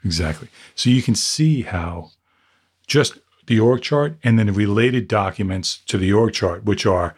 Exactly. 0.05 0.49
So 0.75 0.91
you 0.91 1.03
can 1.03 1.14
see 1.14 1.62
how 1.62 2.11
just 2.87 3.19
the 3.47 3.61
org 3.61 3.83
chart 3.83 4.17
and 4.23 4.39
then 4.39 4.47
the 4.47 4.53
related 4.53 5.09
documents 5.09 5.79
to 5.87 5.99
the 5.99 6.12
org 6.12 6.33
chart, 6.35 6.64
which 6.64 6.85
are 6.87 7.14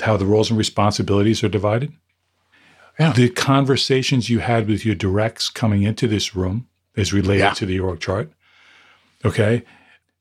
how 0.00 0.16
the 0.16 0.26
roles 0.26 0.50
and 0.50 0.58
responsibilities 0.58 1.42
are 1.42 1.48
divided. 1.48 1.92
Yeah. 2.98 3.12
The 3.12 3.28
conversations 3.30 4.28
you 4.28 4.40
had 4.40 4.66
with 4.68 4.84
your 4.84 4.94
directs 4.94 5.48
coming 5.48 5.82
into 5.84 6.08
this 6.08 6.34
room 6.34 6.66
is 6.96 7.12
related 7.12 7.40
Yeah. 7.42 7.54
to 7.54 7.66
the 7.66 7.78
org 7.80 8.00
chart. 8.00 8.30
Okay. 9.24 9.62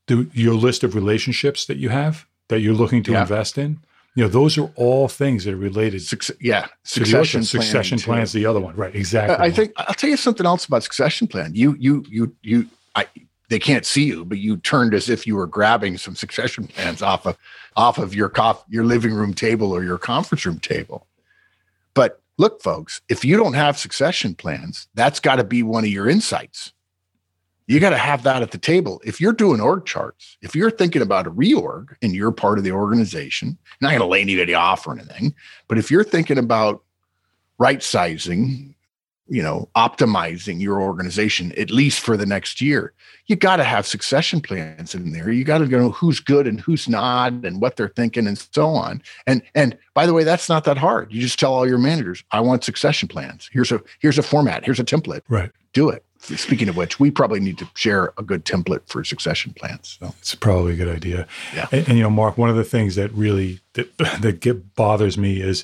The, 0.08 0.30
your 0.34 0.54
list 0.54 0.84
of 0.84 0.96
relationships 0.96 1.66
that 1.66 1.78
you 1.78 1.90
have 1.90 2.26
that 2.50 2.62
you're 2.62 2.74
looking 2.76 3.04
to 3.04 3.12
Yeah. 3.12 3.22
invest 3.22 3.58
in, 3.58 3.80
you 4.16 4.24
know, 4.24 4.30
those 4.30 4.58
are 4.58 4.72
all 4.76 5.08
things 5.08 5.44
that 5.46 5.54
are 5.54 5.58
related 5.58 6.02
Suc- 6.02 6.38
yeah, 6.40 6.68
to 6.86 7.00
the 7.00 7.18
org 7.18 7.26
succession. 7.26 7.44
Succession 7.44 7.98
too. 7.98 8.06
plan's 8.06 8.32
the 8.32 8.46
other 8.46 8.60
one. 8.60 8.76
Right. 8.76 8.96
Exactly. 8.96 9.36
I 9.36 9.46
I 9.46 9.52
think 9.52 9.74
I'll 9.78 9.94
tell 9.94 10.10
you 10.10 10.18
something 10.18 10.46
else 10.46 10.66
about 10.66 10.84
succession 10.84 11.28
plan. 11.28 11.54
You 11.56 11.76
you 11.80 12.06
you 12.10 12.36
you 12.42 12.68
I 12.96 13.06
they 13.50 13.60
can't 13.60 13.86
see 13.86 14.04
you, 14.06 14.26
but 14.26 14.38
you 14.40 14.58
turned 14.58 14.94
as 14.94 15.08
if 15.10 15.26
you 15.28 15.36
were 15.36 15.48
grabbing 15.48 15.98
some 15.98 16.16
succession 16.16 16.68
plans 16.68 17.02
off 17.02 17.26
of 17.26 17.38
off 17.76 17.98
of 17.98 18.14
your 18.16 18.30
cof- 18.30 18.64
your 18.70 18.86
living 18.86 19.14
room 19.14 19.34
table 19.34 19.72
or 19.72 19.84
your 19.84 19.98
conference 19.98 20.46
room 20.46 20.60
table. 20.60 21.06
But 21.94 22.22
look, 22.38 22.62
folks, 22.62 23.02
if 23.10 23.26
you 23.26 23.38
don't 23.38 23.54
have 23.54 23.78
succession 23.78 24.36
plans, 24.36 24.88
that's 24.94 25.20
got 25.20 25.38
to 25.38 25.44
be 25.44 25.64
one 25.64 25.84
of 25.84 25.90
your 25.90 26.10
insights. 26.10 26.74
You 27.68 27.82
got 27.82 27.90
to 27.90 27.98
have 27.98 28.24
that 28.24 28.42
at 28.42 28.52
the 28.52 28.58
table. 28.58 29.02
If 29.04 29.20
you're 29.20 29.34
doing 29.34 29.60
org 29.60 29.86
charts, 29.86 30.38
if 30.42 30.56
you're 30.56 30.72
thinking 30.72 31.02
about 31.02 31.28
a 31.28 31.32
reorg 31.32 31.96
and 32.02 32.16
you're 32.16 32.32
part 32.32 32.58
of 32.58 32.64
the 32.64 32.72
organization, 32.72 33.58
not 33.82 33.90
going 33.90 34.00
to 34.00 34.06
lay 34.06 34.22
anybody 34.22 34.54
off 34.54 34.88
or 34.88 34.94
anything, 34.94 35.36
but 35.68 35.78
if 35.78 35.92
you're 35.92 36.06
thinking 36.06 36.38
about 36.38 36.84
right 37.58 37.84
sizing, 37.84 38.74
you 39.30 39.44
know, 39.44 39.70
optimizing 39.76 40.62
your 40.62 40.82
organization 40.82 41.52
at 41.58 41.70
least 41.70 42.00
for 42.00 42.18
the 42.18 42.26
next 42.26 42.62
year, 42.62 42.94
you 43.28 43.36
got 43.36 43.58
to 43.58 43.64
have 43.64 43.86
succession 43.86 44.42
plans 44.42 44.96
in 44.96 45.12
there. 45.12 45.32
You 45.32 45.44
got 45.44 45.60
to 45.60 45.68
know 45.68 45.92
who's 45.92 46.20
good 46.20 46.48
and 46.48 46.60
who's 46.60 46.88
not 46.88 47.34
and 47.34 47.62
what 47.62 47.76
they're 47.76 47.90
thinking 47.90 48.28
and 48.28 48.38
so 48.38 48.70
on. 48.70 49.02
And 49.26 49.42
and 49.54 49.78
by 49.94 50.06
the 50.06 50.14
way, 50.14 50.24
that's 50.24 50.50
not 50.50 50.64
that 50.64 50.78
hard. 50.78 51.12
You 51.12 51.22
just 51.22 51.40
tell 51.40 51.54
all 51.54 51.68
your 51.68 51.78
managers, 51.78 52.24
I 52.32 52.40
want 52.40 52.64
succession 52.64 53.08
plans. 53.08 53.50
Here's 53.52 53.72
a 53.72 53.82
here's 54.00 54.18
a 54.18 54.24
format, 54.24 54.64
here's 54.66 54.80
a 54.80 54.86
template. 54.86 55.22
right. 55.28 55.52
Do 55.74 55.90
it. 55.90 56.04
Speaking 56.20 56.68
of 56.68 56.76
which, 56.76 57.00
we 57.00 57.12
probably 57.12 57.40
need 57.40 57.58
to 57.60 57.70
share 57.76 58.12
a 58.18 58.24
good 58.24 58.44
template 58.44 58.82
for 58.88 59.04
succession 59.04 59.54
plans. 59.54 59.98
So 60.00 60.14
It's 60.20 60.34
probably 60.34 60.74
a 60.74 60.76
good 60.76 60.90
idea. 60.90 61.28
Yeah. 61.54 61.68
And, 61.72 61.88
and, 61.88 61.98
you 61.98 62.04
know, 62.04 62.10
Mark, 62.10 62.38
one 62.38 62.50
of 62.50 62.56
the 62.56 62.64
things 62.64 62.96
that 62.96 63.14
really 63.14 63.60
that, 63.74 63.96
that 64.22 64.40
get 64.40 64.76
bothers 64.76 65.18
me 65.18 65.40
is 65.40 65.64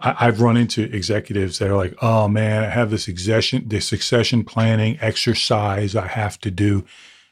I, 0.00 0.26
I've 0.26 0.40
run 0.40 0.56
into 0.56 0.82
executives 0.84 1.58
that 1.58 1.68
are 1.70 1.76
like, 1.76 1.94
"Oh 2.02 2.28
man, 2.28 2.64
I 2.64 2.68
have 2.70 2.90
this 2.90 3.04
succession 3.04 3.64
this 3.68 3.86
succession 3.86 4.44
planning 4.44 4.98
exercise 5.00 5.94
I 5.96 6.06
have 6.08 6.40
to 6.40 6.50
do." 6.50 6.84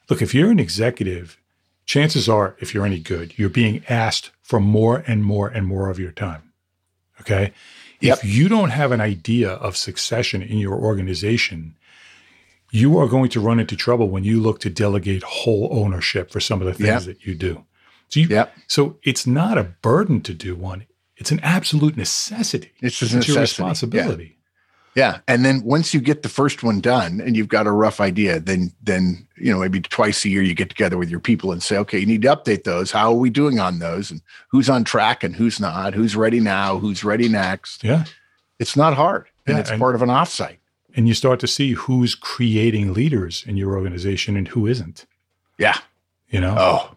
Look, 0.08 0.22
if 0.22 0.34
you're 0.34 0.50
an 0.50 0.60
executive, 0.60 1.38
chances 1.84 2.28
are, 2.28 2.56
if 2.60 2.74
you're 2.74 2.86
any 2.86 3.00
good, 3.00 3.38
you're 3.38 3.48
being 3.48 3.82
asked 3.88 4.30
for 4.42 4.60
more 4.60 5.02
and 5.06 5.24
more 5.24 5.48
and 5.48 5.66
more 5.66 5.88
of 5.90 5.98
your 5.98 6.12
time. 6.12 6.52
Okay. 7.20 7.52
Yep. 8.00 8.18
If 8.18 8.24
you 8.24 8.48
don't 8.48 8.70
have 8.70 8.92
an 8.92 9.00
idea 9.00 9.50
of 9.50 9.76
succession 9.76 10.42
in 10.42 10.58
your 10.58 10.74
organization, 10.74 11.74
you 12.70 12.98
are 12.98 13.06
going 13.08 13.30
to 13.30 13.40
run 13.40 13.58
into 13.58 13.74
trouble 13.74 14.10
when 14.10 14.22
you 14.22 14.38
look 14.40 14.60
to 14.60 14.70
delegate 14.70 15.22
whole 15.22 15.68
ownership 15.72 16.30
for 16.30 16.38
some 16.40 16.60
of 16.60 16.66
the 16.66 16.74
things 16.74 16.86
Yeah. 17.06 17.12
that 17.12 17.24
you 17.26 17.34
do. 17.34 17.64
So, 18.08 18.20
you, 18.20 18.26
Yep. 18.28 18.54
so 18.68 18.98
it's 19.02 19.26
not 19.26 19.56
a 19.58 19.64
burden 19.64 20.20
to 20.22 20.34
do 20.34 20.54
one; 20.54 20.84
it's 21.16 21.30
an 21.30 21.40
absolute 21.40 21.96
necessity. 21.96 22.72
It's 22.80 23.00
It's 23.02 23.12
necessity. 23.12 23.32
your 23.32 23.40
responsibility. 23.42 24.32
Yeah, 24.94 25.18
and 25.28 25.44
then 25.44 25.62
once 25.62 25.92
you 25.92 26.00
get 26.00 26.22
the 26.22 26.28
first 26.30 26.62
one 26.62 26.80
done 26.80 27.20
and 27.20 27.36
you've 27.36 27.48
got 27.48 27.66
a 27.66 27.70
rough 27.70 28.00
idea, 28.00 28.40
then 28.40 28.72
then 28.82 29.26
you 29.36 29.52
know 29.52 29.58
maybe 29.58 29.80
twice 29.80 30.24
a 30.24 30.30
year 30.30 30.40
you 30.40 30.54
get 30.54 30.70
together 30.70 30.96
with 30.96 31.10
your 31.10 31.20
people 31.20 31.52
and 31.52 31.62
say, 31.62 31.76
okay, 31.76 31.98
you 31.98 32.06
need 32.06 32.22
to 32.22 32.34
update 32.34 32.64
those. 32.64 32.90
How 32.92 33.10
are 33.10 33.16
we 33.18 33.28
doing 33.28 33.58
on 33.60 33.78
those? 33.78 34.10
And 34.10 34.22
who's 34.50 34.70
on 34.70 34.84
track 34.84 35.22
and 35.22 35.36
who's 35.36 35.60
not? 35.60 35.92
Who's 35.92 36.16
ready 36.16 36.40
now? 36.40 36.78
Who's 36.78 37.04
ready 37.04 37.28
next? 37.28 37.84
Yeah, 37.84 38.04
It's 38.58 38.74
not 38.74 38.94
hard, 38.94 39.26
and 39.46 39.56
Yeah, 39.56 39.60
it's 39.60 39.70
and- 39.70 39.78
part 39.80 39.96
of 39.96 40.00
an 40.02 40.08
offsite. 40.08 40.56
and 40.94 41.06
you 41.06 41.12
start 41.12 41.40
to 41.40 41.46
see 41.46 41.72
who's 41.72 42.14
creating 42.14 42.94
leaders 42.94 43.44
in 43.46 43.58
your 43.58 43.76
organization 43.76 44.34
and 44.34 44.48
who 44.48 44.66
isn't. 44.66 45.04
Yeah. 45.58 45.76
You 46.30 46.40
know, 46.40 46.56
Oh, 46.58 46.95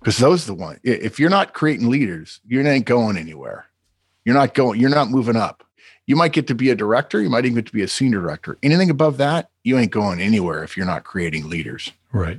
because 0.00 0.18
those 0.18 0.44
are 0.44 0.48
the 0.48 0.54
one. 0.54 0.76
i- 0.84 0.88
If 0.88 1.18
you're 1.18 1.30
not 1.30 1.54
creating 1.54 1.88
leaders, 1.88 2.40
you 2.46 2.60
ain't 2.66 2.84
going 2.86 3.16
anywhere. 3.16 3.66
You're 4.24 4.34
not 4.34 4.54
going. 4.54 4.78
You're 4.80 4.90
not 4.90 5.10
moving 5.10 5.36
up. 5.36 5.64
You 6.06 6.16
might 6.16 6.32
get 6.32 6.46
to 6.48 6.54
be 6.54 6.70
a 6.70 6.74
director. 6.74 7.20
You 7.20 7.28
might 7.30 7.44
even 7.44 7.56
get 7.56 7.66
to 7.66 7.72
be 7.72 7.82
a 7.82 7.88
senior 7.88 8.20
director. 8.20 8.58
Anything 8.62 8.90
above 8.90 9.18
that, 9.18 9.50
you 9.64 9.76
ain't 9.78 9.90
going 9.90 10.20
anywhere 10.20 10.64
if 10.64 10.76
you're 10.76 10.86
not 10.86 11.04
creating 11.04 11.48
leaders. 11.48 11.92
right? 12.12 12.38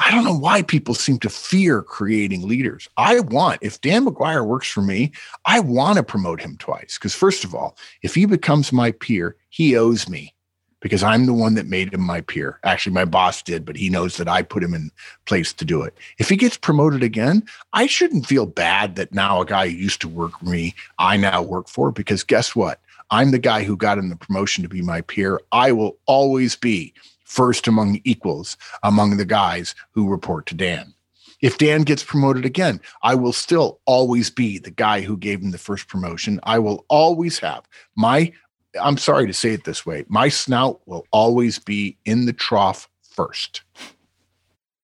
I 0.00 0.10
don't 0.12 0.24
know 0.24 0.36
why 0.38 0.62
people 0.62 0.94
seem 0.94 1.18
to 1.20 1.28
fear 1.28 1.82
creating 1.82 2.46
leaders. 2.46 2.88
I 2.96 3.18
want, 3.20 3.58
if 3.62 3.80
Dan 3.80 4.04
McGuire 4.06 4.46
works 4.46 4.68
for 4.70 4.80
me, 4.80 5.10
I 5.44 5.58
want 5.58 5.96
to 5.96 6.04
promote 6.04 6.40
him 6.40 6.56
twice. 6.58 6.96
Because, 6.98 7.14
first 7.14 7.42
of 7.42 7.52
all, 7.54 7.76
if 8.02 8.14
he 8.14 8.24
becomes 8.24 8.72
my 8.72 8.92
peer, 8.92 9.34
he 9.48 9.76
owes 9.76 10.08
me 10.08 10.34
because 10.80 11.02
I'm 11.02 11.26
the 11.26 11.34
one 11.34 11.54
that 11.54 11.66
made 11.66 11.92
him 11.92 12.00
my 12.00 12.20
peer. 12.20 12.58
Actually, 12.64 12.94
my 12.94 13.04
boss 13.04 13.42
did, 13.42 13.64
but 13.64 13.76
he 13.76 13.90
knows 13.90 14.16
that 14.16 14.28
I 14.28 14.42
put 14.42 14.62
him 14.62 14.74
in 14.74 14.90
place 15.26 15.52
to 15.54 15.64
do 15.64 15.82
it. 15.82 15.96
If 16.18 16.28
he 16.28 16.36
gets 16.36 16.56
promoted 16.56 17.02
again, 17.02 17.44
I 17.72 17.86
shouldn't 17.86 18.26
feel 18.26 18.46
bad 18.46 18.96
that 18.96 19.12
now 19.12 19.40
a 19.40 19.46
guy 19.46 19.68
who 19.68 19.76
used 19.76 20.00
to 20.02 20.08
work 20.08 20.38
for 20.38 20.46
me, 20.46 20.74
I 20.98 21.16
now 21.16 21.42
work 21.42 21.68
for, 21.68 21.90
because 21.90 22.22
guess 22.22 22.54
what? 22.54 22.80
I'm 23.10 23.30
the 23.30 23.38
guy 23.38 23.64
who 23.64 23.76
got 23.76 23.98
him 23.98 24.10
the 24.10 24.16
promotion 24.16 24.62
to 24.62 24.68
be 24.68 24.82
my 24.82 25.00
peer. 25.00 25.40
I 25.50 25.72
will 25.72 25.98
always 26.06 26.56
be 26.56 26.92
first 27.24 27.66
among 27.66 28.00
equals 28.04 28.56
among 28.82 29.16
the 29.16 29.24
guys 29.24 29.74
who 29.92 30.08
report 30.08 30.46
to 30.46 30.54
Dan. 30.54 30.94
If 31.40 31.58
Dan 31.58 31.82
gets 31.82 32.02
promoted 32.02 32.44
again, 32.44 32.80
I 33.02 33.14
will 33.14 33.32
still 33.32 33.80
always 33.86 34.28
be 34.28 34.58
the 34.58 34.72
guy 34.72 35.02
who 35.02 35.16
gave 35.16 35.40
him 35.40 35.52
the 35.52 35.58
first 35.58 35.86
promotion. 35.86 36.40
I 36.42 36.58
will 36.58 36.84
always 36.88 37.38
have 37.38 37.68
my, 37.94 38.32
I'm 38.80 38.98
sorry 38.98 39.26
to 39.26 39.32
say 39.32 39.50
it 39.50 39.64
this 39.64 39.84
way, 39.84 40.04
my 40.08 40.28
snout 40.28 40.80
will 40.86 41.06
always 41.10 41.58
be 41.58 41.96
in 42.04 42.26
the 42.26 42.32
trough 42.32 42.88
first. 43.02 43.62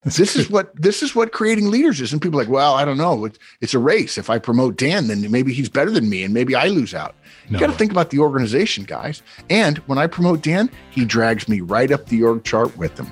This 0.05 0.37
is 0.37 0.51
what 0.51 0.71
this 0.77 1.03
is 1.03 1.15
what 1.15 1.33
creating 1.33 1.71
leaders 1.71 2.01
is. 2.01 2.13
And 2.13 2.21
people 2.21 2.39
are 2.39 2.43
like, 2.45 2.53
well, 2.53 2.75
I 2.75 2.85
don't 2.85 2.99
know. 2.99 3.25
It's, 3.25 3.39
it's 3.63 3.73
a 3.73 3.79
race. 3.79 4.19
If 4.19 4.29
I 4.29 4.39
promote 4.39 4.77
Dan, 4.77 5.07
then 5.07 5.31
maybe 5.31 5.55
he's 5.55 5.71
better 5.71 5.91
than 5.91 6.11
me 6.11 6.23
and 6.25 6.35
maybe 6.35 6.55
I 6.55 6.67
lose 6.67 6.95
out. 6.95 7.15
You 7.49 7.59
got 7.59 7.69
to 7.69 7.73
think 7.73 7.91
about 7.91 8.11
the 8.11 8.19
organization, 8.19 8.85
guys. 8.85 9.23
And 9.49 9.79
when 9.79 9.99
I 9.99 10.07
promote 10.07 10.43
Dan, 10.43 10.71
he 10.91 11.05
drags 11.05 11.49
me 11.49 11.61
right 11.61 11.91
up 11.91 12.07
the 12.07 12.23
org 12.23 12.45
chart 12.45 12.77
with 12.77 12.99
him. 12.99 13.11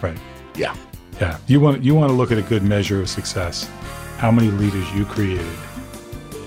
Right. 0.00 0.18
Yeah. 0.54 0.74
Yeah. 1.20 1.38
You 1.46 1.60
want 1.60 1.82
you 1.82 1.94
want 1.94 2.08
to 2.08 2.14
look 2.14 2.32
at 2.32 2.38
a 2.38 2.42
good 2.42 2.62
measure 2.62 3.00
of 3.02 3.10
success. 3.10 3.68
How 4.16 4.30
many 4.30 4.50
leaders 4.50 4.90
you 4.94 5.04
created. 5.04 5.46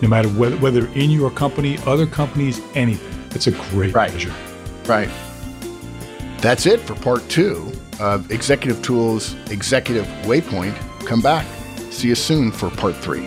No 0.01 0.07
matter 0.07 0.27
whether, 0.29 0.57
whether 0.57 0.87
in 0.87 1.11
your 1.11 1.29
company, 1.29 1.77
other 1.85 2.07
companies, 2.07 2.61
anything. 2.73 3.22
It's 3.35 3.47
a 3.47 3.51
great 3.51 3.93
Right. 3.93 4.11
measure. 4.13 4.33
Right. 4.85 5.09
That's 6.39 6.65
it 6.65 6.79
for 6.81 6.95
part 6.95 7.27
two 7.29 7.71
of 7.99 8.29
Executive 8.31 8.81
Tools 8.81 9.35
Executive 9.49 10.05
Waypoint. 10.23 10.75
Come 11.05 11.21
back. 11.21 11.45
See 11.91 12.07
you 12.09 12.15
soon 12.15 12.51
for 12.51 12.69
part 12.69 12.95
three. 12.97 13.25